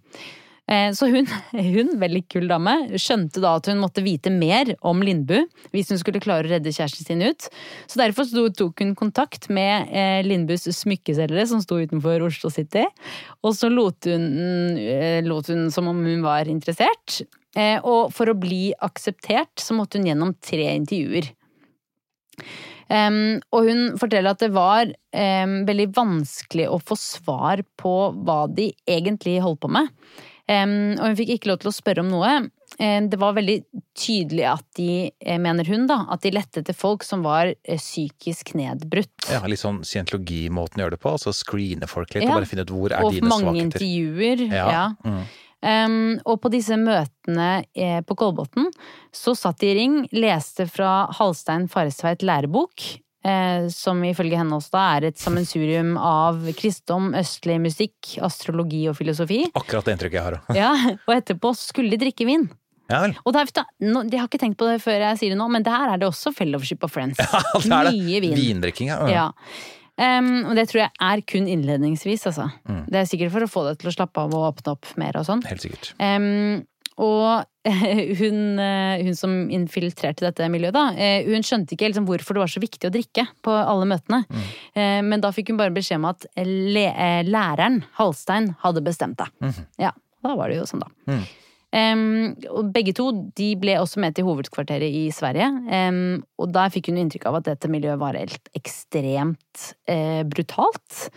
Eh, 0.71 0.91
Så 0.95 1.09
hun, 1.11 1.27
hun, 1.75 1.91
veldig 1.99 2.23
kul 2.31 2.47
dame, 2.47 2.75
skjønte 2.95 3.43
da 3.43 3.57
at 3.59 3.67
hun 3.67 3.81
måtte 3.83 4.03
vite 4.05 4.31
mer 4.33 4.73
om 4.85 5.03
Lindbu 5.03 5.43
hvis 5.73 5.91
hun 5.91 5.99
skulle 5.99 6.23
klare 6.23 6.47
å 6.47 6.53
redde 6.53 6.71
kjæresten 6.73 7.07
sin 7.07 7.23
ut. 7.25 7.49
Så 7.87 7.99
derfor 7.99 8.29
tok 8.55 8.83
hun 8.83 8.95
kontakt 8.99 9.49
med 9.53 9.91
eh, 9.91 10.21
Lindbus 10.25 10.69
smykkeselgere 10.79 11.45
som 11.51 11.63
sto 11.63 11.81
utenfor 11.81 12.23
Oslo 12.29 12.51
City. 12.53 12.85
Og 13.43 13.57
så 13.57 13.71
lot 13.71 14.07
hun, 14.09 14.27
eh, 14.79 15.21
lot 15.25 15.51
hun 15.51 15.69
som 15.73 15.91
om 15.91 16.03
hun 16.05 16.23
var 16.25 16.51
interessert. 16.51 17.21
Og 17.85 18.07
for 18.09 18.31
å 18.31 18.33
bli 18.33 18.71
akseptert 18.81 19.61
så 19.61 19.75
måtte 19.77 19.99
hun 19.99 20.07
gjennom 20.09 20.31
tre 20.41 20.71
intervjuer. 20.73 21.27
Um, 22.89 23.39
og 23.55 23.69
hun 23.69 23.81
forteller 23.99 24.33
at 24.33 24.41
det 24.43 24.51
var 24.53 24.89
um, 24.89 25.53
veldig 25.67 25.87
vanskelig 25.95 26.67
å 26.69 26.81
få 26.83 26.97
svar 26.99 27.63
på 27.79 27.93
hva 28.25 28.43
de 28.51 28.71
egentlig 28.89 29.39
holdt 29.43 29.61
på 29.63 29.71
med. 29.71 29.89
Og 30.49 31.05
hun 31.07 31.15
fikk 31.15 31.37
ikke 31.37 31.49
lov 31.53 31.61
til 31.63 31.71
å 31.71 31.75
spørre 31.75 32.03
om 32.03 32.09
noe. 32.11 32.33
Det 32.77 33.19
var 33.21 33.35
veldig 33.37 33.59
tydelig 33.95 34.45
at 34.49 34.65
de, 34.75 35.11
eh, 35.21 35.37
mener 35.37 35.67
hun, 35.69 35.85
da, 35.87 36.07
at 36.09 36.23
de 36.25 36.31
lette 36.33 36.63
etter 36.63 36.73
folk 36.73 37.03
som 37.05 37.21
var 37.21 37.51
eh, 37.53 37.77
psykisk 37.77 38.55
nedbrutt. 38.57 39.29
ja, 39.29 39.43
litt 39.45 39.61
sånn 39.61 39.83
scientologi-måten 39.85 40.81
å 40.81 40.85
gjøre 40.87 40.95
det 40.97 41.01
på. 41.03 41.13
Altså 41.13 41.33
screene 41.37 41.87
folk 41.87 42.15
litt 42.15 42.23
Ja. 42.23 42.31
og 42.33 42.41
bare 42.41 42.49
finne 42.49 42.65
ut 42.65 42.73
hvor 42.73 42.91
er 42.91 43.03
og 43.05 43.13
dine 43.13 43.29
mange 43.29 43.61
intervjuer. 43.61 44.47
Ja. 44.49 44.67
Ja. 44.71 44.85
Mm. 45.05 45.23
Um, 45.63 46.19
og 46.25 46.41
på 46.41 46.51
disse 46.51 46.75
møtene 46.75 47.63
eh, 47.73 48.01
på 48.01 48.17
Kolbotn 48.19 48.65
så 49.15 49.31
satt 49.37 49.61
de 49.61 49.69
i 49.71 49.77
ring, 49.77 50.09
leste 50.11 50.65
fra 50.67 51.07
Halstein 51.13 51.69
Faresveit 51.71 52.25
lærebok, 52.25 52.83
eh, 53.27 53.67
som 53.73 54.01
ifølge 54.07 54.39
henne 54.39 54.57
også 54.57 54.73
da 54.75 54.83
er 54.95 55.09
et 55.09 55.21
sammensurium 55.21 55.95
av 55.99 56.41
kristendom, 56.59 57.11
østlig 57.19 57.59
musikk, 57.63 58.15
astrologi 58.23 58.85
og 58.91 58.97
filosofi. 58.99 59.43
Akkurat 59.53 59.87
det 59.87 59.97
inntrykket 59.97 60.19
jeg 60.19 60.27
har 60.27 60.39
òg. 60.39 60.57
Ja, 60.57 60.73
og 61.07 61.15
etterpå 61.15 61.53
skulle 61.57 61.93
de 61.93 62.01
drikke 62.05 62.27
vin. 62.29 62.49
Ja 62.91 62.99
vel. 63.05 63.13
Og 63.23 63.33
der, 63.35 63.47
er, 63.47 63.69
De 63.79 64.19
har 64.19 64.27
ikke 64.27 64.41
tenkt 64.41 64.59
på 64.59 64.67
det 64.67 64.81
før 64.83 64.99
jeg 65.07 65.21
sier 65.21 65.33
det 65.33 65.39
nå, 65.39 65.47
men 65.51 65.63
der 65.65 65.93
er 65.93 66.01
det 66.01 66.09
også 66.09 66.33
Fellowship 66.35 66.83
of 66.85 66.91
Friends. 66.93 67.21
Ja, 67.21 67.39
det 67.63 67.71
er 67.71 67.89
det. 67.89 67.95
Mye 68.03 68.19
vin. 68.25 68.35
Vindrikking, 68.37 68.91
ja. 68.91 68.99
Ja. 69.09 69.29
Um, 69.93 70.47
og 70.49 70.57
det 70.57 70.65
tror 70.71 70.81
jeg 70.81 70.91
er 71.05 71.21
kun 71.29 71.47
innledningsvis, 71.47 72.25
altså. 72.31 72.47
Det 72.89 73.03
er 73.03 73.09
sikkert 73.09 73.33
for 73.35 73.45
å 73.45 73.49
få 73.49 73.65
deg 73.67 73.81
til 73.81 73.91
å 73.91 73.93
slappe 73.93 74.23
av 74.25 74.33
og 74.33 74.47
åpne 74.49 74.73
opp 74.73 74.89
mer 74.97 75.19
og 75.19 75.27
sånn. 75.27 75.43
Helt 75.45 75.61
sikkert. 75.61 75.91
Em, 76.01 76.63
og 77.01 77.45
hun, 78.19 78.39
eh, 78.59 79.03
hun 79.05 79.15
som 79.17 79.35
infiltrerte 79.53 80.25
dette 80.25 80.49
miljøet, 80.51 80.75
da, 80.75 80.85
eh, 80.93 81.27
hun 81.29 81.45
skjønte 81.45 81.75
ikke 81.75 81.89
liksom 81.91 82.07
hvorfor 82.09 82.35
det 82.35 82.43
var 82.43 82.51
så 82.53 82.63
viktig 82.63 82.89
å 82.89 82.93
drikke 82.93 83.27
på 83.45 83.53
alle 83.55 83.87
møtene. 83.89 84.23
Mm. 84.27 85.07
Men 85.09 85.23
da 85.23 85.31
fikk 85.33 85.53
hun 85.53 85.61
bare 85.61 85.73
beskjed 85.73 86.01
om 86.01 86.09
at 86.11 86.27
eh, 86.35 87.23
læreren, 87.23 87.83
Halstein, 87.99 88.53
hadde 88.65 88.83
bestemt 88.85 89.21
det. 89.21 89.55
Ja, 89.81 89.93
da 90.23 90.35
var 90.39 90.51
det 90.51 90.59
jo 90.59 90.67
sånn, 90.69 90.83
da. 90.83 91.23
Em, 91.73 92.35
og 92.53 92.67
begge 92.69 92.93
to 92.93 93.07
de 93.33 93.47
ble 93.57 93.79
også 93.81 94.01
med 94.03 94.13
til 94.13 94.27
hovedkvarteret 94.27 94.93
i 94.93 95.07
Sverige. 95.13 95.47
Um, 95.65 96.19
og 96.37 96.51
der 96.53 96.69
fikk 96.73 96.91
hun 96.91 96.99
inntrykk 97.01 97.25
av 97.31 97.39
at 97.39 97.47
dette 97.47 97.71
miljøet 97.71 97.97
var 98.01 98.19
helt 98.19 98.51
ekstremt 98.53 99.63
uh, 99.89 100.21
brutalt. 100.29 101.07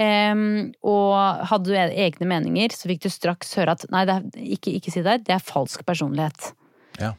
Em, 0.00 0.70
og 0.86 1.44
hadde 1.50 1.68
du 1.68 1.76
egne 1.76 2.28
meninger, 2.28 2.72
så 2.72 2.88
fikk 2.88 3.04
du 3.04 3.10
straks 3.12 3.52
høre 3.58 3.76
at 3.76 3.84
nei, 3.92 4.06
det 4.08 4.16
er, 4.16 4.46
ikke, 4.56 4.72
ikke 4.78 4.94
si 4.94 5.02
det 5.04 5.18
det 5.26 5.34
er 5.36 5.44
falsk 5.44 5.84
personlighet. 5.88 6.52
Ja. 7.00 7.12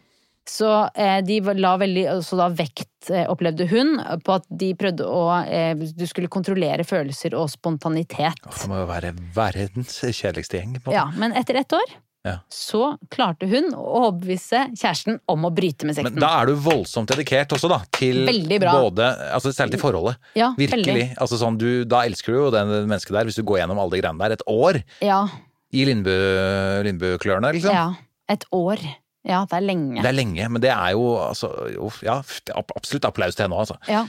Så 0.49 0.69
eh, 0.97 1.19
de 1.23 1.37
la 1.61 1.75
veldig 1.77 2.05
så 2.25 2.39
da 2.39 2.47
vekt, 2.49 3.11
eh, 3.13 3.27
opplevde 3.29 3.67
hun, 3.69 3.93
på 4.25 4.37
at 4.39 4.47
de 4.49 4.71
prøvde 4.77 5.05
å 5.05 5.25
eh, 5.45 5.75
Du 5.77 6.07
skulle 6.09 6.31
kontrollere 6.33 6.85
følelser 6.87 7.37
og 7.37 7.51
spontanitet. 7.53 8.41
Det 8.41 8.69
må 8.71 8.81
jo 8.81 8.87
være 8.89 9.13
verdens 9.35 10.01
kjedeligste 10.01 10.57
gjeng. 10.57 10.79
på. 10.81 10.95
Ja, 10.95 11.05
men 11.17 11.37
etter 11.37 11.61
ett 11.61 11.77
år 11.77 11.93
Ja. 12.21 12.35
så 12.53 12.99
klarte 13.09 13.47
hun 13.49 13.71
å 13.73 13.83
overbevise 14.03 14.67
kjæresten 14.77 15.15
om 15.31 15.47
å 15.47 15.49
bryte 15.57 15.87
med 15.89 15.97
Men 16.05 16.19
da 16.21 16.29
er 16.43 16.51
du 16.51 16.59
voldsomt 16.61 17.09
dedikert 17.09 17.55
også, 17.55 17.69
da. 17.71 17.79
Til 17.97 18.27
både 18.61 19.07
altså 19.33 19.49
Særlig 19.49 19.73
til 19.79 19.81
forholdet. 19.81 20.19
Ja, 20.37 20.51
Virkelig. 20.57 20.85
veldig. 20.85 21.07
Altså 21.17 21.39
sånn, 21.41 21.57
du, 21.57 21.83
da 21.89 22.03
elsker 22.05 22.35
du 22.35 22.37
jo 22.43 22.51
det 22.53 22.61
mennesket 22.69 23.17
der, 23.17 23.25
hvis 23.25 23.39
du 23.39 23.43
går 23.47 23.63
gjennom 23.63 23.81
alle 23.81 23.95
de 23.97 24.03
greiene 24.03 24.21
der. 24.21 24.37
Et 24.37 24.45
år 24.53 24.83
Ja, 25.01 25.23
i 25.73 25.85
Lindbu-klørne, 25.87 27.53
liksom. 27.57 27.73
ja. 27.73 27.89
Et 28.31 28.45
år. 28.53 28.79
Ja, 29.27 29.43
det 29.49 29.57
er 29.57 29.65
lenge. 29.65 30.01
Det 30.01 30.09
er 30.09 30.17
lenge, 30.17 30.47
men 30.49 30.61
det 30.63 30.71
er 30.73 30.93
jo 30.95 31.11
altså 31.21 31.49
jo, 31.73 31.89
Ja, 32.05 32.21
absolutt 32.77 33.05
applaus 33.09 33.35
til 33.37 33.45
henne 33.47 33.57
òg, 33.57 33.65
altså. 33.65 33.77
Ja. 33.89 34.05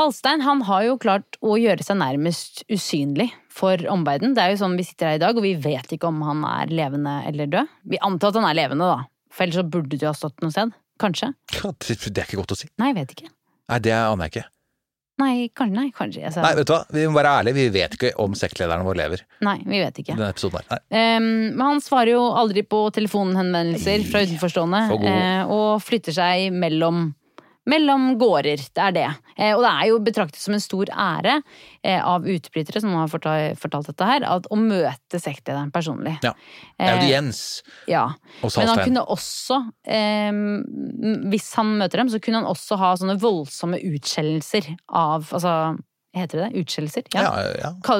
Halstein 0.00 0.40
han 0.40 0.62
har 0.64 0.86
jo 0.86 0.94
klart 1.00 1.36
å 1.44 1.58
gjøre 1.60 1.84
seg 1.84 1.98
nærmest 2.00 2.62
usynlig 2.72 3.28
for 3.52 3.76
omverdenen. 3.92 4.32
Det 4.36 4.44
er 4.44 4.54
jo 4.54 4.62
sånn 4.62 4.78
vi 4.78 4.86
sitter 4.88 5.10
her 5.10 5.18
i 5.18 5.22
dag, 5.22 5.36
og 5.36 5.44
vi 5.44 5.52
vet 5.60 5.92
ikke 5.92 6.08
om 6.08 6.22
han 6.24 6.40
er 6.48 6.72
levende 6.72 7.18
eller 7.28 7.50
død. 7.52 7.74
Vi 7.92 8.00
antar 8.00 8.32
at 8.32 8.40
han 8.40 8.48
er 8.48 8.56
levende, 8.56 8.88
da. 8.88 9.04
For 9.32 9.44
ellers 9.44 9.60
så 9.60 9.66
burde 9.68 9.92
det 9.92 10.00
jo 10.06 10.08
ha 10.12 10.16
stått 10.16 10.40
noe 10.44 10.54
sted. 10.54 10.72
Kanskje. 11.02 11.32
Det 11.52 12.16
er 12.16 12.24
ikke 12.24 12.40
godt 12.40 12.56
å 12.56 12.60
si. 12.62 12.72
Nei, 12.80 12.92
jeg 12.92 13.00
vet 13.02 13.14
ikke. 13.18 13.30
Nei, 13.72 13.78
det 13.84 13.94
aner 13.96 14.28
jeg 14.28 14.36
ikke. 14.36 14.48
Nei, 15.20 15.34
kanskje. 15.54 15.76
Nei, 15.76 15.88
kanskje. 15.94 16.22
Altså, 16.26 16.42
Nei, 16.42 16.52
vet 16.56 16.68
du 16.68 16.72
hva, 16.72 16.80
vi 16.96 17.04
må 17.06 17.18
være 17.18 17.32
ærlige, 17.42 17.56
vi 17.58 17.66
vet 17.76 17.96
ikke 17.98 18.10
om 18.22 18.34
sektlederen 18.38 18.84
vår 18.86 18.98
lever. 18.98 19.24
nei, 19.44 19.58
vi 19.60 19.80
vet 19.82 19.98
ikke. 20.00 20.16
Denne 20.16 20.30
episoden 20.32 20.64
her. 20.72 20.80
Ehm, 20.88 21.26
men 21.52 21.62
han 21.66 21.82
svarer 21.84 22.14
jo 22.14 22.22
aldri 22.40 22.64
på 22.64 22.80
telefonhenvendelser 22.96 24.06
fra 24.08 24.22
utenforstående, 24.24 24.80
For 24.90 25.08
eh, 25.10 25.52
og 25.52 25.82
flytter 25.84 26.16
seg 26.16 26.48
mellom, 26.56 27.10
mellom 27.70 28.18
gårder. 28.18 28.58
Det 28.74 28.82
er 28.82 28.94
det. 28.96 29.08
Eh, 29.36 29.52
og 29.54 29.62
det 29.62 29.70
er 29.70 29.86
jo 29.90 29.98
betraktet 30.02 30.40
som 30.42 30.56
en 30.56 30.62
stor 30.62 30.90
ære 30.90 31.36
eh, 31.84 32.00
av 32.02 32.26
utbrytere 32.26 32.82
som 32.82 32.94
har 32.98 33.10
fortalt, 33.12 33.60
fortalt 33.62 33.90
dette 33.92 34.08
her, 34.08 34.26
at, 34.26 34.48
å 34.50 34.58
møte 34.58 35.20
sektlederen 35.22 35.70
personlig. 35.74 36.16
Ja. 36.26 36.34
Audiens 36.82 37.62
Ja. 37.90 38.08
hos 38.40 38.58
Men 38.58 38.72
han 38.72 38.82
kunne 38.82 39.04
også, 39.14 39.60
ehm, 39.86 40.42
hvis 41.30 41.52
han 41.58 41.76
møter 41.78 42.02
dem, 42.02 42.10
så 42.10 42.20
kunne 42.22 42.42
han 42.42 42.50
også 42.50 42.78
ha 42.80 42.92
sånne 42.98 43.18
voldsomme 43.22 43.78
utskjellelser 43.92 44.74
av 44.88 45.30
Altså, 45.32 45.78
heter 46.16 46.42
det 46.42 46.50
det? 46.50 46.62
Utskjellelser? 46.64 47.06
Ja, 47.14 47.22
ja. 47.22 47.72
Ja, 47.72 47.96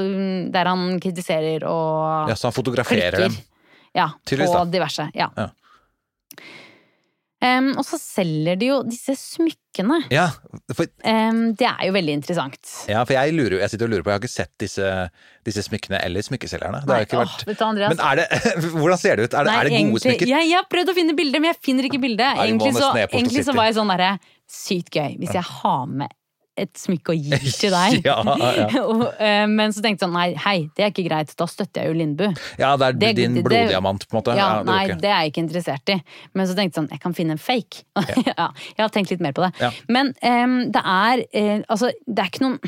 Der 0.53 0.69
han 0.69 0.99
kritiserer 1.01 1.65
og 1.71 2.29
ja, 2.29 2.35
så 2.37 2.51
han 2.51 2.57
fotograferer 2.59 3.29
dem. 3.29 3.37
ja, 3.95 4.11
på 4.27 4.65
diverse. 4.73 5.11
Ja. 5.15 5.31
Ja. 5.37 5.51
Em, 7.43 7.73
og 7.75 7.83
så 7.83 7.99
selger 7.99 8.59
de 8.61 8.69
jo 8.69 8.77
disse 8.87 9.17
smykkene. 9.19 9.97
Ja, 10.15 10.29
for, 10.77 10.87
um, 11.11 11.41
det 11.59 11.67
er 11.67 11.89
jo 11.89 11.95
veldig 11.97 12.15
interessant. 12.21 12.61
ja, 12.87 13.01
for 13.03 13.17
jeg, 13.17 13.35
lurer, 13.35 13.57
jeg 13.65 13.73
sitter 13.73 13.89
og 13.89 13.95
lurer 13.97 14.05
på, 14.07 14.13
jeg 14.13 14.21
har 14.21 14.23
ikke 14.23 14.31
sett 14.37 14.53
disse, 14.63 14.93
disse 15.49 15.65
smykkene 15.67 15.99
eller 16.07 16.23
smykkeselgerne. 16.23 16.85
Det 16.87 16.95
har 16.95 17.03
Nei, 17.03 17.09
åh, 17.19 17.25
vært... 17.25 17.45
vet 17.49 17.59
du, 17.59 17.65
Andreas? 17.67 17.97
Men 17.97 18.05
er 18.07 18.21
det, 18.23 18.27
hvordan 18.79 19.03
ser 19.03 19.19
det 19.19 19.27
ut? 19.27 19.35
Er 19.35 19.43
det, 19.43 19.51
Nei, 19.51 19.59
er 19.59 19.69
det 19.69 19.75
gode 19.75 19.81
egentlig- 19.83 20.07
smykker? 20.07 20.33
Jeg, 20.37 20.51
jeg 20.53 20.61
har 20.61 20.71
prøvd 20.71 20.95
å 20.95 20.97
finne 21.01 21.19
bilder, 21.19 21.43
men 21.43 21.51
jeg 21.51 21.61
finner 21.67 21.91
ikke 21.91 22.03
bildet. 22.07 22.29
Nei, 22.39 22.47
Egentlig 22.47 22.75
så, 22.79 22.93
egentlig 23.09 23.47
så 23.51 23.57
var 23.59 23.71
jeg 23.73 23.79
sånn 23.81 23.91
derre 23.97 24.13
Sykt 24.53 24.93
gøy 24.93 25.15
hvis 25.17 25.33
jeg 25.33 25.47
har 25.49 25.87
med 25.89 26.13
et 26.57 26.71
smykke 26.77 27.15
å 27.15 27.17
gi 27.17 27.39
til 27.63 27.73
deg. 27.73 28.05
Ja, 28.05 28.19
ja. 28.27 28.67
og, 28.85 29.05
uh, 29.09 29.47
men 29.49 29.73
så 29.73 29.81
tenkte 29.81 30.05
jeg 30.05 30.09
sånn, 30.09 30.13
nei, 30.17 30.27
hei, 30.45 30.57
det 30.77 30.85
er 30.85 30.91
ikke 30.93 31.07
greit, 31.09 31.33
da 31.39 31.47
støtter 31.49 31.83
jeg 31.87 31.93
jo 31.93 31.99
Lindbu. 32.01 32.27
Ja, 32.61 32.75
det 32.77 32.87
er 32.91 32.93
Det- 33.01 33.13
din 33.17 33.35
det- 33.39 33.45
bloddiamant, 33.47 34.07
på 34.09 34.17
en 34.17 34.21
måte. 34.21 34.37
Ja, 34.37 34.49
Ja, 34.53 34.59
det 34.63 34.67
nei, 34.69 34.83
ikke. 34.89 34.99
det 35.01 35.11
er 35.11 35.19
jeg 35.23 35.33
ikke 35.33 35.43
interessert 35.47 35.95
i. 35.95 35.99
Men 36.35 36.47
så 36.47 36.55
tenkte 36.59 36.73
jeg 36.77 36.79
sånn, 36.83 36.91
jeg 36.91 37.01
kan 37.01 37.15
finne 37.15 37.31
en 37.39 37.39
fake. 37.39 37.85
Ja. 38.27 38.51
jeg 38.77 38.79
har 38.85 38.89
tenkt 38.93 39.11
litt 39.11 39.21
mer 39.25 39.33
på 39.33 39.43
det. 39.49 39.73
Men 39.89 40.13
um, 40.23 40.59
det 40.73 40.83
er 40.85 41.25
uh, 41.25 41.63
Altså, 41.73 41.91
det 42.07 42.19
er 42.25 42.29
ikke 42.31 42.45
noen 42.45 42.59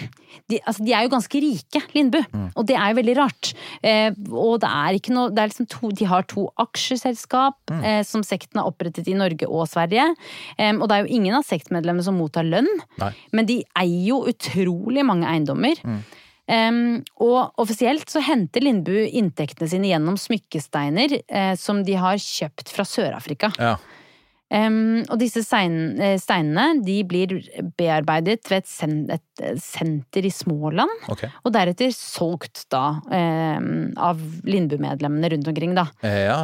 de, 0.48 0.58
altså, 0.66 0.84
de 0.84 0.92
er 0.92 1.02
jo 1.06 1.12
ganske 1.14 1.40
rike, 1.44 1.82
Lindbu, 1.94 2.20
Mm. 2.32 2.50
og 2.56 2.66
det 2.66 2.76
er 2.76 2.90
jo 2.92 2.98
veldig 3.02 3.16
rart. 3.16 3.52
Eh, 3.82 4.10
og 4.32 4.60
det 4.60 4.68
er 4.70 4.98
ikke 4.98 5.12
noe 5.14 5.30
det 5.30 5.38
er 5.44 5.48
liksom 5.52 5.68
to, 5.68 5.90
De 5.90 6.04
har 6.04 6.22
to 6.22 6.48
aksjeselskap 6.58 7.56
Mm. 7.70 7.84
eh, 7.84 8.02
som 8.02 8.22
sekten 8.22 8.60
har 8.60 8.70
opprettet 8.70 9.08
i 9.08 9.14
Norge 9.14 9.46
og 9.48 9.66
Sverige. 9.68 10.14
Eh, 10.58 10.72
og 10.74 10.88
det 10.88 10.92
er 10.96 11.04
jo 11.06 11.14
ingen 11.14 11.34
av 11.34 11.44
sektmedlemmene 11.44 12.04
som 12.04 12.18
mottar 12.18 12.44
lønn, 12.44 12.68
Nei. 12.98 13.12
men 13.32 13.46
de 13.46 13.62
eier 13.76 14.06
jo 14.08 14.24
utrolig 14.26 15.04
mange 15.04 15.26
eiendommer. 15.26 15.74
Em, 16.46 17.02
og 17.24 17.54
offisielt 17.56 18.04
så 18.12 18.20
henter 18.20 18.60
Lindbu 18.60 18.92
inntektene 19.16 19.66
sine 19.70 19.88
gjennom 19.88 20.18
smykkesteiner 20.20 21.22
eh, 21.26 21.54
som 21.56 21.82
de 21.86 21.94
har 21.94 22.16
kjøpt 22.20 22.68
fra 22.68 22.84
Sør-Afrika. 22.84 23.48
Ja. 23.58 23.76
Em, 24.52 25.02
og 25.08 25.16
disse 25.18 25.40
stein, 25.42 25.96
eh, 25.98 26.16
steinene 26.20 26.82
de 26.84 26.98
blir 27.08 27.32
bearbeidet 27.78 28.44
ved 28.50 28.60
et, 28.60 28.68
sen, 28.68 28.98
et 29.10 29.42
eh, 29.42 29.56
senter 29.60 30.26
i 30.28 30.32
Småland. 30.32 30.92
Okay. 31.10 31.32
Og 31.42 31.54
deretter 31.56 31.94
solgt 31.96 32.66
da 32.72 33.00
um, 33.08 33.94
av 33.96 34.20
Lindbu-medlemmene 34.46 35.32
rundt 35.32 35.48
omkring, 35.50 35.72
da. 35.78 35.88
Ja. 36.04 36.42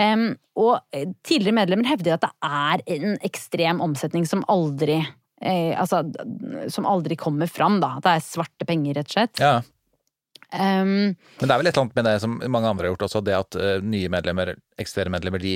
Um, 0.00 0.30
og 0.56 0.78
eh, 0.96 1.10
tidligere 1.26 1.58
medlemmer 1.60 1.90
hevder 1.92 2.16
at 2.16 2.24
det 2.24 2.32
er 2.48 2.84
en 2.96 3.18
ekstrem 3.28 3.82
omsetning 3.84 4.24
som 4.24 4.40
aldri 4.48 5.02
eh, 5.44 5.76
Altså, 5.76 6.00
som 6.72 6.88
aldri 6.88 7.18
kommer 7.20 7.50
fram, 7.50 7.82
da. 7.84 7.98
Det 8.02 8.16
er 8.16 8.24
svarte 8.24 8.68
penger, 8.68 8.96
rett 8.98 9.12
og 9.12 9.18
slett. 9.18 9.42
ja. 9.42 9.60
Em, 10.52 10.88
Men 11.40 11.48
det 11.48 11.50
er 11.50 11.58
vel 11.62 11.66
et 11.70 11.72
eller 11.76 11.82
annet 11.86 11.94
med 11.96 12.04
det 12.04 12.14
som 12.20 12.34
mange 12.52 12.68
andre 12.68 12.84
har 12.86 12.92
gjort 12.94 13.06
også, 13.08 13.22
det 13.24 13.34
at 13.38 13.56
uh, 13.56 13.80
nye 13.84 14.08
medlemmer, 14.12 14.54
eksisterende 14.78 15.14
medlemmer, 15.16 15.40
de 15.40 15.54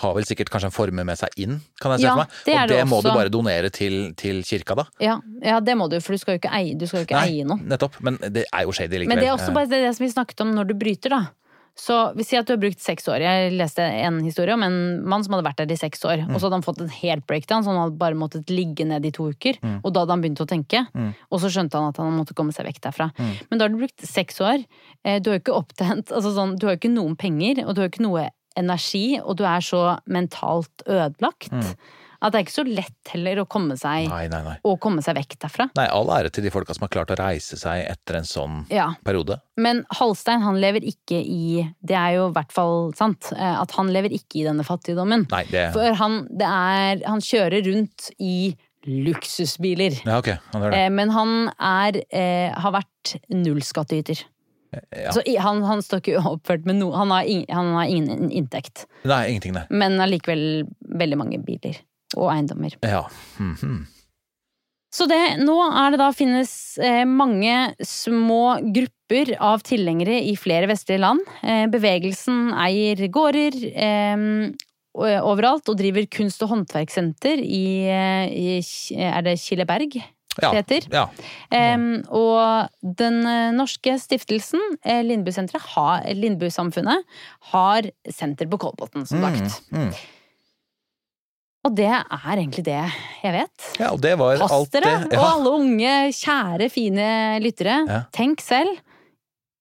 har 0.00 0.14
vel 0.16 0.24
sikkert 0.28 0.48
kanskje 0.54 0.70
en 0.70 0.74
formue 0.76 1.04
med 1.04 1.18
seg 1.20 1.28
inn, 1.36 1.58
kan 1.82 1.92
jeg 1.92 2.00
se 2.00 2.06
Ja, 2.08 2.14
for 2.16 2.22
meg. 2.24 2.38
det 2.46 2.54
og 2.56 2.68
det 2.72 2.78
det 2.78 2.86
må 2.88 3.00
du 3.04 3.10
bare 3.12 3.32
donere 3.34 3.70
til, 3.74 4.14
til 4.16 4.42
kirka, 4.48 4.74
da. 4.80 4.86
ja, 5.04 5.18
ja, 5.44 5.60
det 5.60 5.76
må 5.76 5.88
du, 5.92 5.98
for 6.00 6.16
du 6.16 6.22
skal 6.22 6.36
jo 6.38 6.42
ikke 6.42 6.54
eie, 6.56 6.74
du 6.78 6.86
skal 6.88 7.02
jo 7.04 7.08
ikke 7.10 7.20
eie 7.26 7.44
noe. 7.44 7.60
nettopp. 7.60 8.00
Men 8.00 8.16
det 8.22 8.46
er 8.48 8.64
jo 8.64 8.72
shady 8.72 8.94
likevel. 9.02 9.12
Men 9.14 9.20
det 9.22 9.28
er 9.28 9.36
også 9.36 9.52
bare 9.52 9.68
det, 9.68 9.82
det 9.84 9.92
som 9.98 10.06
vi 10.06 10.12
snakket 10.16 10.40
om 10.46 10.54
når 10.56 10.72
du 10.72 10.74
bryter, 10.80 11.12
da. 11.12 11.20
Så 11.78 11.94
vi 12.18 12.24
sier 12.26 12.40
at 12.42 12.48
du 12.48 12.52
har 12.56 12.58
brukt 12.60 12.80
seks 12.82 13.06
år. 13.08 13.22
Jeg 13.22 13.52
leste 13.54 13.84
en 13.86 14.16
historie 14.26 14.52
om 14.56 14.64
en 14.66 14.78
mann 15.06 15.22
som 15.22 15.36
hadde 15.36 15.46
vært 15.46 15.60
der 15.62 15.70
i 15.72 15.78
seks 15.78 16.02
år. 16.04 16.24
Og 16.26 16.40
så 16.40 16.48
hadde 16.48 16.56
han 16.58 16.64
fått 16.66 16.80
en 16.82 16.90
helt 16.90 17.24
breakdown, 17.30 17.62
så 17.62 17.70
han 17.70 17.78
hadde 17.84 17.98
bare 18.00 18.18
måttet 18.18 18.50
ligge 18.50 18.84
ned 18.84 19.06
i 19.06 19.12
to 19.14 19.28
uker. 19.30 19.60
Og 19.84 19.92
da 19.94 20.02
hadde 20.02 20.10
han 20.16 20.24
begynt 20.24 20.42
å 20.42 20.48
tenke. 20.50 20.82
Og 21.30 21.38
så 21.40 21.48
skjønte 21.54 21.78
han 21.78 21.92
at 21.92 22.00
han 22.02 22.10
måtte 22.18 22.34
komme 22.34 22.52
seg 22.52 22.66
vekk 22.66 22.80
derfra. 22.88 23.10
Men 23.48 23.58
da 23.58 23.64
har 23.64 23.70
du 23.70 23.78
brukt 23.78 24.02
seks 24.04 24.40
år. 24.42 24.64
Eh, 25.04 25.20
Du 25.20 25.30
har 25.30 25.38
jo 25.38 25.42
ikke 25.44 25.54
opptent 25.60 26.10
altså 26.10 26.34
sånn, 26.34 26.58
Du 26.58 26.66
har 26.66 26.74
jo 26.74 26.80
ikke 26.82 26.94
noen 26.94 27.14
penger, 27.16 27.64
og 27.64 27.74
du 27.74 27.80
har 27.80 27.88
jo 27.88 27.94
ikke 27.94 28.06
noe 28.10 28.28
energi, 28.58 29.20
og 29.22 29.36
du 29.38 29.44
er 29.46 29.60
så 29.62 30.00
mentalt 30.10 30.82
ødelagt. 30.88 31.52
At 32.20 32.32
det 32.34 32.38
er 32.40 32.44
ikke 32.48 32.54
så 32.56 32.64
lett 32.66 33.10
heller 33.12 33.38
å 33.42 33.46
komme 33.46 33.76
seg, 33.78 34.08
Nei, 34.10 34.24
nei, 34.32 34.40
nei. 34.42 34.56
å 34.66 34.72
komme 34.82 35.02
seg 35.06 35.14
vekk 35.20 35.36
derfra. 35.44 35.68
Nei, 35.78 35.84
all 35.94 36.08
ære 36.10 36.32
til 36.34 36.42
de 36.42 36.50
folka 36.50 36.74
som 36.74 36.82
har 36.82 36.90
klart 36.90 37.12
å 37.14 37.18
reise 37.20 37.54
seg 37.60 37.84
etter 37.86 38.18
en 38.18 38.26
sånn 38.26 38.64
Ja. 38.74 38.88
periode. 39.06 39.36
Men 39.56 39.84
Halstein 40.00 40.42
han 40.42 40.58
lever 40.60 40.80
ikke 40.82 41.20
i 41.22 41.68
Det 41.84 41.94
er 41.96 42.16
jo 42.16 42.28
i 42.28 42.32
hvert 42.34 42.50
fall 42.52 42.92
sant, 42.98 43.30
eh, 43.36 43.60
at 43.62 43.70
han 43.78 43.92
lever 43.94 44.10
ikke 44.10 44.40
i 44.42 44.44
denne 44.48 44.64
fattigdommen. 44.66 45.28
Nei, 45.30 45.44
det 45.50 45.72
For 45.72 45.94
han, 45.94 46.26
det 46.30 46.46
er, 46.48 47.02
han 47.06 47.20
kjører 47.20 47.62
rundt 47.70 48.10
i 48.18 48.56
luksusbiler. 48.86 50.00
Ja, 50.04 50.18
ok, 50.18 50.28
han 50.52 50.62
gjør 50.62 50.70
det. 50.74 50.78
Eh, 50.84 50.90
Men 50.90 51.10
han 51.10 51.50
er, 51.60 52.02
eh, 52.10 52.50
har 52.54 52.72
vært 52.72 53.16
nullskattyter. 53.30 54.24
Ja. 54.92 55.12
Så 55.12 55.22
han, 55.40 55.62
han 55.64 55.80
står 55.80 56.02
ikke 56.02 56.20
oppført 56.28 56.66
med 56.68 56.76
noe 56.76 56.92
Han 56.92 57.08
han 57.08 57.70
har 57.72 57.86
ingen 57.88 58.28
inntekt. 58.30 58.84
Nei, 59.08 59.28
ingenting, 59.30 59.54
nei. 59.56 59.62
Men 59.70 59.96
allikevel 59.98 60.66
veldig 60.84 61.16
mange 61.16 61.38
biler 61.44 61.78
og 62.16 62.30
eiendommer. 62.32 62.76
Ja. 62.82 63.04
Mhm. 63.38 63.86
Så 64.94 65.04
det, 65.04 65.18
nå 65.44 65.54
er 65.68 65.92
det 65.92 65.98
da 66.00 66.08
finnes 66.16 66.50
eh, 66.80 67.04
mange 67.04 67.74
små 67.84 68.56
grupper 68.72 69.34
av 69.36 69.60
tilhengere 69.66 70.16
i 70.24 70.32
flere 70.40 70.70
vestlige 70.70 71.02
land. 71.04 71.20
Eh, 71.44 71.66
bevegelsen 71.68 72.54
eier 72.56 73.02
gårder 73.12 73.58
eh, 73.68 74.24
overalt 74.96 75.68
og 75.68 75.76
driver 75.78 76.08
kunst- 76.10 76.42
og 76.42 76.54
håndverkssenter 76.54 77.36
i, 77.44 77.66
eh, 77.84 78.32
i 78.32 78.48
Er 78.96 79.28
det 79.28 79.36
Killeberg 79.44 80.00
Ja. 80.40 80.52
heter? 80.54 80.86
ja. 80.92 81.08
Um, 81.74 82.04
og 82.14 82.68
den 82.82 83.22
norske 83.56 83.98
stiftelsen, 83.98 84.60
Lindbusamfunnet, 84.86 85.66
har, 85.74 86.04
Lindbu 86.14 86.48
har 87.52 87.90
senter 88.08 88.46
på 88.46 88.58
Kolbotn, 88.58 89.04
som 89.04 89.20
sagt. 89.20 89.62
mm. 89.72 89.92
Og 91.68 91.76
det 91.76 91.90
er 91.92 92.34
egentlig 92.40 92.64
det 92.64 92.80
jeg 93.22 93.32
vet. 93.34 93.70
Ja, 93.78 93.92
og 93.92 94.00
det 94.00 94.14
var 94.20 94.38
Pass 94.40 94.52
alt 94.56 94.72
det. 94.78 94.84
ja. 94.88 94.98
og 95.20 95.24
alle 95.28 95.54
unge, 95.60 95.94
kjære, 96.16 96.70
fine 96.72 97.08
lyttere. 97.44 97.82
Ja. 97.88 98.02
Tenk 98.16 98.40
selv. 98.44 98.78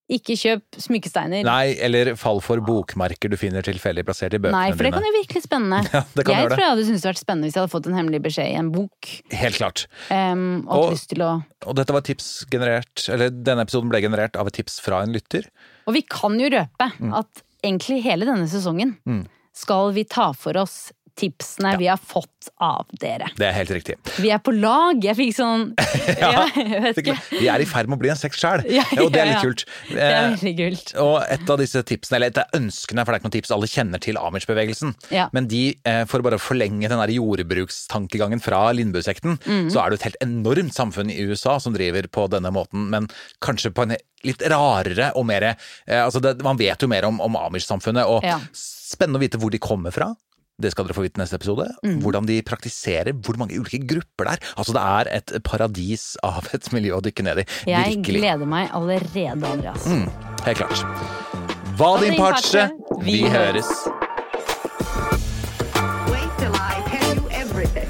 Ikke 0.07 0.37
kjøp 0.39 0.77
smykkesteiner. 0.79 1.41
Nei, 1.43 1.73
eller 1.83 2.13
fall 2.15 2.37
for 2.39 2.61
bokmerker 2.63 3.27
du 3.27 3.35
finner 3.35 3.59
tilfeldig 3.67 4.05
plassert 4.07 4.37
i 4.37 4.39
bøkene 4.39 4.53
dine. 4.55 4.69
Nei, 4.69 4.77
for 4.79 4.87
det 4.87 4.91
kan 4.95 5.03
jo 5.03 5.09
virke 5.17 5.35
litt 5.35 5.47
spennende. 5.49 5.81
Ja, 5.97 6.01
det 6.15 6.23
kan 6.23 6.37
jeg 6.37 6.45
tror 6.47 6.53
det. 6.53 6.61
jeg 6.63 6.71
hadde 6.71 6.85
syntes 6.87 7.03
det 7.03 7.09
vært 7.11 7.19
spennende 7.25 7.49
hvis 7.49 7.57
jeg 7.57 7.63
hadde 7.65 7.73
fått 7.73 7.89
en 7.91 7.97
hemmelig 7.99 8.21
beskjed 8.23 8.47
i 8.53 8.55
en 8.61 8.69
bok. 8.71 9.09
Helt 9.41 9.59
klart. 9.59 9.83
Um, 10.07 10.45
og 10.63 10.77
Og- 10.85 10.93
lyst 10.95 11.09
til 11.11 11.25
å 11.27 11.33
Og 11.67 11.75
dette 11.81 11.91
var 11.97 12.05
tips 12.07 12.29
generert, 12.53 13.03
eller 13.11 13.35
denne 13.35 13.65
episoden 13.67 13.91
ble 13.91 13.99
generert 14.05 14.39
av 14.39 14.47
et 14.47 14.55
tips 14.61 14.79
fra 14.85 15.01
en 15.03 15.11
lytter. 15.11 15.49
Og 15.91 15.97
vi 15.99 16.05
kan 16.07 16.39
jo 16.39 16.53
røpe 16.55 16.87
Mm. 17.03 17.11
at 17.19 17.43
egentlig 17.67 17.99
hele 18.07 18.23
denne 18.31 18.47
sesongen 18.47 18.95
skal 19.51 19.91
vi 19.91 20.05
ta 20.07 20.31
for 20.31 20.55
oss 20.55 20.93
tipsene 21.17 21.73
vi 21.81 21.87
har 21.89 21.97
fått 21.99 22.49
av 22.63 22.85
dere. 23.01 23.27
Det 23.37 23.47
er 23.49 23.55
helt 23.57 23.71
riktig. 23.75 23.97
Vi 24.21 24.29
er 24.31 24.39
på 24.43 24.53
lag! 24.55 25.01
Jeg 25.03 25.17
fikk 25.17 25.33
sånn 25.35 25.65
ja, 26.21 26.45
ikke. 26.93 27.15
Vi 27.33 27.49
er 27.51 27.63
i 27.63 27.67
ferd 27.67 27.89
med 27.91 27.97
å 27.97 28.01
bli 28.05 28.11
en 28.13 28.19
sekt 28.19 28.37
sjæl, 28.39 28.63
Ja, 28.71 28.85
og 29.01 29.11
det 29.13 29.21
er 29.23 29.31
litt 29.33 29.43
kult. 29.43 29.65
Det 29.89 29.97
er 29.99 30.15
Eh, 30.17 30.29
veldig 30.37 30.53
kult. 30.61 30.93
Og 31.03 31.15
et 31.33 31.49
av 31.53 31.59
disse 31.61 31.81
tipsene, 31.89 32.17
eller 32.19 32.31
et 32.31 32.39
av 32.41 32.55
ønskene, 32.57 33.03
for 33.03 33.11
det 33.11 33.17
er 33.17 33.21
ikke 33.21 33.27
noen 33.29 33.35
tips, 33.37 33.51
alle 33.57 33.69
kjenner 33.71 34.01
til 34.03 34.19
Amish-bevegelsen. 34.21 34.93
Ja. 35.13 35.27
Men 35.35 35.49
de, 35.51 35.63
eh, 35.85 36.03
for 36.09 36.21
å 36.23 36.27
bare 36.29 36.39
forlenge 36.41 36.87
den 36.89 37.01
der 37.01 37.13
jordbrukstankegangen 37.17 38.41
fra 38.43 38.61
Lindbø-sekten, 38.77 39.37
mm. 39.43 39.69
så 39.73 39.81
er 39.83 39.89
det 39.93 39.99
et 39.99 40.07
helt 40.11 40.21
enormt 40.25 40.75
samfunn 40.77 41.11
i 41.13 41.19
USA 41.27 41.57
som 41.63 41.75
driver 41.75 42.07
på 42.13 42.27
denne 42.31 42.51
måten, 42.53 42.87
men 42.93 43.09
kanskje 43.43 43.73
på 43.75 43.87
en 43.87 43.95
litt 44.25 44.41
rarere 44.49 45.11
og 45.15 45.27
mer 45.29 45.51
eh, 45.51 45.55
Altså, 46.01 46.19
det, 46.23 46.37
man 46.45 46.57
vet 46.59 46.81
jo 46.81 46.89
mer 46.89 47.05
om, 47.09 47.19
om 47.23 47.35
Amish-samfunnet, 47.39 48.07
og 48.09 48.23
Ja. 48.25 48.39
spennende 48.53 49.19
å 49.19 49.23
vite 49.25 49.39
hvor 49.41 49.51
de 49.53 49.59
kommer 49.61 49.91
fra. 49.93 50.13
Det 50.57 50.71
skal 50.73 50.87
dere 50.87 50.95
få 50.97 51.03
vite 51.05 51.19
i 51.19 51.21
neste 51.21 51.37
episode. 51.37 51.67
mm. 51.85 51.99
Hvordan 52.01 52.25
de 52.25 52.41
praktiserer, 52.41 53.13
hvor 53.13 53.37
mange 53.37 53.59
ulike 53.61 53.77
grupper 53.85 54.25
det 54.25 54.31
er. 54.33 54.39
Altså, 54.57 54.73
det 54.73 54.81
er 54.81 55.09
et 55.19 55.43
paradis 55.45 56.05
av 56.25 56.47
et 56.53 56.71
miljø 56.73 56.95
å 56.97 57.01
dykke 57.05 57.23
ned 57.27 57.43
i. 57.43 57.45
Jeg 57.69 57.97
Virkelig. 57.97 58.21
gleder 58.23 58.49
meg 58.49 58.71
allerede, 58.73 59.45
Andreas. 59.51 59.85
Mm, 59.85 60.09
helt 60.47 60.57
klart. 60.57 60.81
Hva 61.77 61.91
din 62.01 62.17
parche, 62.17 62.71
vi 63.05 63.19
vi 63.21 63.29
høres. 63.29 63.69
Wait 66.09 66.31
till 66.41 66.55
I 66.57 66.81
tell 66.89 67.15
you 67.21 67.29
everything. 67.37 67.89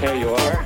Here 0.00 0.16
you 0.16 0.32
are. 0.32 0.57